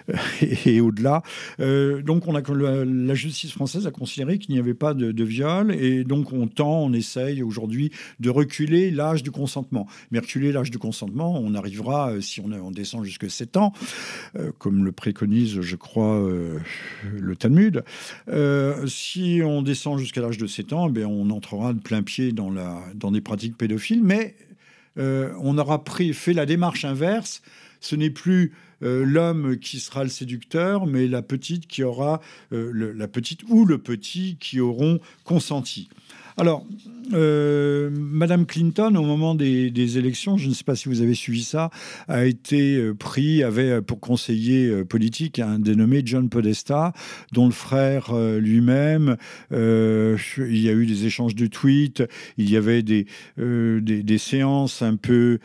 et, 0.65 0.81
au-delà. 0.81 1.23
donc 1.59 2.23
la, 2.27 3.15
justice 3.15 3.51
française 3.51 3.87
a 3.87 3.91
considéré 3.91 4.37
qu'il 4.37 4.53
n'y 4.53 4.59
avait 4.59 4.73
pas 4.73 4.93
de, 4.93 5.23
viol 5.23 5.73
et 5.73 6.03
donc 6.03 6.33
on 6.33 6.47
tend, 6.47 6.83
on 6.83 6.93
essaye 6.93 7.43
aujourd'hui 7.43 7.91
de 8.19 8.29
reculer 8.29 8.91
l'âge 8.91 9.23
du 9.23 9.31
consentement. 9.31 9.87
Mais 10.11 10.19
reculer 10.19 10.51
l'âge 10.51 10.71
du 10.71 10.77
consentement, 10.77 11.39
on 11.39 11.55
arrivera, 11.55 12.11
euh, 12.11 12.21
si 12.21 12.41
on, 12.41 12.71
descend 12.71 13.03
jusque 13.03 13.29
7 13.29 13.57
ans, 13.57 13.73
euh, 14.35 14.51
comme 14.57 14.85
le 14.85 14.91
préconise, 14.91 15.61
je 15.61 15.75
crois, 15.75 16.19
euh, 16.19 16.59
le 17.19 17.35
Talmud. 17.35 17.83
si 18.87 19.41
on 19.43 19.61
descend 19.61 19.99
jusqu'à 19.99 20.21
l'âge 20.21 20.37
de 20.37 20.47
7 20.47 20.73
ans, 20.73 20.91
eh 20.95 21.05
on 21.05 21.29
entrera 21.29 21.73
de 21.73 21.79
plein 21.79 22.03
pied 22.03 22.31
dans, 22.31 22.51
la, 22.51 22.81
dans 22.95 23.11
des 23.11 23.21
pratiques 23.21 23.57
pédophiles, 23.57 24.03
mais 24.03 24.35
on 24.97 25.57
aura 25.57 25.83
pris, 25.83 26.13
fait 26.13 26.33
la 26.33 26.45
démarche 26.45 26.85
inverse. 26.85 27.41
Ce 27.79 27.95
n'est 27.95 28.09
plus 28.09 28.53
l'homme 28.81 29.57
qui 29.57 29.79
sera 29.79 30.03
le 30.03 30.09
séducteur, 30.09 30.85
mais 30.85 31.07
la 31.07 31.21
petite 31.21 31.67
qui 31.67 31.83
aura 31.83 32.21
la 32.51 33.07
petite 33.07 33.41
ou 33.49 33.65
le 33.65 33.77
petit 33.77 34.37
qui 34.39 34.59
auront 34.59 34.99
consenti. 35.23 35.89
Alors, 36.39 36.65
euh, 37.11 37.89
Madame 37.91 38.45
Clinton, 38.45 38.95
au 38.95 39.03
moment 39.03 39.35
des, 39.35 39.97
élections, 39.97 40.37
je 40.37 40.47
ne 40.47 40.53
sais 40.53 40.63
pas 40.63 40.75
si 40.77 40.87
vous 40.87 41.01
avez 41.01 41.13
suivi 41.13 41.43
ça, 41.43 41.69
a 42.07 42.23
été 42.23 42.77
euh, 42.77 42.93
pris, 42.93 43.43
avait 43.43 43.71
euh, 43.71 43.81
pour 43.81 43.99
conseiller 43.99 44.85
politique 44.85 45.39
un 45.39 45.59
dénommé 45.59 46.01
John 46.05 46.29
Podesta, 46.29 46.93
dont 47.33 47.45
le 47.45 47.51
frère 47.51 48.13
lui-même, 48.39 49.17
il 49.51 50.17
y 50.61 50.69
a 50.69 50.71
eu 50.71 50.85
des 50.85 51.05
échanges 51.05 51.35
de 51.35 51.47
tweets, 51.47 52.03
il 52.37 52.49
y 52.49 52.55
avait 52.55 52.83
des, 52.83 53.05
des 53.37 54.17
séances 54.17 54.81
un 54.81 54.95
peu 54.95 55.39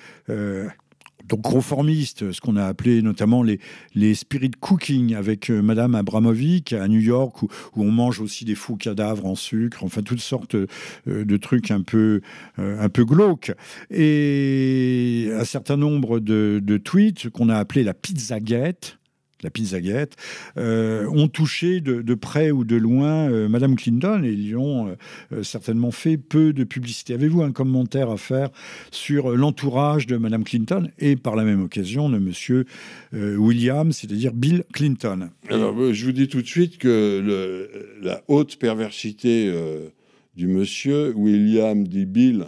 donc 1.29 1.43
conformistes, 1.43 2.33
ce 2.33 2.41
qu'on 2.41 2.57
a 2.57 2.65
appelé 2.65 3.03
notamment 3.03 3.43
les, 3.43 3.61
les 3.95 4.15
spirit 4.15 4.51
cooking 4.61 5.15
avec 5.15 5.51
euh, 5.51 5.63
Madame 5.63 5.95
Abramovic 5.95 6.73
à 6.73 6.87
New 6.89 7.01
York, 7.01 7.43
où, 7.43 7.49
on 7.77 7.91
mange 7.91 8.21
aussi 8.21 8.45
des 8.45 8.55
faux 8.55 8.77
cadavres 8.77 9.27
en 9.27 9.35
sucre, 9.35 9.85
enfin 9.85 10.03
toutes 10.03 10.21
sortes 10.21 10.55
euh, 10.55 10.67
de 11.07 11.37
trucs 11.37 11.71
un 11.71 11.83
peu, 11.83 12.21
euh, 12.59 12.81
un 12.81 12.89
peu 12.89 13.05
glauques. 13.05 13.53
Et 13.91 15.31
un 15.35 15.45
certain 15.45 15.77
nombre 15.77 16.21
de, 16.21 16.61
de 16.63 16.77
tweets 16.77 17.31
qu'on 17.31 17.49
a 17.49 17.57
appelé 17.57 17.85
la 17.85 17.95
pizzagate, 17.95 18.99
la 19.45 19.51
Pizzagate, 19.51 20.17
euh, 20.57 21.07
ont 21.11 21.29
touché 21.29 21.81
de, 21.81 22.15
près 22.15 22.51
ou 22.51 22.65
de 22.65 22.77
loin 22.77 23.31
euh, 23.31 23.49
Madame 23.49 23.77
Clinton 23.77 24.23
et 24.25 24.33
ils 24.33 24.57
ont 24.57 24.97
euh, 25.33 25.43
certainement 25.43 25.91
fait 25.91 26.17
peu 26.17 26.53
de 26.53 26.65
publicité. 26.65 27.15
Avez-vous 27.15 27.43
un 27.43 27.53
commentaire 27.53 28.11
à 28.11 28.17
faire 28.17 28.49
sur 28.91 29.37
l'entourage 29.37 30.07
de 30.07 30.17
Madame 30.17 30.43
Clinton 30.45 30.89
et 30.99 31.17
par 31.17 31.37
la 31.37 31.45
même 31.45 31.63
occasion 31.63 32.09
de 32.09 32.19
Monsieur 32.19 32.65
William, 33.13 33.93
c'est-à-dire 33.93 34.33
Bill 34.33 34.65
Clinton? 34.73 35.29
Alors, 35.51 35.93
je 35.93 36.05
vous 36.05 36.13
dis 36.13 36.27
tout 36.27 36.41
de 36.41 36.47
suite 36.47 36.79
que 36.79 37.69
la 38.03 38.23
haute 38.29 38.57
perversité 38.57 39.53
du 40.35 40.49
monsieur 40.49 41.13
William 41.15 41.87
dit 41.87 42.07
Bill 42.07 42.47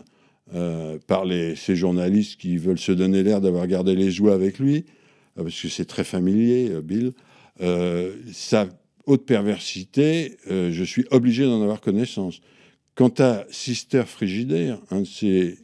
par 1.07 1.25
ces 1.57 1.77
journalistes 1.77 2.41
qui 2.41 2.57
veulent 2.57 2.79
se 2.79 2.93
donner 2.93 3.23
l'air 3.23 3.41
d'avoir 3.41 3.67
gardé 3.67 3.95
les 3.95 4.11
joies 4.11 4.35
avec 4.35 4.59
lui, 4.59 4.87
euh, 4.87 5.05
parce 5.43 5.61
que 5.61 5.69
c'est 5.69 5.85
très 5.85 6.05
familier, 6.05 6.71
euh, 6.71 6.83
Bill, 6.83 7.13
euh, 7.61 8.15
sa 8.33 8.69
haute 9.07 9.25
perversité, 9.25 10.37
je 10.49 10.83
suis 10.83 11.05
obligé 11.13 11.45
d'en 11.45 11.63
avoir 11.63 11.81
connaissance. 11.81 12.41
Quant 12.97 13.13
à 13.21 13.45
Sister 13.51 14.03
Frigidaire, 14.05 14.81
un 14.91 15.03
de 15.03 15.07
ses, 15.07 15.59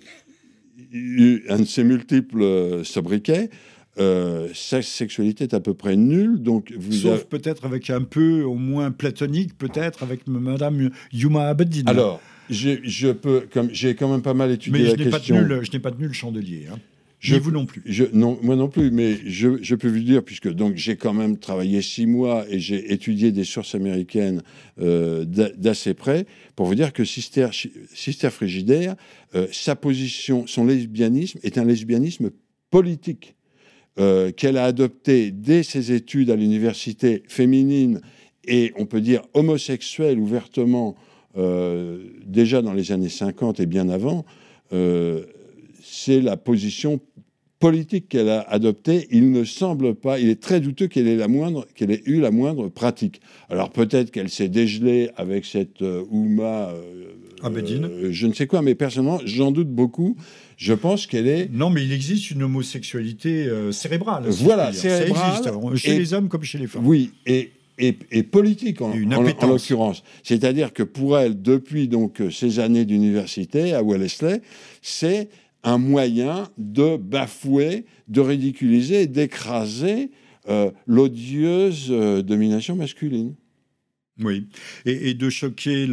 un 1.49 1.59
de 1.59 1.65
ses 1.65 1.83
multiples 1.83 2.85
sobriquets, 2.85 3.51
sa 3.97 4.81
sexualité 4.81 5.43
est 5.43 5.55
à 5.55 5.61
peu 5.61 5.75
près 5.75 5.97
nulle. 5.97 6.41
Donc 6.41 6.73
vous 6.77 6.93
Sauf 6.93 7.25
peut-être 7.25 7.65
avec 7.65 7.91
un 7.91 8.03
peu, 8.03 8.45
au 8.45 8.55
moins 8.55 8.93
platonique, 8.93 9.59
peut-être 9.59 10.05
avec 10.05 10.29
Madame 10.29 10.91
Yuma 11.13 11.49
Abedin. 11.49 11.83
Alors, 11.87 12.21
je, 12.49 13.13
peux, 13.13 13.47
comme 13.53 13.71
j'ai 13.73 13.95
quand 13.95 14.11
même 14.11 14.23
pas 14.23 14.35
mal 14.35 14.51
étudié 14.51 14.85
la 14.85 14.95
question. 14.95 15.35
Mais 15.35 15.65
je 15.65 15.73
n'ai 15.73 15.79
pas 15.79 15.91
tenu 15.91 16.07
le 16.07 16.13
chandelier. 16.13 16.67
Hein. 16.73 16.79
Je, 17.23 17.37
vous 17.37 17.53
non 17.53 17.67
plus. 17.67 17.83
Je, 17.87 18.03
non, 18.13 18.37
moi 18.43 18.57
non 18.57 18.69
plus, 18.69 18.91
mais 18.91 19.17
je, 19.25 19.63
je 19.63 19.77
peux 19.77 19.89
vous 19.89 20.01
dire, 20.01 20.25
puisque 20.25 20.53
donc 20.53 20.75
j'ai 20.75 20.97
quand 20.97 21.13
même 21.13 21.39
travaillé 21.39 21.81
six 21.81 22.05
mois 22.05 22.45
et 22.51 22.59
j'ai 22.59 22.93
étudié 22.93 23.31
des 23.31 23.45
sources 23.45 23.77
américaines 23.77 24.43
euh, 24.81 25.25
d'assez 25.25 25.95
près, 25.95 26.27
pour 26.57 26.67
vous 26.67 26.75
dire 26.75 26.93
que 26.93 27.05
Sister, 27.05 27.51
Sister 27.95 28.31
Frigidaire, 28.31 28.97
euh, 29.37 29.47
sa 29.53 29.77
position, 29.77 30.49
son 30.49 30.65
lesbianisme 30.65 31.39
est 31.45 31.59
un 31.59 31.65
lesbianisme 31.65 32.31
politique. 32.71 33.37
Euh, 34.01 34.33
qu'elle 34.33 34.57
a 34.57 34.65
adopté 34.65 35.31
dès 35.31 35.63
ses 35.63 35.93
études 35.93 36.31
à 36.31 36.35
l'université 36.35 37.23
féminine 37.29 38.01
et 38.43 38.73
on 38.77 38.87
peut 38.87 39.03
dire 39.03 39.23
homosexuelle 39.35 40.19
ouvertement 40.19 40.97
déjà 42.27 42.61
dans 42.61 42.75
les 42.75 42.93
années 42.93 43.09
50 43.09 43.61
et 43.61 43.67
bien 43.67 43.89
avant, 43.89 44.27
c'est 45.83 46.21
la 46.21 46.37
position 46.37 47.01
politique 47.63 48.09
qu'elle 48.09 48.29
a 48.29 48.41
adoptée, 48.41 49.07
il 49.13 49.31
ne 49.31 49.45
semble 49.45 49.95
pas, 49.95 50.19
il 50.19 50.29
est 50.29 50.43
très 50.43 50.59
douteux 50.59 50.89
qu'elle 50.89 51.07
ait, 51.07 51.15
la 51.15 51.29
moindre, 51.29 51.65
qu'elle 51.77 51.93
ait 51.93 52.03
eu 52.07 52.21
la 52.21 52.33
moindre 52.33 52.69
pratique. 52.69 53.21
Alors 53.49 53.71
peut-être 53.71 54.11
qu'elle 54.11 54.31
s'est 54.31 54.49
dégelée 54.49 55.11
avec 55.17 55.45
cette 55.45 55.81
euh, 55.81 56.03
Ouma, 56.11 56.71
euh, 56.71 56.83
euh, 57.45 58.09
je 58.11 58.27
ne 58.27 58.33
sais 58.33 58.49
quoi, 58.49 58.63
mais 58.63 58.75
personnellement, 58.75 59.21
j'en 59.25 59.53
doute 59.53 59.69
beaucoup. 59.69 60.17
Je 60.57 60.75
pense 60.75 61.07
qu'elle 61.07 61.29
est. 61.29 61.51
Non, 61.53 61.71
mais 61.71 61.85
il 61.85 61.93
existe 61.93 62.33
une 62.33 62.43
homosexualité 62.43 63.49
cérébrale. 63.71 64.25
voilà, 64.29 64.73
cérébrale. 64.73 65.43
Ça 65.45 65.51
existe, 65.51 65.77
chez 65.77 65.99
les 65.99 66.15
hommes 66.15 66.29
comme 66.29 66.43
chez 66.43 66.59
les 66.59 66.67
femmes. 66.67 66.85
Oui, 66.85 67.13
et, 67.27 67.53
et, 67.79 68.23
politique 68.25 68.81
en, 68.81 68.91
en, 68.91 69.47
l'occurrence. 69.47 70.03
C'est-à-dire 70.25 70.73
que 70.73 70.83
pour 70.83 71.17
elle, 71.17 71.41
depuis 71.41 71.87
donc 71.87 72.21
ces 72.33 72.59
années 72.59 72.85
d'université 72.85 73.73
à 73.73 73.83
Wellesley, 73.83 74.43
c'est 74.83 75.29
un 75.65 75.79
moyen 75.79 76.49
de 76.59 76.97
bafouer, 76.97 77.87
de 78.09 78.21
ridiculiser 78.21 79.03
et 79.03 79.07
d'écraser 79.07 80.11
euh, 80.49 80.71
l'odieuse 80.87 81.89
euh, 81.91 82.23
domination 82.23 82.75
masculine. 82.75 83.35
Oui, 84.21 84.47
et, 84.85 85.15
de 85.15 85.31
choquer 85.31 85.87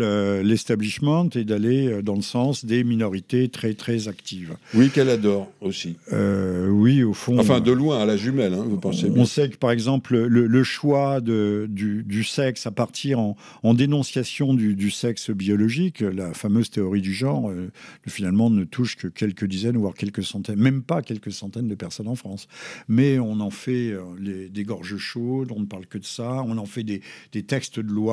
l'establishment 0.43 1.29
et 1.35 1.45
d'aller 1.45 1.87
euh, 1.87 2.01
dans 2.01 2.15
le 2.15 2.21
sens 2.21 2.65
des 2.65 2.83
minorités 2.83 3.47
très 3.47 3.73
très 3.75 4.09
actives. 4.09 4.57
Oui, 4.73 4.89
qu'elle 4.89 5.09
adore 5.09 5.49
aussi. 5.61 5.95
Euh, 6.11 6.67
oui, 6.67 7.01
au 7.01 7.13
fond. 7.13 7.39
Enfin, 7.39 7.61
de 7.61 7.71
loin 7.71 8.01
à 8.01 8.05
la 8.05 8.17
jumelle, 8.17 8.53
hein, 8.53 8.65
vous 8.67 8.77
pensez 8.77 9.05
on, 9.05 9.13
bien. 9.13 9.21
On 9.21 9.25
sait 9.25 9.49
que 9.49 9.55
par 9.55 9.71
exemple, 9.71 10.17
le, 10.17 10.63
choix 10.65 11.21
de, 11.21 11.65
du, 11.69 12.23
sexe 12.25 12.67
à 12.67 12.71
partir 12.71 13.19
en, 13.19 13.37
dénonciation 13.73 14.53
du, 14.53 14.91
sexe 14.91 15.31
biologique, 15.31 16.01
la 16.01 16.33
fameuse 16.33 16.69
théorie 16.69 17.01
du 17.01 17.13
genre, 17.13 17.49
euh, 17.49 17.71
finalement 18.05 18.49
ne 18.49 18.65
touche 18.65 18.97
que 18.97 19.07
quelques 19.07 19.45
dizaines, 19.45 19.77
voire 19.77 19.93
quelques 19.93 20.23
centaines, 20.23 20.59
même 20.59 20.83
pas 20.83 21.01
quelques 21.01 21.31
centaines 21.31 21.69
de 21.69 21.75
personnes 21.75 22.09
en 22.09 22.15
France. 22.15 22.49
Mais 22.89 23.17
on 23.17 23.39
en 23.39 23.49
fait 23.49 23.93
des 24.19 24.63
gorges 24.63 24.97
chaudes, 24.97 25.53
on 25.55 25.61
ne 25.61 25.65
parle 25.65 25.85
que 25.85 25.97
de 25.97 26.05
ça, 26.05 26.43
on 26.45 26.57
en 26.57 26.65
fait 26.65 26.83
des, 26.83 27.01
des 27.31 27.43
textes 27.43 27.79
de 27.79 27.89
loi 27.89 28.08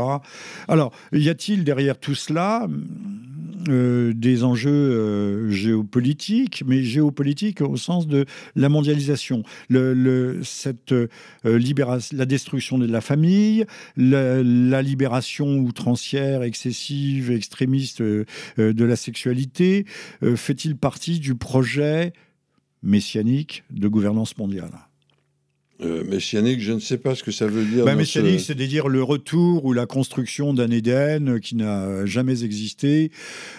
alors, 0.68 0.92
y 1.12 1.28
a-t-il 1.28 1.64
derrière 1.64 1.98
tout 1.98 2.14
cela 2.14 2.68
euh, 3.68 4.12
des 4.14 4.44
enjeux 4.44 4.70
euh, 4.70 5.50
géopolitiques, 5.50 6.62
mais 6.66 6.82
géopolitiques 6.82 7.60
au 7.60 7.76
sens 7.76 8.06
de 8.06 8.24
la 8.54 8.68
mondialisation, 8.68 9.42
cette 10.42 10.92
euh, 10.92 11.08
la 12.12 12.26
destruction 12.26 12.78
de 12.78 12.86
la 12.86 13.00
famille, 13.00 13.64
la, 13.96 14.82
libération 14.82 15.58
outrancière, 15.58 16.42
excessive, 16.42 17.30
extrémiste 17.30 18.02
de 18.02 18.26
la 18.56 18.96
sexualité, 18.96 19.84
fait-il 20.36 20.76
partie 20.76 21.18
du 21.18 21.34
projet 21.34 22.12
messianique 22.82 23.64
de 23.70 23.88
gouvernance 23.88 24.36
mondiale? 24.38 24.70
Euh, 25.82 26.04
messianique, 26.04 26.60
je 26.60 26.72
ne 26.72 26.78
sais 26.78 26.96
pas 26.96 27.14
ce 27.14 27.22
que 27.22 27.30
ça 27.30 27.46
veut 27.46 27.64
dire. 27.64 27.84
Bah, 27.84 27.94
messianique, 27.94 28.40
c'est 28.40 28.58
à 28.58 28.66
dire 28.66 28.88
le 28.88 29.02
retour 29.02 29.64
ou 29.66 29.74
la 29.74 29.84
construction 29.84 30.54
d'un 30.54 30.70
Éden 30.70 31.38
qui 31.38 31.54
n'a 31.54 32.06
jamais 32.06 32.44
existé, 32.44 33.10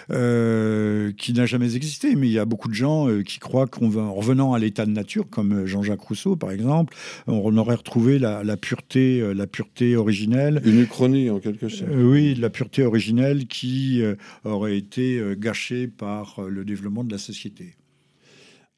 euh, 0.09 1.11
qui 1.17 1.33
n'a 1.33 1.45
jamais 1.45 1.75
existé. 1.75 2.15
Mais 2.15 2.27
il 2.27 2.33
y 2.33 2.39
a 2.39 2.45
beaucoup 2.45 2.69
de 2.69 2.73
gens 2.73 3.07
euh, 3.07 3.21
qui 3.21 3.37
croient 3.37 3.67
qu'en 3.67 4.13
revenant 4.13 4.53
à 4.53 4.59
l'état 4.59 4.85
de 4.87 4.91
nature, 4.91 5.29
comme 5.29 5.67
Jean-Jacques 5.67 6.01
Rousseau 6.01 6.35
par 6.35 6.51
exemple, 6.51 6.95
on 7.27 7.55
aurait 7.57 7.75
retrouvé 7.75 8.17
la, 8.17 8.57
pureté, 8.57 9.21
la 9.35 9.45
pureté 9.45 9.95
originelle. 9.95 10.61
Une 10.65 10.81
uchronie 10.81 11.29
en 11.29 11.39
quelque 11.39 11.69
sorte. 11.69 11.91
oui, 11.95 12.33
la 12.35 12.49
pureté 12.49 12.83
originelle 12.83 13.45
qui 13.45 14.01
aurait 14.43 14.77
été 14.77 15.21
gâchée 15.37 15.87
par 15.87 16.41
le 16.47 16.65
développement 16.65 17.03
de 17.03 17.11
la 17.11 17.19
société. 17.19 17.75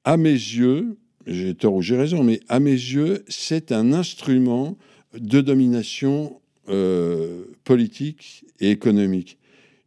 À 0.04 0.18
mes 0.18 0.32
yeux, 0.32 0.98
j'ai 1.26 1.54
tort 1.56 1.76
ou 1.76 1.82
j'ai 1.82 1.98
raison, 1.98 2.24
mais 2.24 2.40
à 2.48 2.60
mes 2.60 2.72
yeux, 2.72 3.24
c'est 3.28 3.72
un 3.72 3.94
instrument 3.94 4.78
de 5.18 5.42
domination 5.42 6.40
euh, 6.70 7.46
politiques 7.64 8.46
et 8.60 8.72
économiques. 8.72 9.38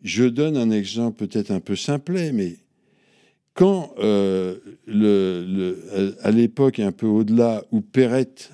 Je 0.02 0.24
donne 0.24 0.56
un 0.56 0.70
exemple 0.70 1.26
peut-être 1.26 1.50
un 1.50 1.60
peu 1.60 1.76
simplet, 1.76 2.32
mais 2.32 2.56
quand, 3.54 3.94
euh, 3.98 4.56
à 6.22 6.30
l'époque 6.30 6.80
un 6.80 6.92
peu 6.92 7.06
au-delà, 7.06 7.64
où 7.70 7.80
Perrette 7.82 8.50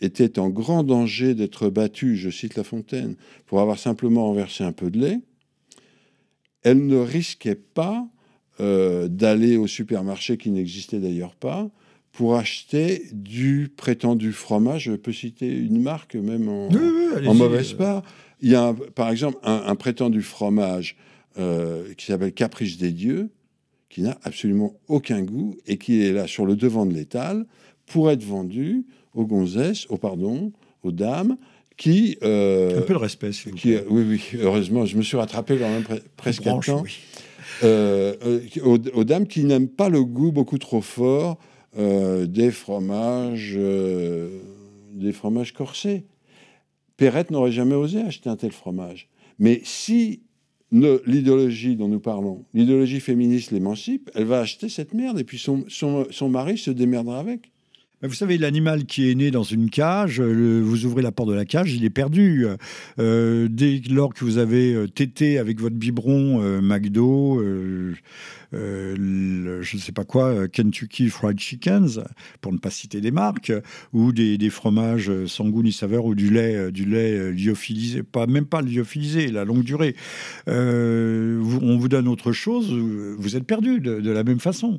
était 0.00 0.38
en 0.38 0.48
grand 0.48 0.82
danger 0.82 1.34
d'être 1.34 1.68
battue, 1.68 2.16
je 2.16 2.30
cite 2.30 2.56
La 2.56 2.64
Fontaine, 2.64 3.16
pour 3.46 3.60
avoir 3.60 3.78
simplement 3.78 4.24
renversé 4.24 4.64
un 4.64 4.72
peu 4.72 4.90
de 4.90 4.98
lait, 4.98 5.20
elle 6.62 6.86
ne 6.86 6.96
risquait 6.96 7.54
pas 7.54 8.08
euh, 8.60 9.06
d'aller 9.08 9.56
au 9.56 9.66
supermarché 9.66 10.36
qui 10.36 10.50
n'existait 10.50 10.98
d'ailleurs 10.98 11.36
pas 11.36 11.70
pour 12.16 12.36
acheter 12.36 13.02
du 13.12 13.70
prétendu 13.76 14.32
fromage. 14.32 14.84
Je 14.84 14.92
peux 14.92 15.12
citer 15.12 15.54
une 15.54 15.82
marque, 15.82 16.14
même 16.14 16.48
en, 16.48 17.34
mauvaise 17.34 17.74
part. 17.74 18.02
Il 18.40 18.50
y 18.50 18.54
a, 18.54 18.74
par 18.94 19.10
exemple, 19.10 19.36
un, 19.42 19.74
prétendu 19.74 20.22
fromage 20.22 20.96
euh, 21.38 21.92
qui 21.94 22.06
s'appelle 22.06 22.32
Caprice 22.32 22.78
des 22.78 22.90
Dieux, 22.90 23.28
qui 23.90 24.00
n'a 24.00 24.16
absolument 24.22 24.72
aucun 24.88 25.22
goût 25.22 25.56
et 25.66 25.76
qui 25.76 26.02
est 26.02 26.12
là 26.12 26.26
sur 26.26 26.46
le 26.46 26.56
devant 26.56 26.86
de 26.86 26.94
l'étal 26.94 27.44
pour 27.84 28.10
être 28.10 28.24
vendu 28.24 28.86
aux 29.12 29.26
gonzesses, 29.26 29.86
aux 29.90 29.98
pardon, 29.98 30.52
aux 30.84 30.92
dames, 30.92 31.36
qui... 31.76 32.16
Euh, 32.22 32.78
un 32.78 32.82
peu 32.82 32.94
de 32.94 32.98
respect, 32.98 33.30
qui, 33.30 33.76
Oui, 33.90 34.04
oui, 34.08 34.22
heureusement, 34.40 34.86
je 34.86 34.96
me 34.96 35.02
suis 35.02 35.18
rattrapé 35.18 35.58
quand 35.58 35.68
même 35.68 35.84
presque 36.16 36.46
à 36.46 36.58
temps. 36.58 36.82
Euh, 37.62 38.40
aux, 38.62 39.04
dames 39.04 39.26
qui 39.26 39.44
n'aiment 39.44 39.68
pas 39.68 39.90
le 39.90 40.02
goût 40.02 40.32
beaucoup 40.32 40.58
trop 40.58 40.80
fort 40.80 41.38
euh, 41.38 41.54
des 41.76 42.50
fromages, 42.50 43.54
euh, 43.56 44.40
des 44.92 45.12
fromages 45.12 45.52
corsés. 45.52 46.04
Perrette 46.96 47.30
n'aurait 47.30 47.52
jamais 47.52 47.74
osé 47.74 48.00
acheter 48.00 48.30
un 48.30 48.36
tel 48.36 48.52
fromage. 48.52 49.08
Mais 49.38 49.60
si 49.64 50.22
l'idéologie 50.72 51.76
dont 51.76 51.88
nous 51.88 52.00
parlons, 52.00 52.44
l'idéologie 52.54 53.00
féministe 53.00 53.50
l'émancipe, 53.50 54.10
elle 54.14 54.24
va 54.24 54.40
acheter 54.40 54.68
cette 54.68 54.94
merde 54.94 55.18
et 55.18 55.24
puis 55.24 55.38
son, 55.38 55.64
son, 55.68 56.06
son 56.10 56.28
mari 56.28 56.58
se 56.58 56.70
démerdera 56.70 57.20
avec. 57.20 57.52
Vous 58.02 58.12
savez, 58.12 58.36
l'animal 58.36 58.84
qui 58.84 59.10
est 59.10 59.14
né 59.14 59.30
dans 59.30 59.42
une 59.42 59.70
cage, 59.70 60.20
vous 60.20 60.84
ouvrez 60.84 61.00
la 61.00 61.12
porte 61.12 61.30
de 61.30 61.34
la 61.34 61.46
cage, 61.46 61.72
il 61.72 61.82
est 61.82 61.90
perdu. 61.90 62.46
Euh, 62.98 63.48
dès 63.50 63.80
lors 63.88 64.12
que 64.12 64.22
vous 64.22 64.36
avez 64.36 64.74
euh, 64.74 64.86
tété 64.86 65.38
avec 65.38 65.58
votre 65.58 65.76
biberon 65.76 66.42
euh, 66.42 66.60
McDo, 66.60 67.42
je 68.52 68.56
ne 69.76 69.80
sais 69.80 69.92
pas 69.92 70.04
quoi, 70.04 70.46
Kentucky 70.46 71.08
Fried 71.08 71.40
Chickens, 71.40 72.00
pour 72.42 72.52
ne 72.52 72.58
pas 72.58 72.68
citer 72.68 73.00
des 73.00 73.10
marques, 73.10 73.52
ou 73.94 74.12
des, 74.12 74.50
fromages 74.50 75.10
sans 75.24 75.48
goût 75.48 75.62
ni 75.62 75.72
saveur, 75.72 76.04
ou 76.04 76.14
du 76.14 76.28
lait, 76.28 76.70
du 76.70 76.84
lait 76.84 77.32
lyophilisé, 77.32 78.02
pas, 78.02 78.26
même 78.26 78.44
pas 78.44 78.60
lyophilisé, 78.60 79.28
la 79.28 79.46
longue 79.46 79.64
durée. 79.64 79.96
on 80.46 81.76
vous 81.78 81.88
donne 81.88 82.08
autre 82.08 82.32
chose, 82.32 82.70
vous 82.70 83.36
êtes 83.36 83.44
perdu 83.44 83.80
de 83.80 84.10
la 84.10 84.22
même 84.22 84.40
façon. 84.40 84.78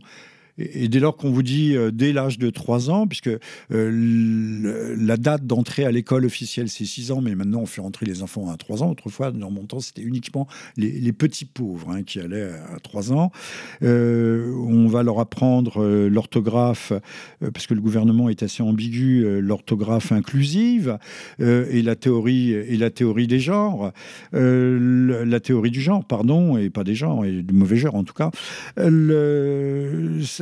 Et, 0.57 0.87
dès 0.87 0.99
lors 0.99 1.17
qu'on 1.17 1.31
vous 1.31 1.43
dit 1.43 1.75
euh, 1.75 1.91
dès 1.91 2.13
l'âge 2.13 2.39
de 2.39 2.49
3 2.49 2.89
ans, 2.89 3.07
puisque 3.07 3.29
euh, 3.71 4.95
la 4.97 5.17
date 5.17 5.45
d'entrée 5.45 5.85
à 5.85 5.91
l'école 5.91 6.25
officielle 6.25 6.69
c'est 6.69 6.85
6 6.85 7.11
ans, 7.11 7.21
mais 7.21 7.35
maintenant 7.35 7.59
on 7.59 7.65
fait 7.65 7.81
entrer 7.81 8.05
les 8.05 8.23
enfants 8.23 8.49
à 8.49 8.57
3 8.57 8.83
ans. 8.83 8.91
Autrefois, 8.91 9.31
dans 9.31 9.51
mon 9.51 9.65
temps, 9.65 9.79
c'était 9.79 10.01
uniquement 10.01 10.47
les, 10.75 11.13
petits 11.13 11.45
pauvres 11.45 11.91
hein, 11.91 12.03
qui 12.03 12.19
allaient 12.19 12.49
à 12.75 12.79
3 12.81 13.13
ans. 13.13 13.31
Euh, 13.83 14.53
on 14.67 14.87
va 14.87 15.03
leur 15.03 15.19
apprendre 15.19 15.85
l'orthographe, 16.07 16.93
parce 17.53 17.67
que 17.67 17.73
le 17.73 17.81
gouvernement 17.81 18.29
est 18.29 18.43
assez 18.43 18.61
ambigu, 18.61 19.39
l'orthographe 19.39 20.11
inclusive 20.11 20.97
et 21.39 21.81
la 21.81 21.95
théorie 21.95 22.51
et 22.51 22.77
la 22.77 22.89
théorie 22.89 23.27
des 23.27 23.39
genres, 23.39 23.91
la 24.33 25.39
théorie 25.39 25.71
du 25.71 25.81
genre, 25.81 26.05
pardon, 26.05 26.57
et 26.57 26.69
pas 26.69 26.83
des 26.83 26.95
genres 26.95 27.25
et 27.25 27.41
du 27.41 27.53
mauvais 27.53 27.77
genre 27.77 27.95
en 27.95 28.03
tout 28.03 28.13
cas. 28.13 28.31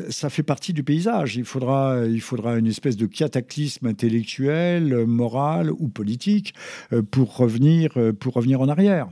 Ça 0.10 0.30
fait 0.30 0.44
partie 0.44 0.74
du 0.74 0.84
paysage. 0.84 1.36
Il 1.36 1.46
faudra, 1.46 2.06
il 2.06 2.22
une 2.58 2.68
espèce 2.68 2.98
de 2.98 3.06
cataclysme 3.06 3.88
intellectuel, 3.88 5.06
moral 5.06 5.72
ou 5.72 5.88
politique 5.88 6.54
euh, 6.94 7.02
pour 7.02 7.38
revenir, 7.38 7.92
euh, 7.98 8.14
pour 8.14 8.34
revenir 8.34 8.62
en 8.62 8.68
arrière. 8.68 9.08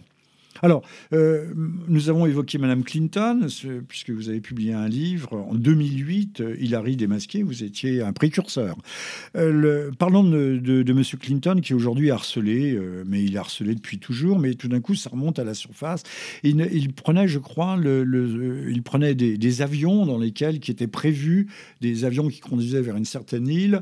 Alors, 0.63 0.81
euh, 1.11 1.43
nous 1.89 2.09
avons 2.09 2.25
évoqué 2.25 2.57
Madame 2.57 2.85
Clinton, 2.85 3.47
puisque 3.89 4.11
vous 4.11 4.29
avez 4.29 4.39
publié 4.39 4.71
un 4.71 4.87
livre 4.87 5.45
en 5.49 5.55
2008, 5.55 6.39
euh, 6.39 6.55
Hillary 6.57 6.95
démasquée, 6.95 7.43
vous 7.43 7.65
étiez 7.65 8.01
un 8.01 8.13
précurseur. 8.13 8.77
Euh, 9.35 9.91
parlons 9.99 10.23
de, 10.23 10.57
de, 10.57 10.93
Monsieur 10.93 11.17
Clinton, 11.17 11.59
qui 11.61 11.73
est 11.73 11.75
aujourd'hui 11.75 12.11
harcelé, 12.11 12.79
mais 13.05 13.21
il 13.21 13.35
est 13.35 13.37
harcelé 13.37 13.75
depuis 13.75 13.97
toujours, 13.99 14.39
mais 14.39 14.53
tout 14.53 14.69
d'un 14.69 14.79
coup, 14.79 14.95
ça 14.95 15.09
remonte 15.09 15.37
à 15.37 15.43
la 15.43 15.53
surface. 15.53 16.03
Il, 16.43 16.65
il 16.71 16.93
prenait, 16.93 17.27
je 17.27 17.39
crois, 17.39 17.75
le, 17.75 18.69
il 18.69 18.83
prenait 18.83 19.15
des, 19.15 19.61
avions 19.61 20.05
dans 20.05 20.17
lesquels, 20.17 20.61
qui 20.61 20.71
étaient 20.71 20.87
prévus, 20.87 21.47
des 21.81 22.05
avions 22.05 22.29
qui 22.29 22.39
conduisaient 22.39 22.81
vers 22.81 22.95
une 22.95 23.05
certaine 23.05 23.47
île, 23.49 23.81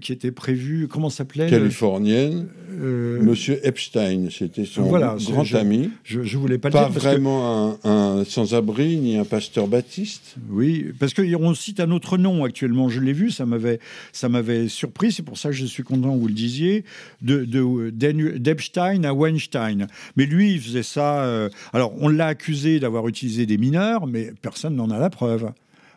qui 0.00 0.12
étaient 0.12 0.32
prévus, 0.32 0.88
comment 0.88 1.10
s'appelait 1.10 1.50
Californienne. 1.50 2.48
Monsieur 2.80 3.60
Epstein, 3.66 4.28
c'était 4.30 4.64
son 4.64 4.88
grand 4.88 5.54
ami. 5.54 5.90
Je, 6.04 6.21
je 6.22 6.38
voulais 6.38 6.58
pas, 6.58 6.70
pas 6.70 6.88
le 6.88 6.92
dire. 6.92 7.02
Pas 7.02 7.10
vraiment 7.10 7.78
un, 7.84 8.24
sans-abri 8.24 8.96
ni 8.96 9.16
un 9.16 9.24
pasteur 9.24 9.68
baptiste. 9.68 10.36
Oui, 10.50 10.92
parce 10.98 11.14
qu'on 11.14 11.54
cite 11.54 11.80
un 11.80 11.90
autre 11.90 12.18
nom 12.18 12.44
actuellement. 12.44 12.88
Je 12.88 13.00
l'ai 13.00 13.12
vu, 13.12 13.30
ça 13.30 13.46
m'avait, 13.46 13.78
ça 14.12 14.28
m'avait 14.28 14.68
surpris. 14.68 15.12
C'est 15.12 15.22
pour 15.22 15.38
ça 15.38 15.50
que 15.50 15.54
je 15.54 15.66
suis 15.66 15.82
content 15.82 16.14
que 16.14 16.20
vous 16.20 16.28
le 16.28 16.34
disiez. 16.34 16.84
De, 17.20 17.44
d'Epstein 17.90 19.04
à 19.04 19.12
Weinstein. 19.12 19.86
Mais 20.16 20.26
lui, 20.26 20.52
il 20.54 20.60
faisait 20.60 20.82
ça. 20.82 21.24
Euh, 21.24 21.48
alors, 21.72 21.94
on 22.00 22.08
l'a 22.08 22.26
accusé 22.26 22.80
d'avoir 22.80 23.08
utilisé 23.08 23.46
des 23.46 23.58
mineurs, 23.58 24.06
mais 24.06 24.32
personne 24.42 24.76
n'en 24.76 24.90
a 24.90 24.98
la 24.98 25.10
preuve. 25.10 25.52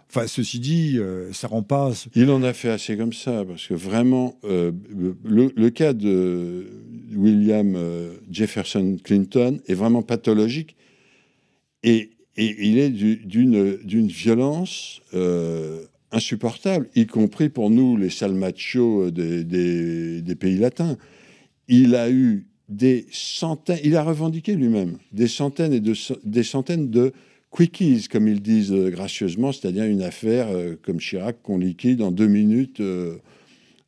Enfin, 0.10 0.28
ceci 0.28 0.60
dit, 0.60 0.98
euh, 0.98 1.34
ça 1.34 1.48
rend 1.48 1.64
pas. 1.64 1.92
Il 2.16 2.30
en 2.30 2.44
a 2.44 2.54
fait 2.54 2.70
assez 2.70 2.96
comme 2.96 3.14
ça, 3.14 3.44
parce 3.46 3.68
que 3.68 3.74
vraiment, 3.74 4.40
euh, 4.44 4.72
le, 5.24 5.70
cas 5.70 5.94
de 5.94 6.68
William 7.14 7.76
euh, 7.76 8.14
Jefferson 8.32 8.98
Clinton 9.04 9.60
est 9.68 9.74
vraiment 9.74 10.04
pathologique 10.04 10.76
et, 11.84 12.12
il 12.38 12.80
est 12.80 12.90
d'une 12.90 14.08
violence 14.08 15.02
insupportable, 16.12 16.90
y 16.94 17.06
compris 17.06 17.48
pour 17.48 17.70
nous, 17.70 17.96
les 17.96 18.10
sales 18.10 18.34
machos 18.34 19.10
des, 19.10 20.36
pays 20.38 20.58
latins. 20.58 20.98
Il 21.70 21.96
a 21.96 22.10
eu 22.10 22.46
des 22.68 23.06
centaines, 23.10 23.80
il 23.86 23.96
a 23.96 24.04
revendiqué 24.04 24.54
lui-même 24.56 24.98
des 25.14 25.30
centaines 25.30 25.72
et 25.72 25.80
de, 25.80 25.94
des 26.26 26.44
centaines 26.44 26.90
de 26.90 27.14
quickies, 27.56 28.08
comme 28.12 28.28
ils 28.28 28.42
disent 28.42 28.72
euh, 28.72 28.90
gracieusement, 28.90 29.52
c'est-à-dire 29.52 29.86
une 29.86 30.02
affaire 30.02 30.48
euh, 30.50 30.76
comme 30.82 31.00
Chirac 31.00 31.38
qu'on 31.42 31.58
liquide 31.58 32.02
en 32.02 32.12
deux 32.12 32.28
minutes. 32.28 32.80
Euh, 32.80 33.16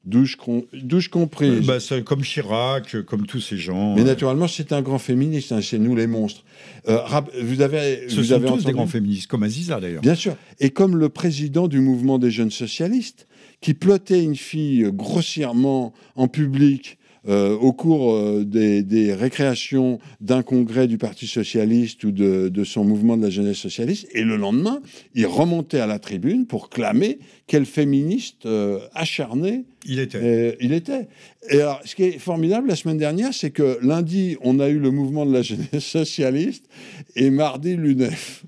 douche, 0.05 0.37
douche 0.73 1.09
comprise. 1.09 1.65
Bah, 1.65 1.77
comme 2.05 2.21
Chirac, 2.21 3.01
comme 3.03 3.25
tous 3.25 3.41
ces 3.41 3.57
gens. 3.57 3.95
Mais 3.95 4.03
naturellement, 4.03 4.47
c'est 4.47 4.71
un 4.71 4.81
grand 4.81 4.99
féministe, 4.99 5.51
hein, 5.51 5.59
c'est 5.61 5.79
nous 5.79 5.95
les 5.95 6.07
monstres. 6.07 6.43
vous 6.85 7.61
avez, 7.61 8.07
Ce 8.07 8.15
vous 8.15 8.23
sont 8.25 8.33
avez 8.33 8.47
tous 8.47 8.63
des 8.63 8.71
grands 8.71 8.87
féministes, 8.87 9.27
comme 9.27 9.43
Aziza 9.43 9.79
d'ailleurs. 9.79 10.01
Bien 10.01 10.15
sûr. 10.15 10.35
Et 10.59 10.69
comme 10.69 10.97
le 10.97 11.09
président 11.09 11.67
du 11.67 11.79
mouvement 11.81 12.19
des 12.19 12.31
jeunes 12.31 12.51
socialistes, 12.51 13.27
qui 13.59 13.73
plotait 13.73 14.23
une 14.23 14.35
fille 14.35 14.87
grossièrement 14.93 15.93
en 16.15 16.27
public 16.27 16.96
euh, 17.27 17.55
au 17.55 17.73
cours 17.73 18.13
euh, 18.13 18.45
des, 18.45 19.13
récréations 19.13 19.99
d'un 20.21 20.43
congrès 20.43 20.87
du 20.87 20.97
Parti 20.97 21.27
socialiste 21.27 22.03
ou 22.03 22.11
de, 22.11 22.63
son 22.63 22.83
mouvement 22.83 23.17
de 23.17 23.23
la 23.23 23.29
jeunesse 23.29 23.57
socialiste, 23.57 24.07
et 24.13 24.23
le 24.23 24.37
lendemain, 24.37 24.81
il 25.13 25.27
remontait 25.27 25.79
à 25.79 25.87
la 25.87 25.99
tribune 25.99 26.45
pour 26.45 26.69
clamer 26.69 27.19
quel 27.47 27.65
féministe 27.65 28.45
euh, 28.45 28.79
acharné 28.93 29.65
il 29.85 29.99
était. 29.99 30.57
il 30.59 30.73
était. 30.73 31.07
Et 31.49 31.61
alors, 31.61 31.81
ce 31.85 31.95
qui 31.95 32.03
est 32.03 32.19
formidable 32.19 32.67
la 32.67 32.75
semaine 32.75 32.97
dernière, 32.97 33.33
c'est 33.33 33.51
que 33.51 33.77
lundi, 33.81 34.37
on 34.41 34.59
a 34.59 34.69
eu 34.69 34.79
le 34.79 34.91
mouvement 34.91 35.25
de 35.25 35.33
la 35.33 35.41
jeunesse 35.41 35.67
socialiste, 35.79 36.65
et 37.15 37.29
mardi, 37.29 37.75
l'UNEF. 37.75 38.45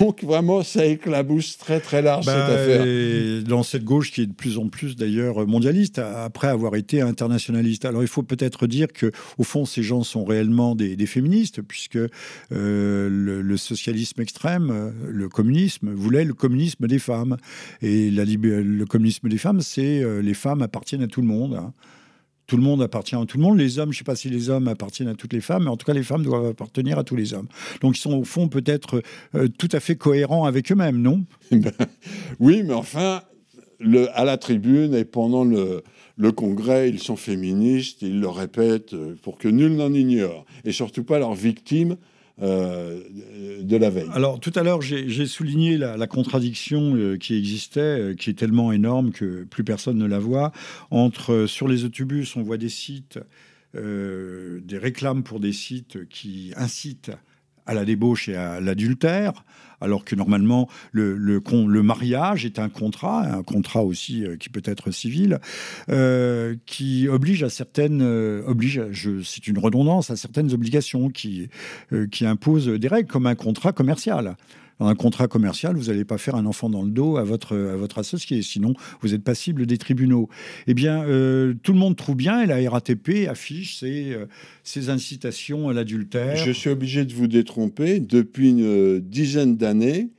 Donc 0.00 0.22
vraiment, 0.22 0.62
ça 0.62 0.84
éclabousse 0.86 1.58
très 1.58 1.80
très 1.80 2.02
large 2.02 2.24
cette 2.24 2.34
bah, 2.34 2.46
affaire. 2.46 3.42
dans 3.44 3.62
cette 3.62 3.84
gauche 3.84 4.12
qui 4.12 4.22
est 4.22 4.26
de 4.26 4.32
plus 4.32 4.58
en 4.58 4.68
plus 4.68 4.96
d'ailleurs 4.96 5.46
mondialiste, 5.46 5.98
après 5.98 6.48
avoir 6.48 6.76
été 6.76 7.00
internationaliste. 7.00 7.84
Alors 7.84 8.02
il 8.02 8.08
faut 8.08 8.22
peut-être 8.22 8.66
dire 8.66 8.88
que 8.92 9.12
au 9.38 9.44
fond, 9.44 9.64
ces 9.64 9.82
gens 9.82 10.02
sont 10.02 10.24
réellement 10.24 10.74
des, 10.74 11.06
féministes, 11.06 11.62
puisque 11.62 11.98
euh, 12.52 13.08
le, 13.42 13.56
socialisme 13.56 14.20
extrême, 14.20 14.92
le 15.08 15.28
communisme, 15.28 15.92
voulait 15.92 16.24
le 16.24 16.34
communisme 16.34 16.86
des 16.86 16.98
femmes. 16.98 17.36
Et 17.82 18.10
la, 18.10 18.24
le 18.24 18.84
communisme 18.84 19.28
des 19.28 19.38
femmes, 19.38 19.60
c'est 19.60 20.02
euh, 20.02 20.20
les 20.20 20.34
femmes 20.34 20.62
appartiennent 20.62 21.02
à 21.02 21.06
tout 21.06 21.20
le 21.20 21.28
monde. 21.28 21.54
Hein 21.54 21.72
tout 22.46 22.56
le 22.56 22.62
monde 22.62 22.82
appartient 22.82 23.16
à 23.16 23.24
tout 23.26 23.38
le 23.38 23.42
monde. 23.42 23.58
Les 23.58 23.78
hommes, 23.78 23.92
je 23.92 23.96
ne 23.96 23.98
sais 23.98 24.04
pas 24.04 24.16
si 24.16 24.30
les 24.30 24.50
hommes 24.50 24.68
appartiennent 24.68 25.08
à 25.08 25.14
toutes 25.14 25.32
les 25.32 25.40
femmes, 25.40 25.64
mais 25.64 25.70
en 25.70 25.76
tout 25.76 25.86
cas, 25.86 25.94
les 25.94 26.02
femmes 26.02 26.22
doivent 26.22 26.46
appartenir 26.46 26.98
à 26.98 27.04
tous 27.04 27.16
les 27.16 27.34
hommes. 27.34 27.48
Donc, 27.80 27.96
ils 27.96 28.00
sont 28.00 28.14
au 28.14 28.24
fond 28.24 28.48
peut-être 28.48 29.02
euh, 29.34 29.48
tout 29.58 29.68
à 29.72 29.80
fait 29.80 29.96
cohérents 29.96 30.44
avec 30.44 30.70
eux-mêmes, 30.70 31.00
non? 31.00 31.24
Ben, 31.50 31.72
Oui, 32.38 32.62
mais 32.64 32.74
enfin, 32.74 33.22
à 34.14 34.24
la 34.24 34.36
tribune 34.36 34.94
et 34.94 35.04
pendant 35.04 35.44
le, 35.44 35.82
le 36.16 36.32
congrès, 36.32 36.88
ils 36.88 37.00
sont 37.00 37.16
féministes, 37.16 38.02
ils 38.02 38.20
le 38.20 38.28
répètent 38.28 38.94
euh, 38.94 39.14
pour 39.22 39.38
que 39.38 39.48
nul 39.48 39.74
n'en 39.76 39.92
ignore, 39.92 40.44
et 40.64 40.72
surtout 40.72 41.04
pas 41.04 41.18
leurs 41.18 41.34
victimes 41.34 41.96
euh, 42.42 43.02
de 43.62 43.76
la 43.76 43.90
veille. 43.90 44.08
Alors 44.12 44.40
tout 44.40 44.52
à 44.54 44.62
l'heure, 44.62 44.82
j'ai 44.82 45.26
souligné 45.26 45.78
la, 45.78 46.06
contradiction 46.06 46.94
euh, 46.94 47.16
qui 47.16 47.36
existait, 47.36 48.14
qui 48.18 48.30
est 48.30 48.34
tellement 48.34 48.72
énorme 48.72 49.12
que 49.12 49.44
plus 49.44 49.64
personne 49.64 49.98
ne 49.98 50.06
la 50.06 50.18
voit, 50.18 50.52
entre 50.90 51.46
sur 51.46 51.66
les 51.68 51.84
autobus, 51.84 52.36
on 52.36 52.42
voit 52.42 52.58
des 52.58 52.68
sites, 52.68 53.18
des 53.74 54.78
réclames 54.78 55.22
pour 55.22 55.38
des 55.38 55.52
sites 55.52 56.08
qui 56.08 56.52
incitent 56.56 57.10
à 57.66 57.74
la 57.74 57.84
débauche 57.84 58.28
et 58.28 58.36
à 58.36 58.60
l'adultère, 58.60 59.44
alors 59.80 60.04
que 60.04 60.14
normalement 60.14 60.68
le, 60.92 61.16
le, 61.16 61.82
mariage 61.82 62.44
est 62.44 62.58
un 62.58 62.68
contrat, 62.68 63.22
un 63.22 63.42
contrat 63.42 63.82
aussi 63.82 64.24
euh, 64.24 64.36
qui 64.36 64.48
peut 64.48 64.62
être 64.64 64.90
civil, 64.90 65.38
euh, 65.90 66.56
qui 66.66 67.08
oblige 67.08 67.42
à 67.42 67.50
certaines, 67.50 68.02
euh, 68.02 68.42
oblige, 68.46 68.80
c'est 69.22 69.46
une 69.46 69.58
redondance, 69.58 70.10
à 70.10 70.16
certaines 70.16 70.52
obligations 70.52 71.10
qui, 71.10 71.48
qui 72.10 72.26
imposent 72.26 72.68
des 72.68 72.88
règles 72.88 73.08
comme 73.08 73.26
un 73.26 73.34
contrat 73.34 73.72
commercial 73.72 74.36
dans 74.78 74.86
un 74.86 74.94
contrat 74.94 75.26
commercial, 75.28 75.76
vous 75.76 75.84
n'allez 75.84 76.04
pas 76.04 76.18
faire 76.18 76.34
un 76.34 76.46
enfant 76.46 76.68
dans 76.68 76.82
le 76.82 76.90
dos 76.90 77.16
à 77.16 77.24
votre, 77.24 77.56
à 77.56 77.76
votre 77.76 77.98
associé, 77.98 78.42
sinon 78.42 78.74
vous 79.00 79.14
êtes 79.14 79.22
passible 79.22 79.66
des 79.66 79.78
tribunaux. 79.78 80.28
Eh 80.66 80.74
bien, 80.74 81.02
euh, 81.04 81.54
tout 81.62 81.72
le 81.72 81.78
monde 81.78 81.96
trouve 81.96 82.16
bien, 82.16 82.42
et 82.42 82.46
la 82.46 82.70
RATP 82.70 83.26
affiche 83.28 83.78
ses, 83.78 84.12
euh, 84.12 84.26
ses 84.64 84.90
incitations 84.90 85.68
à 85.68 85.72
l'adultère. 85.72 86.36
Je 86.36 86.50
suis 86.50 86.70
obligé 86.70 87.04
de 87.04 87.14
vous 87.14 87.26
détromper. 87.26 88.00
Depuis 88.00 88.50
une 88.50 88.64
euh, 88.64 89.00
dizaine 89.00 89.56
d'années, 89.56 90.10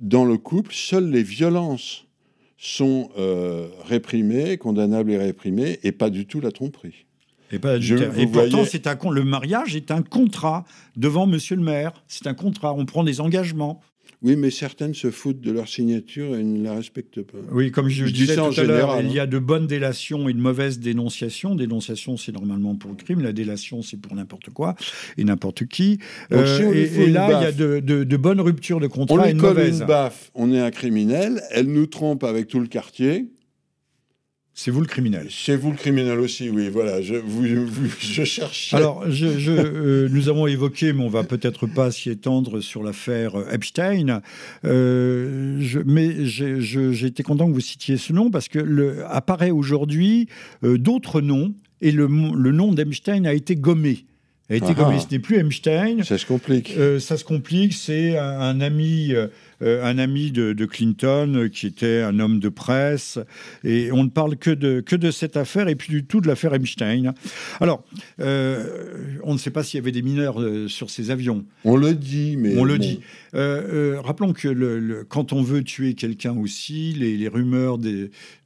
dans 0.00 0.24
le 0.24 0.36
couple, 0.36 0.72
seules 0.74 1.10
les 1.10 1.22
violences 1.22 2.06
sont 2.58 3.10
réprimées, 3.84 4.56
condamnables 4.56 5.10
et 5.10 5.16
réprimées, 5.18 5.80
et 5.82 5.90
pas 5.90 6.10
du 6.10 6.26
tout 6.26 6.40
la 6.40 6.52
tromperie. 6.52 7.06
Et, 7.52 7.58
pas 7.58 7.76
et 7.76 8.26
pourtant, 8.26 8.64
c'est 8.64 8.86
un, 8.86 8.96
le 9.10 9.24
mariage 9.24 9.76
est 9.76 9.90
un 9.90 10.02
contrat 10.02 10.64
devant 10.96 11.26
Monsieur 11.26 11.54
le 11.54 11.62
maire. 11.62 11.92
C'est 12.08 12.26
un 12.26 12.34
contrat. 12.34 12.72
On 12.72 12.86
prend 12.86 13.04
des 13.04 13.20
engagements. 13.20 13.80
Oui, 14.22 14.36
mais 14.36 14.50
certaines 14.50 14.94
se 14.94 15.10
foutent 15.10 15.40
de 15.40 15.50
leur 15.50 15.66
signature 15.66 16.36
et 16.36 16.44
ne 16.44 16.62
la 16.62 16.74
respectent 16.74 17.22
pas. 17.22 17.38
Oui, 17.50 17.72
comme 17.72 17.88
je, 17.88 18.04
disais 18.04 18.36
tout 18.36 18.60
à 18.60 18.62
l'heure, 18.62 19.00
il 19.00 19.12
y 19.12 19.18
a 19.18 19.24
hein. 19.24 19.26
de 19.26 19.38
bonnes 19.38 19.66
délations 19.66 20.28
et 20.28 20.32
de 20.32 20.38
mauvaises 20.38 20.78
dénonciations. 20.78 21.56
Dénonciation, 21.56 22.16
c'est 22.16 22.32
normalement 22.32 22.76
pour 22.76 22.90
le 22.90 22.96
crime. 22.96 23.20
La 23.20 23.32
délation, 23.32 23.82
c'est 23.82 24.00
pour 24.00 24.14
n'importe 24.14 24.50
quoi 24.50 24.76
et 25.18 25.24
n'importe 25.24 25.66
qui. 25.66 25.98
Euh, 26.30 26.72
et, 26.72 27.08
là, 27.08 27.40
il 27.40 27.42
y 27.42 27.46
a 27.46 27.52
de, 27.52 27.80
de, 27.80 28.16
bonnes 28.16 28.40
ruptures 28.40 28.78
de 28.78 28.86
contrat 28.86 29.16
on 29.16 29.24
et 29.24 29.32
une 29.32 29.40
mauvaise. 29.40 29.80
une 29.80 29.86
baffe, 29.86 30.30
on 30.34 30.52
est 30.52 30.60
un 30.60 30.70
criminel. 30.70 31.42
Elle 31.50 31.66
nous 31.66 31.86
trompe 31.86 32.22
avec 32.22 32.46
tout 32.46 32.60
le 32.60 32.68
quartier. 32.68 33.26
C'est 34.54 34.70
vous 34.70 34.80
le 34.80 34.86
criminel. 34.86 35.28
C'est 35.30 35.56
vous 35.56 35.70
le 35.70 35.76
criminel 35.76 36.20
aussi, 36.20 36.50
oui. 36.50 36.68
Voilà, 36.68 37.00
je, 37.00 37.14
vous, 37.14 37.46
je 37.98 38.24
cherche. 38.24 38.74
Alors, 38.74 39.10
je, 39.10 39.26
euh, 39.50 40.08
nous 40.10 40.28
avons 40.28 40.46
évoqué, 40.46 40.92
mais 40.92 41.02
on 41.02 41.08
va 41.08 41.24
peut-être 41.24 41.66
pas 41.66 41.90
s'y 41.90 42.10
étendre 42.10 42.60
sur 42.60 42.82
l'affaire 42.82 43.32
Epstein. 43.50 44.20
Euh, 44.66 45.56
je, 45.60 45.80
mais 45.80 46.26
j'ai 46.26 47.06
été 47.06 47.22
content 47.22 47.48
que 47.48 47.54
vous 47.54 47.60
citiez 47.60 47.96
ce 47.96 48.12
nom 48.12 48.30
parce 48.30 48.48
que 48.48 48.58
le, 48.58 49.06
apparaît 49.06 49.50
aujourd'hui 49.50 50.28
euh, 50.64 50.76
d'autres 50.76 51.22
noms 51.22 51.54
et 51.80 51.90
le, 51.90 52.06
le 52.06 52.52
nom 52.52 52.72
d'Epstein 52.72 53.24
a 53.24 53.32
été 53.32 53.56
gommé 53.56 54.04
a 54.52 54.56
été 54.56 54.74
gommé. 54.74 54.98
Ce 54.98 55.06
n'est 55.10 55.18
plus 55.18 55.38
Epstein. 55.38 56.02
Ça 56.02 56.18
se 56.18 56.26
complique. 56.26 56.74
ça 57.00 57.16
se 57.16 57.24
complique. 57.24 57.72
C'est 57.72 58.18
un, 58.18 58.60
ami 58.60 59.12
euh, 59.12 59.28
un 59.62 59.98
ami 59.98 60.30
de, 60.30 60.64
Clinton 60.64 61.32
euh, 61.34 61.48
qui 61.48 61.66
était 61.66 62.02
un 62.02 62.18
homme 62.18 62.40
de 62.40 62.48
presse. 62.48 63.18
Et 63.64 63.92
on 63.92 64.04
ne 64.04 64.08
parle 64.08 64.36
que 64.36 64.50
de, 64.50 64.80
que 64.80 64.96
de 64.96 65.10
cette 65.10 65.36
affaire 65.36 65.68
et 65.68 65.74
puis 65.74 65.90
du 65.90 66.04
tout 66.04 66.20
de 66.20 66.28
l'affaire 66.28 66.54
Epstein. 66.54 67.14
Alors, 67.60 67.84
euh, 68.20 69.18
on 69.22 69.34
ne 69.34 69.38
sait 69.38 69.50
pas 69.50 69.62
s'il 69.62 69.78
y 69.78 69.80
avait 69.80 69.92
des 69.92 70.02
mineurs 70.02 70.38
sur 70.68 70.90
ces 70.90 71.10
avions. 71.10 71.44
On 71.64 71.76
le 71.76 71.94
dit, 71.94 72.36
mais. 72.36 72.56
On 72.56 72.64
le 72.64 72.78
dit. 72.78 73.00
rappelons 73.32 74.32
que 74.32 74.48
le, 74.48 75.04
quand 75.08 75.32
on 75.32 75.42
veut 75.42 75.62
tuer 75.62 75.94
quelqu'un 75.94 76.36
aussi, 76.36 76.92
les, 76.92 77.28
rumeurs 77.28 77.78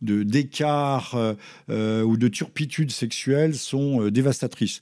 d'écart 0.03 1.17
de, 1.69 2.03
ou 2.03 2.17
de 2.17 2.29
turpitude 2.29 2.91
sexuelle 2.91 3.55
sont 3.55 4.09
dévastatrices. 4.09 4.81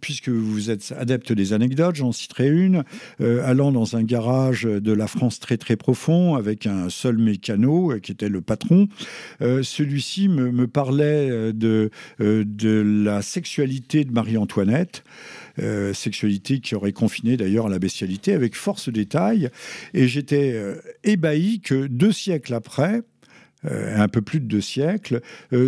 puisque 0.00 0.28
vous 0.28 0.70
êtes 0.70 0.94
adepte 0.98 1.32
des 1.32 1.52
anecdotes, 1.52 1.96
j'en 1.96 2.12
citerai 2.12 2.48
une. 2.48 2.84
allant 3.20 3.72
dans 3.72 3.96
un 3.96 4.02
garage 4.02 4.62
de 4.64 4.92
la 4.92 5.06
France 5.06 5.40
très 5.42 5.58
très 5.58 5.76
profond 5.76 6.36
avec 6.36 6.66
un 6.66 6.88
seul 6.88 7.18
mécano 7.18 7.92
euh, 7.92 7.98
qui 7.98 8.12
était 8.12 8.30
le 8.30 8.40
patron. 8.40 8.88
Euh, 9.42 9.62
celui-ci 9.62 10.28
me, 10.28 10.66
parlait 10.66 11.28
euh, 11.30 11.52
de, 11.52 11.90
de 12.18 13.02
la 13.04 13.20
sexualité 13.20 14.04
de 14.04 14.12
Marie-Antoinette. 14.12 15.04
sexualité 15.92 16.60
qui 16.60 16.74
aurait 16.74 16.92
confiné 16.92 17.36
d'ailleurs 17.36 17.66
à 17.66 17.68
la 17.68 17.78
bestialité 17.78 18.32
avec 18.32 18.56
force 18.56 18.88
détail. 18.88 19.50
Et 19.92 20.08
j'étais 20.08 20.56
ébahi 21.04 21.60
que 21.60 21.86
deux 21.88 22.12
siècles 22.12 22.54
après, 22.54 23.02
un 23.64 24.08
peu 24.08 24.22
plus 24.22 24.40
de 24.40 24.46
deux 24.46 24.62
siècles, 24.62 25.20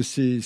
c'est 0.03 0.41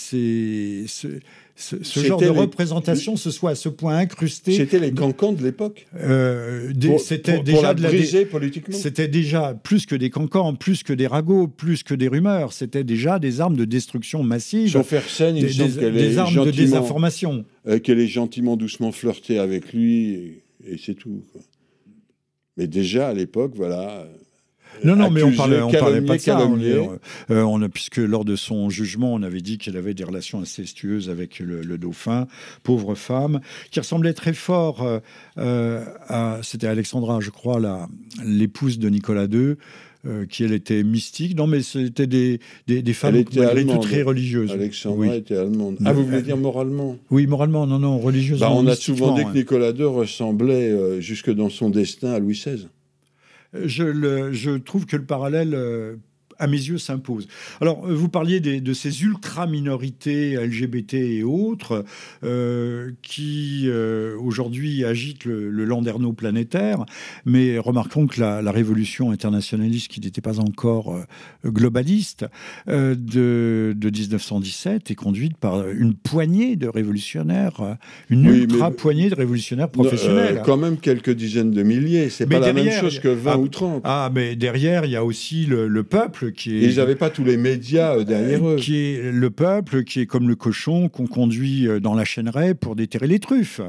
ce, 1.59 2.01
genre 2.05 2.21
de 2.21 2.29
représentation 2.29 3.17
se 3.17 3.33
soit 3.33 3.51
à 3.51 3.55
ce 3.57 3.69
point 3.69 3.97
incrusté. 3.97 4.53
C'était 4.53 4.79
les 4.79 4.93
cancans 4.93 5.33
de 5.33 5.43
l'époque. 5.43 5.89
Euh, 5.97 6.73
c'était 6.99 7.41
déjà 7.41 7.75
de 7.75 7.83
la 7.83 8.25
politiquement. 8.27 8.77
C'était 8.77 9.09
déjà 9.09 9.55
plus 9.55 9.85
que 9.85 9.97
des 9.97 10.09
cancans, 10.09 10.55
plus 10.55 10.85
que 10.85 10.93
des 10.93 11.09
ragots, 11.09 11.49
plus 11.49 11.83
que 11.83 11.95
des 11.95 12.07
rumeurs. 12.07 12.53
C'était 12.53 12.85
déjà 12.85 13.19
des 13.19 13.41
armes 13.41 13.57
de 13.57 13.65
destruction 13.65 14.23
massive. 14.23 14.71
Sauf 14.71 15.09
scène, 15.09 15.37
il 15.37 15.47
des, 15.47 15.91
des 15.91 16.19
armes 16.19 16.45
de 16.45 16.51
désinformation. 16.51 17.45
Euh, 17.67 17.81
qu'elle 17.81 17.99
ait 17.99 18.07
gentiment, 18.07 18.57
doucement 18.57 18.93
flirté 18.93 19.39
avec 19.39 19.73
lui, 19.73 20.11
et, 20.11 20.43
et 20.65 20.79
c'est 20.79 20.95
tout. 20.95 21.25
Quoi. 21.33 21.43
Mais 22.57 22.69
déjà 22.69 23.09
à 23.09 23.15
l'époque, 23.15 23.53
voilà. 23.57 24.07
Non, 24.85 24.97
non, 24.97 25.11
mais 25.11 25.23
on 25.23 25.33
parlait, 25.33 25.61
on 25.61 25.71
parlait 25.71 26.01
pas 26.01 26.17
de 26.17 26.21
ça. 26.21 26.41
Euh, 26.41 27.43
on, 27.43 27.63
a, 27.63 27.69
puisque 27.69 27.99
lors 27.99 28.25
de 28.25 28.37
son 28.37 28.71
jugement, 28.71 29.13
on 29.15 29.23
avait 29.23 29.41
dit 29.41 29.59
qu'elle 29.59 29.77
avait 29.77 29.95
des 29.95 30.05
relations 30.05 30.41
incestueuses 30.41 31.11
avec 31.11 31.41
le, 31.41 31.79
dauphin, 31.79 32.27
pauvre 32.63 32.95
femme, 32.95 33.41
qui 33.71 33.81
ressemblait 33.81 34.13
très 34.13 34.33
fort 34.33 34.83
euh, 34.83 34.99
euh, 35.39 35.85
à. 36.09 36.39
C'était 36.43 36.67
Alexandra, 36.67 37.21
je 37.21 37.31
crois, 37.31 37.61
l'épouse 38.25 38.79
de 38.79 38.89
Nicolas 38.89 39.27
II. 39.27 39.57
qui 40.31 40.45
elle 40.45 40.53
était 40.53 40.83
mystique. 40.83 41.37
Non, 41.37 41.47
mais 41.47 41.63
c'était 41.63 42.07
des, 42.07 42.41
des, 42.67 42.93
femmes 42.93 43.15
malgré 43.15 43.67
tout 43.67 43.79
très 43.79 44.03
religieuses. 44.03 44.53
Alexandra 44.53 45.17
était 45.17 45.37
allemande. 45.37 45.79
Ah, 45.85 45.93
vous 45.93 46.05
voulez 46.05 46.23
dire 46.23 46.37
moralement? 46.37 46.97
Oui, 47.11 47.27
moralement, 47.27 47.67
non, 47.67 47.79
non, 47.79 47.99
religieusement. 47.99 48.49
Bah, 48.49 48.55
on 48.57 48.67
a 48.67 48.77
souvent 48.77 49.15
dit 49.15 49.25
que 49.25 49.37
Nicolas 49.37 49.71
II 49.71 49.85
ressemblait 49.85 51.01
jusque 51.01 51.33
dans 51.33 51.51
son 51.51 51.71
destin 51.71 52.13
à 52.13 52.19
Louis 52.19 52.35
XVI 52.35 52.69
je, 53.53 53.85
le, 53.85 54.33
je 54.33 54.51
trouve 54.53 54.87
que 54.87 54.97
le 54.97 55.05
parallèle 55.05 55.55
euh, 55.55 55.97
à 56.39 56.47
mes 56.47 56.57
yeux, 56.57 56.79
s'impose. 56.79 57.27
Alors, 57.61 57.87
euh, 57.87 57.95
vous 57.95 58.09
parliez 58.09 58.41
de 58.41 58.73
ces 58.73 59.03
ultra-minorités 59.03 60.37
LGBT 60.37 60.95
et 60.95 61.23
autres 61.25 61.85
euh, 62.25 62.93
qui, 63.03 63.65
euh, 63.67 64.17
aujourd'hui, 64.19 64.85
agitent 64.85 65.25
le, 65.25 65.65
landerneau 65.65 66.13
planétaire, 66.13 66.87
mais 67.27 67.59
remarquons 67.59 68.07
que 68.07 68.21
la, 68.21 68.53
révolution 68.53 69.11
internationaliste, 69.11 69.89
qui 69.89 70.01
n'était 70.01 70.23
pas 70.23 70.41
encore 70.41 70.99
globaliste, 71.45 72.25
de, 72.67 73.75
1917 73.75 74.91
est 74.91 74.95
conduite 74.95 75.37
par 75.37 75.69
une 75.69 75.95
poignée 75.95 76.57
de 76.57 76.67
révolutionnaires, 76.67 77.77
une 78.09 78.25
ultra-poignée 78.25 79.11
de 79.11 79.15
révolutionnaires 79.15 79.69
professionnels. 79.69 80.43
quand 80.45 80.57
même 80.57 80.79
quelques 80.79 81.11
dizaines 81.11 81.51
de 81.51 81.63
milliers, 81.63 82.09
c'est 82.09 82.27
pas 82.27 82.39
la 82.39 82.53
même 82.53 82.71
chose 82.71 83.01
que 83.01 83.09
20 83.09 83.37
ou 83.37 83.49
30. 83.49 83.83
Ah, 83.85 84.11
mais 84.15 84.35
derrière, 84.35 84.87
il 84.87 84.93
y 84.93 84.97
a 84.97 85.05
aussi 85.05 85.45
le 85.45 85.83
peuple 85.83 86.28
qui 86.31 86.61
ils 86.63 86.77
n'avaient 86.77 86.97
pas 86.97 87.11
tous 87.11 87.25
les 87.25 87.37
médias 87.37 87.97
euh, 87.97 88.05
derrière 88.05 88.47
eux. 88.49 88.57
Qui 88.57 88.77
est 88.77 89.13
le 89.13 89.31
peuple, 89.31 89.85
qui 89.85 90.01
est 90.01 90.07
comme 90.07 90.29
le 90.29 90.37
cochon 90.37 90.89
qu'on 90.89 91.07
conduit 91.07 91.67
euh, 91.67 91.81
dans 91.81 91.95
la 91.95 92.05
chaîneraie 92.05 92.55
pour 92.55 92.77
déterrer 92.77 93.07
les 93.07 93.19
truffes. 93.19 93.61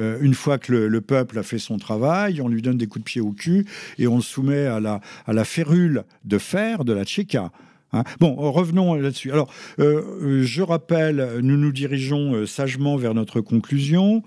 Euh, 0.00 0.18
une 0.20 0.34
fois 0.34 0.58
que 0.58 0.72
le, 0.72 1.00
peuple 1.00 1.38
a 1.38 1.42
fait 1.42 1.58
son 1.58 1.78
travail, 1.78 2.40
on 2.40 2.48
lui 2.48 2.62
donne 2.62 2.78
des 2.78 2.86
coups 2.86 3.04
de 3.04 3.10
pied 3.10 3.20
au 3.20 3.32
cul 3.32 3.66
et 3.98 4.06
on 4.06 4.16
le 4.16 4.22
soumet 4.22 4.66
à 4.66 4.80
la, 4.80 5.00
à 5.26 5.32
la 5.32 5.44
férule 5.44 6.04
de 6.24 6.38
fer 6.38 6.84
de 6.84 6.92
la 6.92 7.04
Tchéka. 7.04 7.50
Hein. 7.92 8.04
bon, 8.20 8.34
revenons 8.34 8.94
là-dessus. 8.94 9.32
Alors, 9.32 9.52
je 9.76 10.62
rappelle, 10.62 11.40
nous 11.42 11.58
nous 11.58 11.72
dirigeons 11.72 12.46
sagement 12.46 12.96
vers 12.96 13.12
notre 13.12 13.42
conclusion. 13.42 14.22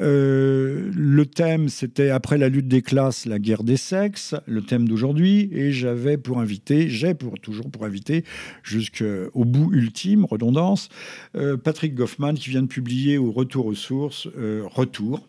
Euh, 0.00 0.90
le 0.94 1.26
thème, 1.26 1.68
c'était 1.68 2.10
après 2.10 2.38
la 2.38 2.48
lutte 2.48 2.68
des 2.68 2.82
classes, 2.82 3.26
la 3.26 3.38
guerre 3.38 3.64
des 3.64 3.76
sexes, 3.76 4.34
le 4.46 4.62
thème 4.62 4.88
d'aujourd'hui. 4.88 5.48
Et 5.52 5.72
j'avais 5.72 6.16
pour 6.16 6.40
inviter, 6.40 6.88
j'ai 6.88 7.14
pour, 7.14 7.38
toujours 7.38 7.70
pour 7.70 7.84
inviter, 7.84 8.24
jusqu'au 8.62 9.44
bout 9.44 9.72
ultime, 9.72 10.24
redondance, 10.24 10.88
euh, 11.36 11.56
Patrick 11.56 11.94
Goffman, 11.94 12.34
qui 12.34 12.50
vient 12.50 12.62
de 12.62 12.68
publier 12.68 13.18
au 13.18 13.30
Retour 13.30 13.66
aux 13.66 13.74
sources, 13.74 14.28
euh, 14.36 14.62
Retour, 14.66 15.28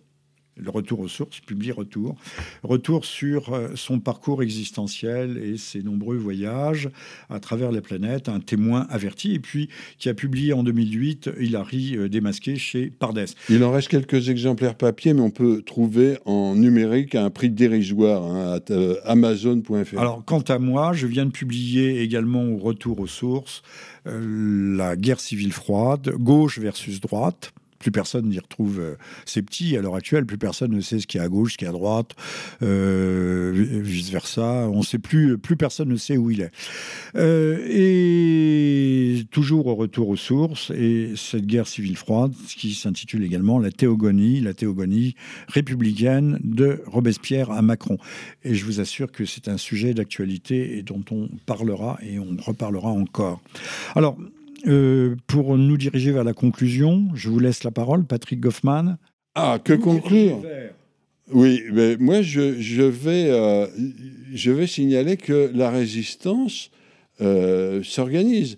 le 0.57 0.69
retour 0.69 0.99
aux 0.99 1.07
sources, 1.07 1.39
publie 1.41 1.71
Retour. 1.71 2.15
Retour 2.63 3.05
sur 3.05 3.53
euh, 3.53 3.69
son 3.75 3.99
parcours 3.99 4.41
existentiel 4.41 5.37
et 5.37 5.57
ses 5.57 5.81
nombreux 5.81 6.15
voyages 6.15 6.89
à 7.29 7.39
travers 7.39 7.71
les 7.71 7.81
planètes, 7.81 8.29
un 8.29 8.39
témoin 8.39 8.87
averti, 8.89 9.33
et 9.33 9.39
puis 9.39 9.69
qui 9.97 10.09
a 10.09 10.13
publié 10.13 10.53
en 10.53 10.63
2008 10.63 11.31
Hilary 11.39 11.97
euh, 11.97 12.07
démasqué 12.07 12.55
chez 12.55 12.89
Pardes. 12.89 13.25
Il 13.49 13.63
en 13.63 13.71
reste 13.71 13.89
quelques 13.89 14.29
exemplaires 14.29 14.75
papier, 14.75 15.13
mais 15.13 15.21
on 15.21 15.31
peut 15.31 15.61
trouver 15.61 16.17
en 16.25 16.55
numérique 16.55 17.15
à 17.15 17.23
un 17.25 17.29
prix 17.29 17.49
dérisoire 17.49 18.23
hein, 18.23 18.59
à 18.59 18.71
euh, 18.71 18.95
amazon.fr. 19.03 19.99
Alors, 19.99 20.23
quant 20.23 20.41
à 20.41 20.59
moi, 20.59 20.93
je 20.93 21.07
viens 21.07 21.25
de 21.25 21.31
publier 21.31 22.01
également 22.01 22.43
au 22.43 22.57
Retour 22.57 22.99
aux 22.99 23.07
sources 23.07 23.61
La 24.05 24.95
guerre 24.95 25.19
civile 25.19 25.53
froide, 25.53 26.13
gauche 26.17 26.59
versus 26.59 27.01
droite 27.01 27.53
plus 27.79 27.91
personne 27.91 28.29
n'y 28.29 28.39
retrouve 28.39 28.79
euh, 28.79 28.95
ses 29.25 29.41
petits. 29.41 29.77
À 29.77 29.81
l'heure 29.81 29.95
actuelle, 29.95 30.25
plus 30.25 30.37
personne 30.37 30.71
ne 30.71 30.81
sait 30.81 30.99
ce 30.99 31.07
qui 31.07 31.17
est 31.17 31.21
à 31.21 31.27
gauche, 31.27 31.53
ce 31.53 31.57
qui 31.57 31.65
est 31.65 31.67
à 31.67 31.71
droite, 31.71 32.11
euh, 32.63 33.51
vice 33.53 34.09
versa. 34.09 34.69
On 34.69 34.81
sait 34.81 34.99
plus, 34.99 35.37
plus 35.37 35.55
personne 35.55 35.89
ne 35.89 35.95
sait 35.95 36.17
où 36.17 36.31
il 36.31 36.41
est. 36.41 36.51
Euh, 37.15 37.65
et 37.69 39.25
toujours 39.31 39.67
au 39.67 39.75
retour 39.75 40.09
aux 40.09 40.15
sources, 40.15 40.71
et 40.71 41.13
cette 41.15 41.45
guerre 41.45 41.67
civile 41.67 41.97
froide, 41.97 42.33
qui 42.57 42.73
s'intitule 42.73 43.23
également 43.23 43.59
la 43.59 43.71
théogonie, 43.71 44.41
la 44.41 44.53
théogonie 44.53 45.15
républicaine 45.47 46.39
de 46.43 46.81
Robespierre 46.85 47.51
à 47.51 47.61
Macron. 47.61 47.97
Et 48.43 48.55
je 48.55 48.65
vous 48.65 48.79
assure 48.79 49.11
que 49.11 49.25
c'est 49.25 49.47
un 49.47 49.57
sujet 49.57 49.93
d'actualité 49.93 50.77
et 50.77 50.83
dont 50.83 51.03
on 51.11 51.29
parlera 51.45 51.97
et 52.01 52.19
on 52.19 52.35
reparlera 52.39 52.89
encore. 52.89 53.41
Alors, 53.95 54.17
euh, 54.67 55.15
pour 55.27 55.57
nous 55.57 55.77
diriger 55.77 56.11
vers 56.11 56.23
la 56.23 56.33
conclusion, 56.33 57.07
je 57.13 57.29
vous 57.29 57.39
laisse 57.39 57.63
la 57.63 57.71
parole, 57.71 58.05
Patrick 58.05 58.39
Goffman. 58.39 58.97
Ah, 59.35 59.59
que 59.63 59.73
conclure 59.73 60.41
Oui, 61.31 61.63
mais 61.71 61.97
moi, 61.97 62.21
je, 62.21 62.83
vais, 62.83 63.29
euh, 63.29 63.67
je 64.33 64.51
vais 64.51 64.67
signaler 64.67 65.17
que 65.17 65.51
la 65.53 65.69
résistance 65.69 66.71
euh, 67.21 67.83
s'organise. 67.83 68.57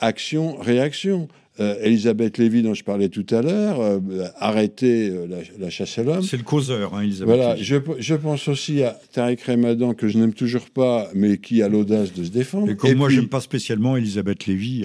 action, 0.00 0.56
réaction. 0.56 1.28
Euh, 1.58 1.76
Elisabeth 1.80 2.36
Lévy, 2.36 2.62
dont 2.62 2.74
je 2.74 2.84
parlais 2.84 3.08
tout 3.08 3.24
à 3.30 3.40
l'heure, 3.40 3.80
euh, 3.80 3.98
arrêter 4.38 5.08
euh, 5.08 5.26
la, 5.58 5.70
chasse 5.70 5.98
à 5.98 6.02
l'homme. 6.02 6.22
C'est 6.22 6.36
le 6.36 6.42
causeur, 6.42 6.94
hein, 6.94 7.00
Elisabeth 7.00 7.34
Voilà, 7.34 7.56
je, 7.56 7.76
je, 7.98 8.14
pense 8.14 8.48
aussi 8.48 8.82
à 8.82 8.98
Tariq 9.12 9.42
Ramadan, 9.46 9.94
que 9.94 10.06
je 10.06 10.18
n'aime 10.18 10.34
toujours 10.34 10.68
pas, 10.68 11.08
mais 11.14 11.38
qui 11.38 11.62
a 11.62 11.68
l'audace 11.68 12.12
de 12.12 12.24
se 12.24 12.30
défendre. 12.30 12.70
Et 12.70 12.76
comme 12.76 12.94
moi, 12.94 13.08
je 13.08 13.20
n'aime 13.20 13.28
pas 13.28 13.40
spécialement 13.40 13.96
Elisabeth 13.96 14.44
Lévy, 14.44 14.84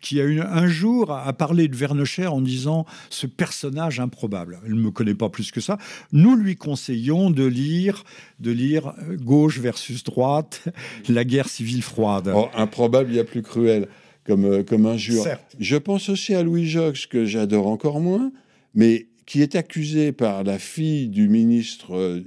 qui 0.00 0.18
a 0.18 0.24
eu 0.24 0.40
un 0.40 0.66
jour 0.68 1.12
à 1.12 1.30
parler 1.34 1.68
de 1.68 1.76
Vernecher 1.76 2.28
en 2.28 2.40
disant 2.40 2.86
ce 3.10 3.26
personnage 3.26 4.00
improbable. 4.00 4.58
Elle 4.64 4.74
ne 4.74 4.80
me 4.80 4.90
connaît 4.90 5.14
pas 5.14 5.28
plus 5.28 5.50
que 5.50 5.60
ça. 5.60 5.76
Nous 6.12 6.34
lui 6.34 6.56
conseillons 6.56 7.28
de 7.28 7.44
lire, 7.44 8.04
de 8.40 8.52
lire 8.52 8.94
Gauche 9.20 9.58
versus 9.58 10.02
droite, 10.02 10.64
la 11.10 11.24
guerre 11.24 11.50
civile 11.50 11.82
froide. 11.82 12.32
Oh, 12.34 12.48
improbable, 12.54 13.10
il 13.10 13.16
y 13.16 13.20
a 13.20 13.24
plus 13.24 13.42
cruel 13.42 13.88
comme, 14.26 14.44
euh, 14.44 14.62
comme 14.62 14.86
injure. 14.86 15.24
Je 15.58 15.76
pense 15.76 16.08
aussi 16.08 16.34
à 16.34 16.42
Louis 16.42 16.66
Jox, 16.66 17.06
que 17.06 17.24
j'adore 17.24 17.68
encore 17.68 18.00
moins, 18.00 18.32
mais 18.74 19.06
qui 19.24 19.40
est 19.40 19.54
accusé 19.54 20.12
par 20.12 20.44
la 20.44 20.58
fille 20.58 21.08
du 21.08 21.28
ministre 21.28 21.94
euh, 21.94 22.20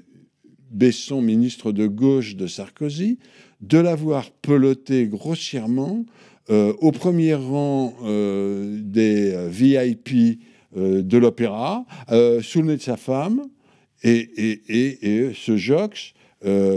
Besson, 0.72 1.22
ministre 1.22 1.72
de 1.72 1.88
gauche 1.88 2.36
de 2.36 2.48
Sarkozy, 2.48 3.20
de 3.62 3.78
l'avoir 3.78 4.32
peloté 4.32 5.08
grossièrement 5.08 6.06
euh, 6.50 6.74
au 6.80 6.92
premier 6.92 7.34
rang 7.34 7.94
des 8.02 9.48
VIP 9.50 10.40
de 10.76 11.18
l'opéra, 11.18 11.86
sous 12.42 12.62
le 12.62 12.68
nez 12.68 12.78
de 12.78 12.82
sa 12.82 12.98
femme. 12.98 13.42
Et, 14.04 14.20
et, 14.20 15.26
et 15.28 15.32
ce 15.34 15.58
Jox 15.58 16.14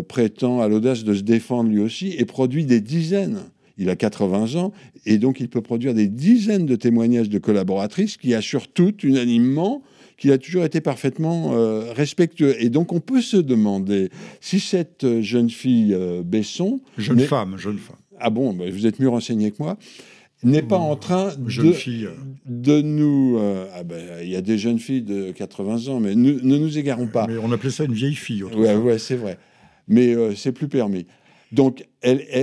prétend 0.08 0.60
à 0.62 0.68
l'audace 0.68 1.04
de 1.04 1.12
se 1.12 1.22
défendre 1.22 1.68
lui 1.68 1.80
aussi 1.80 2.14
et 2.18 2.24
produit 2.24 2.64
des 2.64 2.80
dizaines 2.80 3.42
il 3.82 3.90
a 3.90 3.96
80 3.96 4.54
ans, 4.56 4.72
et 5.04 5.18
donc 5.18 5.40
il 5.40 5.48
peut 5.48 5.60
produire 5.60 5.92
des 5.94 6.08
dizaines 6.08 6.66
de 6.66 6.76
témoignages 6.76 7.28
de 7.28 7.38
collaboratrices 7.38 8.16
qui 8.16 8.34
assurent 8.34 8.68
toutes 8.68 9.04
unanimement 9.04 9.82
qu'il 10.16 10.30
a 10.30 10.38
toujours 10.38 10.64
été 10.64 10.80
parfaitement 10.80 11.52
euh, 11.54 11.92
respectueux. 11.92 12.54
Et 12.62 12.68
donc 12.68 12.92
on 12.92 13.00
peut 13.00 13.20
se 13.20 13.36
demander 13.36 14.08
si 14.40 14.60
cette 14.60 15.02
euh, 15.02 15.20
jeune 15.20 15.50
fille 15.50 15.94
euh, 15.94 16.22
Besson... 16.24 16.80
Jeune 16.96 17.18
femme, 17.20 17.56
jeune 17.56 17.78
femme. 17.78 17.96
Ah 18.20 18.30
bon, 18.30 18.52
bah, 18.52 18.66
vous 18.70 18.86
êtes 18.86 19.00
mieux 19.00 19.08
renseigné 19.08 19.50
que 19.50 19.56
moi 19.58 19.76
n'est 20.44 20.62
pas 20.62 20.76
en 20.76 20.96
train 20.96 21.30
de, 21.38 21.72
fille. 21.72 22.08
de 22.46 22.82
nous... 22.82 23.38
ah 23.76 23.84
ben, 23.84 24.00
il 24.22 24.28
y 24.28 24.34
a 24.34 24.40
des 24.40 24.58
jeunes 24.58 24.80
filles 24.80 25.02
de 25.02 25.30
80 25.30 25.86
ans, 25.86 26.00
mais 26.00 26.16
ne 26.16 26.32
nous 26.32 26.78
égarons 26.78 27.06
pas. 27.06 27.28
Mais 27.28 27.36
on 27.40 27.52
appelait 27.52 27.70
ça 27.70 27.84
une 27.84 27.92
vieille 27.92 28.16
fille. 28.16 28.42
Oui, 28.42 28.66
ouais, 28.66 28.98
c'est 28.98 29.14
vrai. 29.14 29.38
Mais 29.86 30.16
c'est 30.34 30.50
plus 30.50 30.66
permis. 30.66 31.06
Donc, 31.52 31.84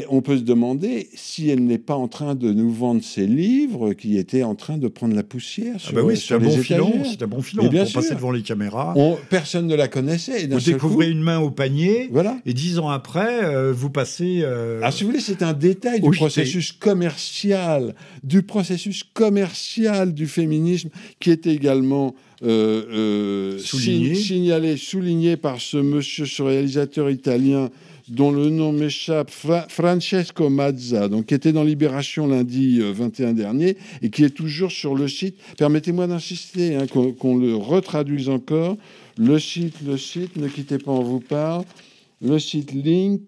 on 0.10 0.22
peut 0.22 0.38
se 0.38 0.44
demander 0.44 1.10
si 1.16 1.50
elle 1.50 1.66
n'est 1.66 1.80
pas 1.80 1.96
en 1.96 2.08
train 2.08 2.36
de 2.36 2.54
nous 2.54 2.72
vendre 2.72 3.04
ses 3.04 3.26
livres 3.26 3.94
qui 3.94 4.20
étaient 4.20 4.44
en 4.44 4.54
train 4.54 4.78
de 4.78 4.88
prendre 4.88 5.16
la 5.16 5.24
poussière 5.24 5.74
ah 5.78 5.80
sur, 5.80 5.92
ah 5.94 5.96
bah 5.96 6.02
oui, 6.04 6.16
c'est 6.16 6.36
un, 6.36 6.38
bon 6.38 6.56
filon, 6.56 6.94
c'est 7.04 7.24
un 7.24 7.28
bon 7.28 7.42
filon 7.42 7.68
bien 7.68 7.86
pour 7.86 7.94
passer 7.94 8.14
devant 8.14 8.32
les 8.32 8.44
caméras. 8.44 8.94
personne 9.30 9.66
ne 9.66 9.76
la 9.76 9.88
connaissait. 9.88 10.46
vous 10.48 10.60
découvrez 10.60 11.10
une 11.10 11.22
main 11.22 11.40
au 11.40 11.50
panier, 11.50 12.08
voilà. 12.12 12.38
et 12.46 12.54
dix 12.54 12.78
ans 12.78 12.90
après, 12.90 13.44
euh, 13.44 13.74
vous 13.74 13.90
passez... 13.90 14.42
Euh, 14.44 14.80
ah, 14.84 14.92
si 14.92 15.04
vous 15.04 15.10
voulez, 15.10 15.22
c'est 15.22 15.42
un 15.42 15.54
détail 15.54 16.02
du 16.02 16.12
processus 16.12 16.72
commercial, 16.72 17.96
du 18.24 18.44
processus 18.44 19.04
commercial 19.04 20.14
du 20.14 20.28
féminisme 20.28 20.90
qui 21.20 21.32
est 21.32 21.48
également... 21.48 22.16
Euh, 22.42 23.58
signalé, 23.58 24.78
souligné 24.78 25.36
par 25.36 25.60
ce 25.60 25.76
monsieur, 25.76 26.26
ce 26.26 26.42
réalisateur 26.42 27.10
italien 27.10 27.70
dont 28.10 28.32
le 28.32 28.50
nom 28.50 28.72
m'échappe, 28.72 29.32
Francesco 29.32 30.50
Mazza, 30.50 31.08
donc 31.08 31.28
qui 31.28 31.34
était 31.34 31.52
dans 31.52 31.64
Libération 31.64 32.28
lundi 32.28 32.80
21 32.80 33.28
euh, 33.30 33.34
dernier 33.34 33.78
et 34.02 34.10
qui 34.10 34.24
est 34.24 34.30
toujours 34.30 34.72
sur 34.72 34.96
le 34.96 35.08
site. 35.08 35.38
Permettez-moi 35.58 36.08
d'insister, 36.08 36.76
hein, 36.76 36.86
qu'on 36.88 37.38
le 37.38 37.56
retraduise 37.56 38.30
encore. 38.30 38.78
Le 39.18 39.38
site, 39.40 39.76
le 39.86 39.98
site, 39.98 40.38
ne 40.38 40.48
quittez 40.48 40.78
pas, 40.78 40.92
on 40.92 41.04
vous 41.04 41.20
parle 41.20 41.66
le 42.22 42.38
site 42.38 42.74
Link, 42.74 43.22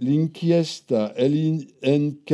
Linkiesta, 0.00 1.12
L-I-N-K-I-E-S-T-A. 1.16 2.24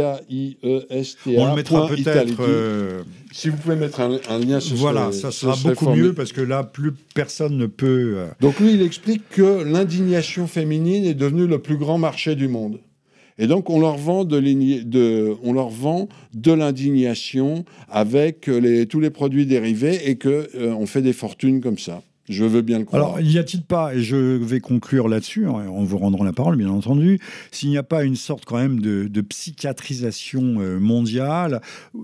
On 1.40 1.48
le 1.50 1.54
mettra 1.54 1.86
peut-être. 1.86 2.40
Euh, 2.40 3.02
si 3.30 3.50
vous 3.50 3.58
pouvez 3.58 3.76
mettre 3.76 4.00
un, 4.00 4.18
lien 4.38 4.58
sur 4.60 4.76
Voilà, 4.76 5.12
ça 5.12 5.30
sera 5.30 5.54
beaucoup 5.62 5.90
mieux 5.90 6.14
parce 6.14 6.32
que 6.32 6.40
là, 6.40 6.64
plus 6.64 6.92
personne 7.14 7.58
ne 7.58 7.66
peut. 7.66 8.14
Euh, 8.16 8.28
donc 8.40 8.58
lui, 8.60 8.72
il 8.72 8.80
explique 8.82 9.28
que 9.28 9.62
l'indignation 9.62 10.46
féminine 10.46 11.04
est 11.04 11.14
devenue 11.14 11.46
le 11.46 11.58
plus 11.58 11.76
grand 11.76 11.98
marché 11.98 12.36
du 12.36 12.48
monde. 12.48 12.80
Et 13.38 13.46
donc, 13.46 13.70
on 13.70 13.80
leur 13.80 13.96
vend 13.96 14.24
de, 14.24 14.40
de, 14.82 15.34
on 15.42 15.52
leur 15.52 15.70
vend 15.70 16.08
de 16.34 16.52
l'indignation 16.52 17.64
avec 17.90 18.46
les, 18.46 18.86
tous 18.86 19.00
les 19.00 19.10
produits 19.10 19.46
dérivés 19.46 20.08
et 20.08 20.16
qu'on 20.16 20.28
euh, 20.28 20.74
on 20.78 20.86
fait 20.86 21.02
des 21.02 21.14
fortunes 21.14 21.60
comme 21.60 21.78
ça. 21.78 22.02
Je 22.28 22.44
veux 22.44 22.62
bien 22.62 22.78
le 22.78 22.84
croire. 22.84 23.02
Alors, 23.02 23.20
y 23.20 23.36
a-t-il 23.36 23.64
pas, 23.64 23.94
et 23.94 24.02
je 24.02 24.16
vais 24.16 24.60
conclure 24.60 25.08
là-dessus, 25.08 25.46
hein, 25.46 25.66
en 25.68 25.82
vous 25.82 25.98
rendant 25.98 26.22
la 26.22 26.32
parole, 26.32 26.56
bien 26.56 26.68
entendu, 26.68 27.18
s'il 27.50 27.70
n'y 27.70 27.78
a 27.78 27.82
pas 27.82 28.04
une 28.04 28.14
sorte 28.14 28.44
quand 28.44 28.58
même 28.58 28.78
de, 28.80 29.20
psychiatrisation 29.22 30.60
euh, 30.60 30.78
mondiale, 30.78 31.60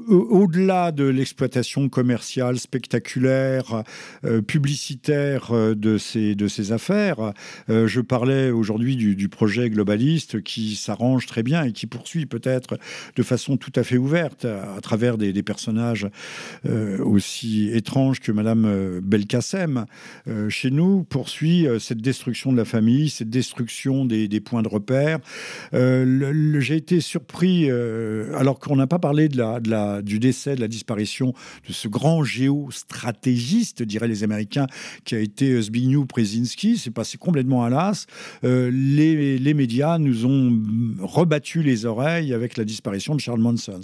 au-delà 0.09 0.93
de 0.93 1.05
l'exploitation 1.05 1.89
commerciale, 1.89 2.59
spectaculaire, 2.59 3.85
euh, 4.25 4.43
publicitaire 4.43 5.51
euh, 5.53 5.75
de 5.75 5.99
ces, 5.99 6.35
de 6.35 6.49
ces 6.49 6.73
affaires, 6.73 7.33
je 7.69 8.01
parlais 8.01 8.51
aujourd'hui 8.51 8.97
du, 8.97 9.29
projet 9.29 9.69
globaliste 9.71 10.43
qui 10.43 10.75
s'arrange 10.75 11.27
très 11.27 11.43
bien 11.43 11.65
et 11.65 11.73
qui 11.73 11.87
poursuit 11.87 12.27
peut-être 12.27 12.79
de 13.15 13.23
façon 13.23 13.57
tout 13.57 13.73
à 13.77 13.83
fait 13.83 13.99
ouverte 13.99 14.47
à, 14.47 14.81
travers 14.81 15.19
des 15.19 15.43
personnages 15.43 16.09
aussi 17.01 17.71
étranges 17.73 18.21
que 18.21 18.33
Madame 18.33 19.01
Belkacem. 19.01 19.85
Euh, 20.29 20.49
chez 20.49 20.71
nous 20.71 21.05
poursuit 21.05 21.67
euh, 21.67 21.79
cette 21.79 22.01
destruction 22.01 22.53
de 22.53 22.57
la 22.57 22.65
famille, 22.65 23.09
cette 23.09 23.31
destruction 23.31 24.05
des, 24.05 24.29
points 24.41 24.63
de 24.63 24.69
repère. 24.69 25.19
Euh, 25.75 26.61
j'ai 26.61 26.77
été 26.77 27.01
surpris, 27.01 27.71
alors 27.71 28.59
qu'on 28.59 28.77
n'a 28.77 28.87
pas 28.87 28.99
parlé 28.99 29.29
de 29.29 29.37
la, 29.37 30.03
du 30.03 30.19
décès, 30.19 30.55
de 30.55 30.61
la 30.61 30.69
disparition 30.69 31.35
de 31.67 31.73
ce 31.73 31.89
grand 31.89 32.23
géostratégiste, 32.23 33.83
diraient 33.83 34.09
les 34.09 34.23
Américains, 34.23 34.67
qui 35.05 35.15
a 35.15 35.19
été 35.19 35.61
Zbigniew 35.61 36.05
Brzezinski. 36.05 36.79
C'est 36.79 36.91
passé 36.91 37.19
complètement 37.19 37.65
à 37.65 37.71
l'as. 37.71 38.07
Les, 38.43 39.39
les, 39.39 39.55
médias 39.55 39.99
nous 39.99 40.27
ont 40.27 40.61
rebattu 41.01 41.63
les 41.63 41.85
oreilles 41.85 42.33
avec 42.33 42.57
la 42.57 42.65
disparition 42.65 43.15
de 43.15 43.21
Charles 43.21 43.41
Manson, 43.41 43.81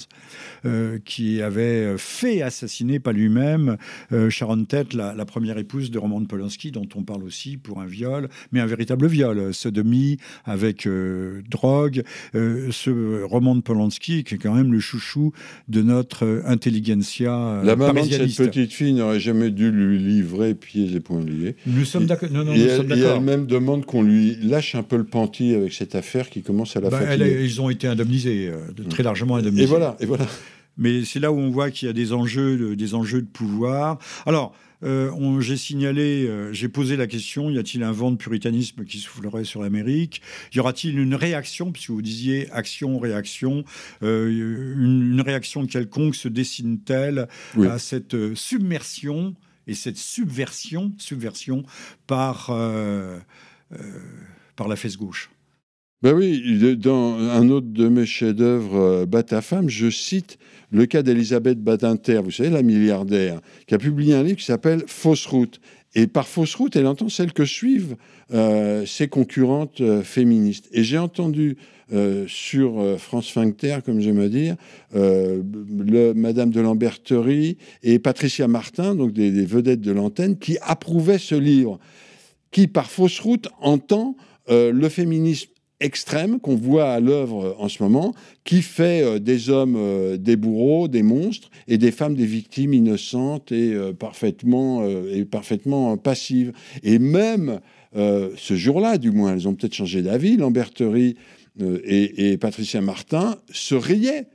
qui 1.04 1.42
avait 1.42 1.96
fait 1.98 2.42
assassiner, 2.42 3.00
pas 3.00 3.12
lui-même, 3.12 3.76
Sharon 4.28 4.64
Tate, 4.64 4.94
la, 4.94 5.14
la 5.14 5.24
première 5.24 5.58
épouse 5.58 5.90
de 5.90 5.98
Roman 5.98 6.13
Roman 6.14 6.26
Polanski, 6.26 6.70
dont 6.70 6.88
on 6.94 7.02
parle 7.02 7.24
aussi 7.24 7.56
pour 7.56 7.80
un 7.80 7.86
viol, 7.86 8.28
mais 8.52 8.60
un 8.60 8.66
véritable 8.66 9.06
viol, 9.06 9.52
sodomie 9.52 10.18
avec 10.44 10.88
drogue. 11.50 12.02
ce 12.32 13.22
Roman 13.24 13.60
Polanski, 13.60 14.24
qui 14.24 14.36
est 14.36 14.38
quand 14.38 14.54
même 14.54 14.72
le 14.72 14.80
chouchou 14.80 15.32
de 15.68 15.82
notre 15.82 16.42
intelligentsia 16.46 17.60
La 17.64 17.76
maman 17.76 18.04
de 18.04 18.10
cette 18.10 18.36
petite 18.36 18.72
fille 18.72 18.94
n'aurait 18.94 19.20
jamais 19.20 19.50
dû 19.50 19.70
lui 19.70 19.98
livrer 19.98 20.54
pieds 20.54 20.94
et 20.94 21.00
poings 21.00 21.24
liés. 21.24 21.56
Nous 21.66 21.84
sommes 21.84 22.06
d'accord. 22.06 22.28
Et, 22.54 22.60
elle 22.60 23.20
même 23.20 23.46
demande 23.46 23.84
qu'on 23.84 24.02
lui 24.02 24.36
lâche 24.42 24.74
un 24.74 24.82
peu 24.82 24.96
le 24.96 25.04
panty 25.04 25.54
avec 25.54 25.72
cette 25.72 25.94
affaire 25.94 26.30
qui 26.30 26.42
commence 26.42 26.76
à 26.76 26.80
la 26.80 26.90
bah, 26.90 27.16
ils 27.16 27.60
ont 27.60 27.70
été 27.70 27.86
indemnisés, 27.86 28.50
très 28.88 29.02
largement 29.02 29.36
indemnisés. 29.36 29.64
Et 29.64 29.66
voilà, 29.66 29.96
et 30.00 30.06
voilà. 30.06 30.26
Mais 30.76 31.04
c'est 31.04 31.20
là 31.20 31.30
où 31.30 31.36
on 31.36 31.50
voit 31.50 31.70
qu'il 31.70 31.86
y 31.86 31.90
a 31.90 31.92
des 31.92 32.12
enjeux, 32.12 32.76
des 32.76 32.94
enjeux 32.94 33.22
de 33.22 33.26
pouvoir. 33.26 33.98
Alors, 34.26 34.54
euh, 34.84 35.40
j'ai 35.40 35.56
signalé, 35.56 36.26
euh, 36.26 36.52
j'ai 36.52 36.68
posé 36.68 36.96
la 36.96 37.06
question 37.06 37.50
y 37.50 37.58
a-t-il 37.58 37.82
un 37.82 37.92
vent 37.92 38.10
de 38.10 38.16
puritanisme 38.16 38.84
qui 38.84 38.98
soufflerait 38.98 39.44
sur 39.44 39.62
l'Amérique? 39.62 40.22
Y 40.52 40.60
aura-t-il 40.60 40.98
une 40.98 41.14
réaction, 41.14 41.72
puisque 41.72 41.90
vous 41.90 42.02
disiez 42.02 42.50
action, 42.50 42.98
réaction, 42.98 43.64
euh, 44.02 44.28
une, 44.28 45.20
réaction 45.20 45.66
quelconque 45.66 46.14
se 46.14 46.28
dessine-t-elle 46.28 47.28
à 47.68 47.78
cette 47.78 48.34
submersion 48.34 49.34
et 49.66 49.74
cette 49.74 49.96
subversion, 49.96 50.92
subversion 50.98 51.64
par, 52.06 52.46
par 54.56 54.68
la 54.68 54.76
fesse 54.76 54.96
gauche? 54.98 55.30
Ben 56.04 56.12
oui, 56.12 56.76
dans 56.76 57.14
un 57.16 57.48
autre 57.48 57.68
de 57.70 57.88
mes 57.88 58.04
chefs-d'œuvre, 58.04 58.76
euh, 58.76 59.06
Bat 59.06 59.22
ta 59.22 59.40
femme, 59.40 59.70
je 59.70 59.88
cite 59.88 60.36
le 60.70 60.84
cas 60.84 61.02
d'Elisabeth 61.02 61.58
Badinter, 61.58 62.20
vous 62.22 62.30
savez, 62.30 62.50
la 62.50 62.62
milliardaire, 62.62 63.40
qui 63.66 63.74
a 63.74 63.78
publié 63.78 64.12
un 64.12 64.22
livre 64.22 64.36
qui 64.36 64.44
s'appelle 64.44 64.82
Fausse 64.86 65.24
route. 65.24 65.62
Et 65.94 66.06
par 66.06 66.28
fausse 66.28 66.56
route, 66.56 66.76
elle 66.76 66.88
entend 66.88 67.08
celle 67.08 67.32
que 67.32 67.46
suivent 67.46 67.96
euh, 68.34 68.84
ses 68.84 69.08
concurrentes 69.08 69.80
euh, 69.80 70.02
féministes. 70.02 70.68
Et 70.72 70.84
j'ai 70.84 70.98
entendu 70.98 71.56
sur 72.26 72.98
France 72.98 73.30
Finter, 73.30 73.76
comme 73.84 74.00
j'aime 74.00 74.18
à 74.18 74.28
dire, 74.28 74.56
le, 74.94 76.12
Madame 76.14 76.50
de 76.50 76.60
Lamberterie 76.60 77.58
et 77.82 77.98
Patricia 77.98 78.48
Martin, 78.48 78.94
donc 78.94 79.12
des, 79.12 79.30
des 79.30 79.44
vedettes 79.44 79.82
de 79.82 79.92
l'antenne, 79.92 80.38
qui 80.38 80.56
approuvaient 80.62 81.18
ce 81.18 81.34
livre, 81.34 81.78
qui 82.50 82.68
par 82.68 82.90
fausse 82.90 83.20
route 83.20 83.48
entend 83.60 84.16
le 84.48 84.88
féminisme 84.88 85.50
extrême 85.84 86.40
qu'on 86.40 86.56
voit 86.56 86.90
à 86.90 87.00
l'œuvre 87.00 87.54
en 87.58 87.68
ce 87.68 87.82
moment, 87.82 88.14
qui 88.44 88.62
fait 88.62 89.02
euh, 89.02 89.18
des 89.18 89.50
hommes 89.50 89.76
euh, 89.76 90.16
des 90.16 90.36
bourreaux, 90.36 90.88
des 90.88 91.02
monstres, 91.02 91.50
et 91.68 91.78
des 91.78 91.90
femmes 91.90 92.14
des 92.14 92.26
victimes 92.26 92.72
innocentes 92.72 93.52
et 93.52 93.74
euh, 93.74 93.92
parfaitement, 93.92 94.86
et 94.86 95.24
parfaitement 95.24 95.96
passives. 95.96 96.52
Et 96.82 96.98
même 96.98 97.60
ce 97.94 98.54
jour-là, 98.54 98.98
du 98.98 99.12
moins, 99.12 99.34
elles 99.34 99.46
ont 99.46 99.54
peut-être 99.54 99.74
changé 99.74 100.02
d'avis, 100.02 100.36
Lamberterie 100.36 101.14
et, 101.62 102.32
et, 102.32 102.36
Patricia 102.38 102.80
Martin 102.80 103.36
se 103.52 103.76
riaient 103.76 104.26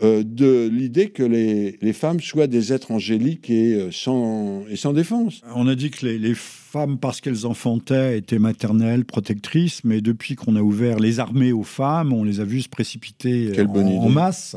de 0.00 0.68
l'idée 0.68 1.10
que 1.10 1.22
les, 1.22 1.92
femmes 1.92 2.20
soient 2.20 2.46
des 2.46 2.72
êtres 2.72 2.92
angéliques 2.92 3.50
et 3.50 3.88
sans, 3.90 4.64
et 4.68 4.76
sans 4.76 4.92
défense. 4.92 5.40
On 5.54 5.66
a 5.66 5.74
dit 5.74 5.90
que 5.90 6.06
les, 6.06 6.18
les 6.18 6.34
femmes, 6.68 6.98
parce 6.98 7.20
qu'elles 7.20 7.46
enfantaient, 7.46 8.18
étaient 8.18 8.38
maternelles, 8.38 9.04
protectrices, 9.04 9.82
mais 9.84 10.00
depuis 10.00 10.36
qu'on 10.36 10.54
a 10.54 10.60
ouvert 10.60 10.98
les 10.98 11.18
armées 11.18 11.52
aux 11.52 11.62
femmes, 11.62 12.12
on 12.12 12.24
les 12.24 12.40
a 12.40 12.44
vues 12.44 12.62
se 12.62 12.68
précipiter 12.68 13.52
en, 13.60 14.08
masse 14.08 14.56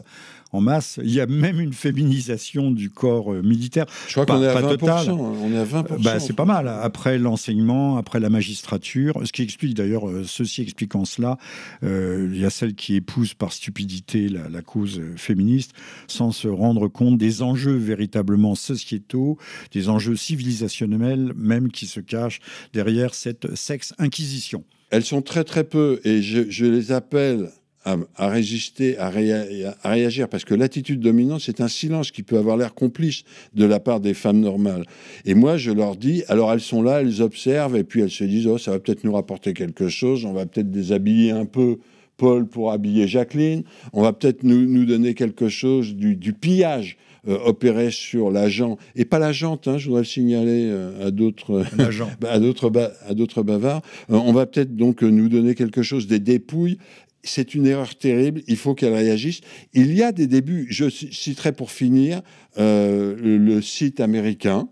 en 0.51 0.61
masse. 0.61 0.99
Il 1.03 1.11
y 1.11 1.21
a 1.21 1.27
même 1.27 1.59
une 1.59 1.73
féminisation 1.73 2.71
du 2.71 2.89
corps 2.89 3.33
euh, 3.33 3.41
militaire. 3.41 3.85
Je 4.07 4.13
crois 4.13 4.25
qu'on 4.25 4.41
est, 4.41 4.47
à 4.47 4.61
20%. 4.61 5.09
Hein. 5.09 5.17
On 5.17 5.51
est 5.51 5.57
à 5.57 5.65
20%. 5.65 6.03
Bah, 6.03 6.19
c'est 6.19 6.35
pas 6.35 6.45
mal. 6.45 6.67
Après 6.67 7.17
l'enseignement, 7.17 7.97
après 7.97 8.19
la 8.19 8.29
magistrature, 8.29 9.21
ce 9.23 9.31
qui 9.31 9.41
explique 9.41 9.73
d'ailleurs, 9.75 10.07
euh, 10.07 10.23
ceci 10.25 10.61
expliquant 10.61 11.05
cela, 11.05 11.37
euh, 11.83 12.29
il 12.31 12.39
y 12.39 12.45
a 12.45 12.49
celles 12.49 12.75
qui 12.75 12.95
épousent 12.95 13.33
par 13.33 13.53
stupidité 13.53 14.29
la, 14.29 14.49
la, 14.49 14.61
cause 14.61 15.01
féministe 15.15 15.73
sans 16.07 16.31
se 16.31 16.47
rendre 16.47 16.87
compte 16.87 17.17
des 17.17 17.41
enjeux 17.41 17.75
véritablement 17.75 18.55
sociétaux, 18.55 19.37
des 19.71 19.89
enjeux 19.89 20.15
civilisationnels 20.15 21.33
même 21.35 21.71
qui 21.71 21.87
se 21.87 21.99
cachent 21.99 22.39
derrière 22.73 23.13
cette 23.13 23.55
sexe-inquisition. 23.55 24.63
Elles 24.91 25.05
sont 25.05 25.21
très 25.21 25.45
très 25.45 25.63
peu, 25.63 26.01
et 26.03 26.21
je, 26.21 26.65
les 26.65 26.91
appelle 26.91 27.49
à, 27.83 28.27
résister, 28.27 28.97
à, 28.97 29.09
réagir, 29.09 30.29
parce 30.29 30.45
que 30.45 30.53
l'attitude 30.53 30.99
dominante, 30.99 31.41
c'est 31.41 31.61
un 31.61 31.67
silence 31.67 32.11
qui 32.11 32.23
peut 32.23 32.37
avoir 32.37 32.57
l'air 32.57 32.73
complice 32.73 33.23
de 33.53 33.65
la 33.65 33.79
part 33.79 33.99
des 33.99 34.13
femmes 34.13 34.39
normales. 34.39 34.85
Et 35.25 35.33
moi, 35.33 35.57
je 35.57 35.71
leur 35.71 35.95
dis, 35.95 36.23
alors 36.27 36.51
elles 36.51 36.61
sont 36.61 36.83
là, 36.83 37.01
elles 37.01 37.21
observent, 37.21 37.75
et 37.75 37.83
puis 37.83 38.01
elles 38.01 38.11
se 38.11 38.23
disent, 38.23 38.47
oh, 38.47 38.57
ça 38.57 38.71
va 38.71 38.79
peut-être 38.79 39.03
nous 39.03 39.13
rapporter 39.13 39.53
quelque 39.53 39.89
chose, 39.89 40.25
on 40.25 40.33
va 40.33 40.45
peut-être 40.45 40.69
déshabiller 40.69 41.31
un 41.31 41.45
peu 41.45 41.77
Paul 42.17 42.45
pour 42.47 42.71
habiller 42.71 43.07
Jacqueline, 43.07 43.63
on 43.93 44.03
va 44.03 44.13
peut-être 44.13 44.43
nous, 44.43 44.65
nous, 44.67 44.85
donner 44.85 45.15
quelque 45.15 45.49
chose 45.49 45.95
du, 45.95 46.15
du 46.15 46.33
pillage 46.33 46.97
euh, 47.27 47.37
opérer 47.45 47.91
sur 47.91 48.31
l'agent, 48.31 48.77
et 48.95 49.05
pas 49.05 49.19
l'agente, 49.19 49.67
hein, 49.67 49.77
je 49.77 49.85
voudrais 49.85 50.01
le 50.01 50.07
signaler 50.07 50.69
euh, 50.71 51.11
d'autres 51.11 51.63
à 52.27 52.39
d'autres 52.39 53.43
bavards. 53.43 53.83
Euh, 54.09 54.15
on 54.15 54.33
va 54.33 54.47
peut-être 54.47 54.75
donc 54.75 55.03
nous 55.03 55.29
donner 55.29 55.53
quelque 55.53 55.83
chose 55.83 56.07
des 56.07 56.17
dépouilles 56.17 56.79
c'est 57.23 57.53
une 57.53 57.67
erreur 57.67 57.95
terrible, 57.95 58.41
il 58.47 58.57
faut 58.57 58.73
qu'elle 58.73 58.93
réagisse. 58.93 59.41
Il 59.73 59.93
y 59.93 60.03
a 60.03 60.11
des 60.11 60.27
débuts, 60.27 60.67
je 60.69 60.89
citerai 60.89 61.51
pour 61.51 61.71
finir 61.71 62.21
le, 62.57 63.59
site 63.61 63.99
américain, 63.99 64.67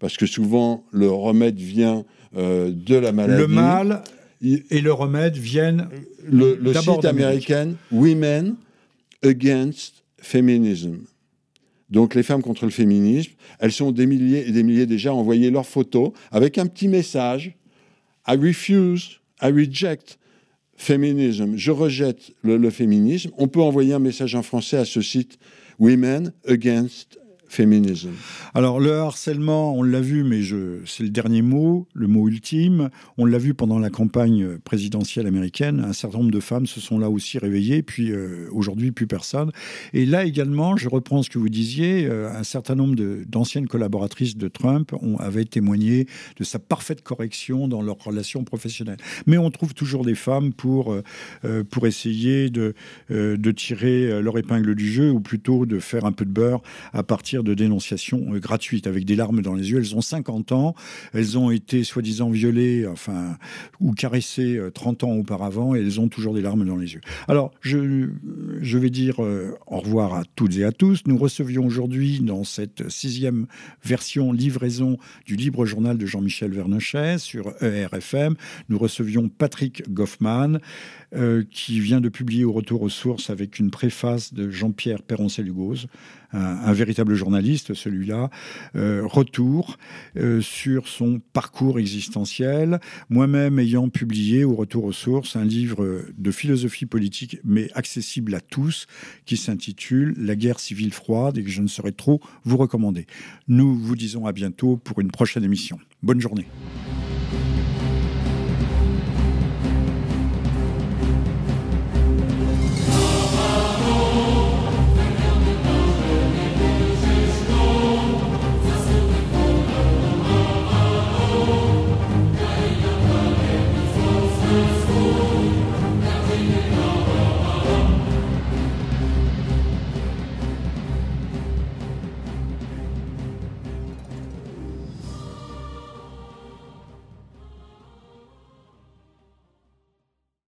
parce 0.00 0.16
que 0.16 0.26
souvent 0.26 0.84
le 0.92 1.10
remède 1.10 1.56
vient 1.56 2.04
de 2.34 2.94
la 2.94 3.12
maladie. 3.12 3.40
Le 3.40 3.48
mal 3.48 4.02
et 4.42 4.80
le 4.80 4.92
remède 4.92 5.36
viennent 5.36 5.88
le, 6.26 6.56
le 6.56 6.74
site 6.74 7.04
américain 7.04 7.74
Women 7.92 8.56
Against 9.22 10.04
Feminism. 10.18 11.04
Donc 11.90 12.14
les 12.14 12.22
femmes 12.22 12.42
contre 12.42 12.64
le 12.64 12.70
féminisme, 12.70 13.32
elles 13.58 13.72
sont 13.72 13.92
des 13.92 14.06
milliers 14.06 14.48
et 14.48 14.52
des 14.52 14.62
milliers 14.62 14.86
déjà 14.86 15.10
à 15.10 15.12
envoyer 15.12 15.50
leurs 15.50 15.66
photos 15.66 16.12
avec 16.30 16.58
un 16.58 16.66
petit 16.66 16.88
message 16.88 17.54
I 18.26 18.36
refuse, 18.36 19.20
I 19.40 19.50
reject 19.50 20.18
feminism. 20.76 21.56
Je 21.56 21.70
rejette 21.70 22.32
le 22.42 22.70
féminisme. 22.70 23.30
On 23.38 23.48
peut 23.48 23.60
envoyer 23.60 23.94
un 23.94 23.98
message 23.98 24.34
en 24.34 24.42
français 24.42 24.76
à 24.76 24.84
ce 24.84 25.00
site 25.00 25.38
Women 25.78 26.32
Against 26.46 27.18
Alors 28.52 28.80
le 28.80 28.92
harcèlement, 28.94 29.74
on 29.76 29.82
l'a 29.82 30.00
vu, 30.00 30.24
mais 30.24 30.42
je, 30.42 30.80
c'est 30.86 31.04
le 31.04 31.10
dernier 31.10 31.42
mot, 31.42 31.86
le 31.94 32.08
mot 32.08 32.28
ultime. 32.28 32.90
On 33.16 33.26
l'a 33.26 33.38
vu 33.38 33.54
pendant 33.54 33.78
la 33.78 33.90
campagne 33.90 34.58
présidentielle 34.58 35.26
américaine. 35.26 35.84
Un 35.86 35.92
certain 35.92 36.18
nombre 36.18 36.32
de 36.32 36.40
femmes 36.40 36.66
se 36.66 36.80
sont 36.80 36.98
là 36.98 37.08
aussi 37.10 37.38
réveillées, 37.38 37.82
puis 37.82 38.10
euh, 38.10 38.48
aujourd'hui 38.50 38.90
plus 38.90 39.06
personne. 39.06 39.52
Et 39.92 40.04
là 40.04 40.24
également, 40.24 40.76
je 40.76 40.88
reprends 40.88 41.22
ce 41.22 41.30
que 41.30 41.38
vous 41.38 41.48
disiez, 41.48 42.06
euh, 42.06 42.28
un 42.32 42.42
certain 42.42 42.74
nombre 42.74 42.96
d'anciennes 43.24 43.68
collaboratrices 43.68 44.36
de 44.36 44.48
Trump 44.48 44.92
ont, 45.00 45.16
avaient 45.18 45.44
témoigné 45.44 46.06
de 46.36 46.44
sa 46.44 46.58
parfaite 46.58 47.02
correction 47.02 47.68
dans 47.68 47.82
leurs 47.82 48.02
relations 48.02 48.42
professionnelles. 48.42 48.98
Mais 49.26 49.38
on 49.38 49.50
trouve 49.50 49.74
toujours 49.74 50.04
des 50.04 50.16
femmes 50.16 50.52
pour, 50.52 50.92
euh, 51.44 51.62
pour 51.70 51.86
essayer 51.86 52.50
de, 52.50 52.74
de 53.10 53.50
tirer 53.52 54.20
leur 54.22 54.38
épingle 54.38 54.74
du 54.74 54.90
jeu, 54.90 55.10
ou 55.10 55.20
plutôt 55.20 55.66
de 55.66 55.78
faire 55.78 56.04
un 56.04 56.12
peu 56.12 56.24
de 56.24 56.30
beurre 56.30 56.62
à 56.92 57.02
partir 57.02 57.43
de 57.44 57.54
dénonciations 57.54 58.34
euh, 58.34 58.38
gratuites 58.40 58.86
avec 58.86 59.04
des 59.04 59.16
larmes 59.16 59.42
dans 59.42 59.54
les 59.54 59.70
yeux. 59.70 59.78
Elles 59.78 59.94
ont 59.94 60.00
50 60.00 60.52
ans, 60.52 60.74
elles 61.12 61.38
ont 61.38 61.50
été 61.50 61.84
soi-disant 61.84 62.30
violées, 62.30 62.86
enfin, 62.86 63.36
ou 63.80 63.92
caressées 63.92 64.60
30 64.74 65.02
euh, 65.02 65.06
ans 65.06 65.12
auparavant, 65.12 65.74
et 65.74 65.80
elles 65.80 66.00
ont 66.00 66.08
toujours 66.08 66.34
des 66.34 66.40
larmes 66.40 66.64
dans 66.64 66.76
les 66.76 66.94
yeux. 66.94 67.00
Alors, 67.28 67.52
je, 67.60 68.08
je 68.60 68.78
vais 68.78 68.90
dire 68.90 69.22
euh, 69.22 69.54
au 69.66 69.78
revoir 69.78 70.14
à 70.14 70.24
toutes 70.34 70.56
et 70.56 70.64
à 70.64 70.72
tous. 70.72 71.02
Nous 71.06 71.16
recevions 71.16 71.64
aujourd'hui, 71.66 72.20
dans 72.20 72.44
cette 72.44 72.90
sixième 72.90 73.46
version 73.84 74.32
livraison 74.32 74.98
du 75.26 75.36
libre 75.36 75.64
journal 75.66 75.98
de 75.98 76.06
Jean-Michel 76.06 76.52
Vernochet 76.52 77.18
sur 77.18 77.52
ERFM, 77.62 78.34
nous 78.68 78.78
recevions 78.78 79.28
Patrick 79.28 79.88
Goffman, 79.92 80.58
qui 81.50 81.78
vient 81.78 82.00
de 82.00 82.08
publier 82.08 82.44
Au 82.44 82.52
retour 82.52 82.82
aux 82.82 82.88
sources 82.88 83.30
avec 83.30 83.58
une 83.58 83.70
préface 83.70 84.34
de 84.34 84.50
Jean-Pierre 84.50 85.02
Un, 86.34 86.72
véritable 86.72 87.14
journaliste, 87.14 87.74
celui-là, 87.74 88.30
euh, 88.74 89.02
retour 89.04 89.76
euh, 90.16 90.40
sur 90.40 90.88
son 90.88 91.20
parcours 91.32 91.78
existentiel. 91.78 92.80
Moi-même 93.08 93.58
ayant 93.58 93.88
publié 93.88 94.44
au 94.44 94.54
retour 94.54 94.84
aux 94.84 94.92
sources 94.92 95.36
un 95.36 95.44
livre 95.44 96.04
de 96.16 96.30
philosophie 96.30 96.86
politique, 96.86 97.38
mais 97.44 97.70
accessible 97.74 98.34
à 98.34 98.40
tous, 98.40 98.86
qui 99.24 99.36
s'intitule 99.36 100.14
La 100.18 100.34
guerre 100.36 100.58
civile 100.58 100.92
froide 100.92 101.38
et 101.38 101.44
que 101.44 101.50
je 101.50 101.62
ne 101.62 101.68
saurais 101.68 101.92
trop 101.92 102.20
vous 102.44 102.56
recommander. 102.56 103.06
Nous 103.48 103.74
vous 103.74 103.96
disons 103.96 104.26
à 104.26 104.32
bientôt 104.32 104.76
pour 104.76 105.00
une 105.00 105.10
prochaine 105.10 105.44
émission. 105.44 105.78
Bonne 106.02 106.20
journée. 106.20 106.46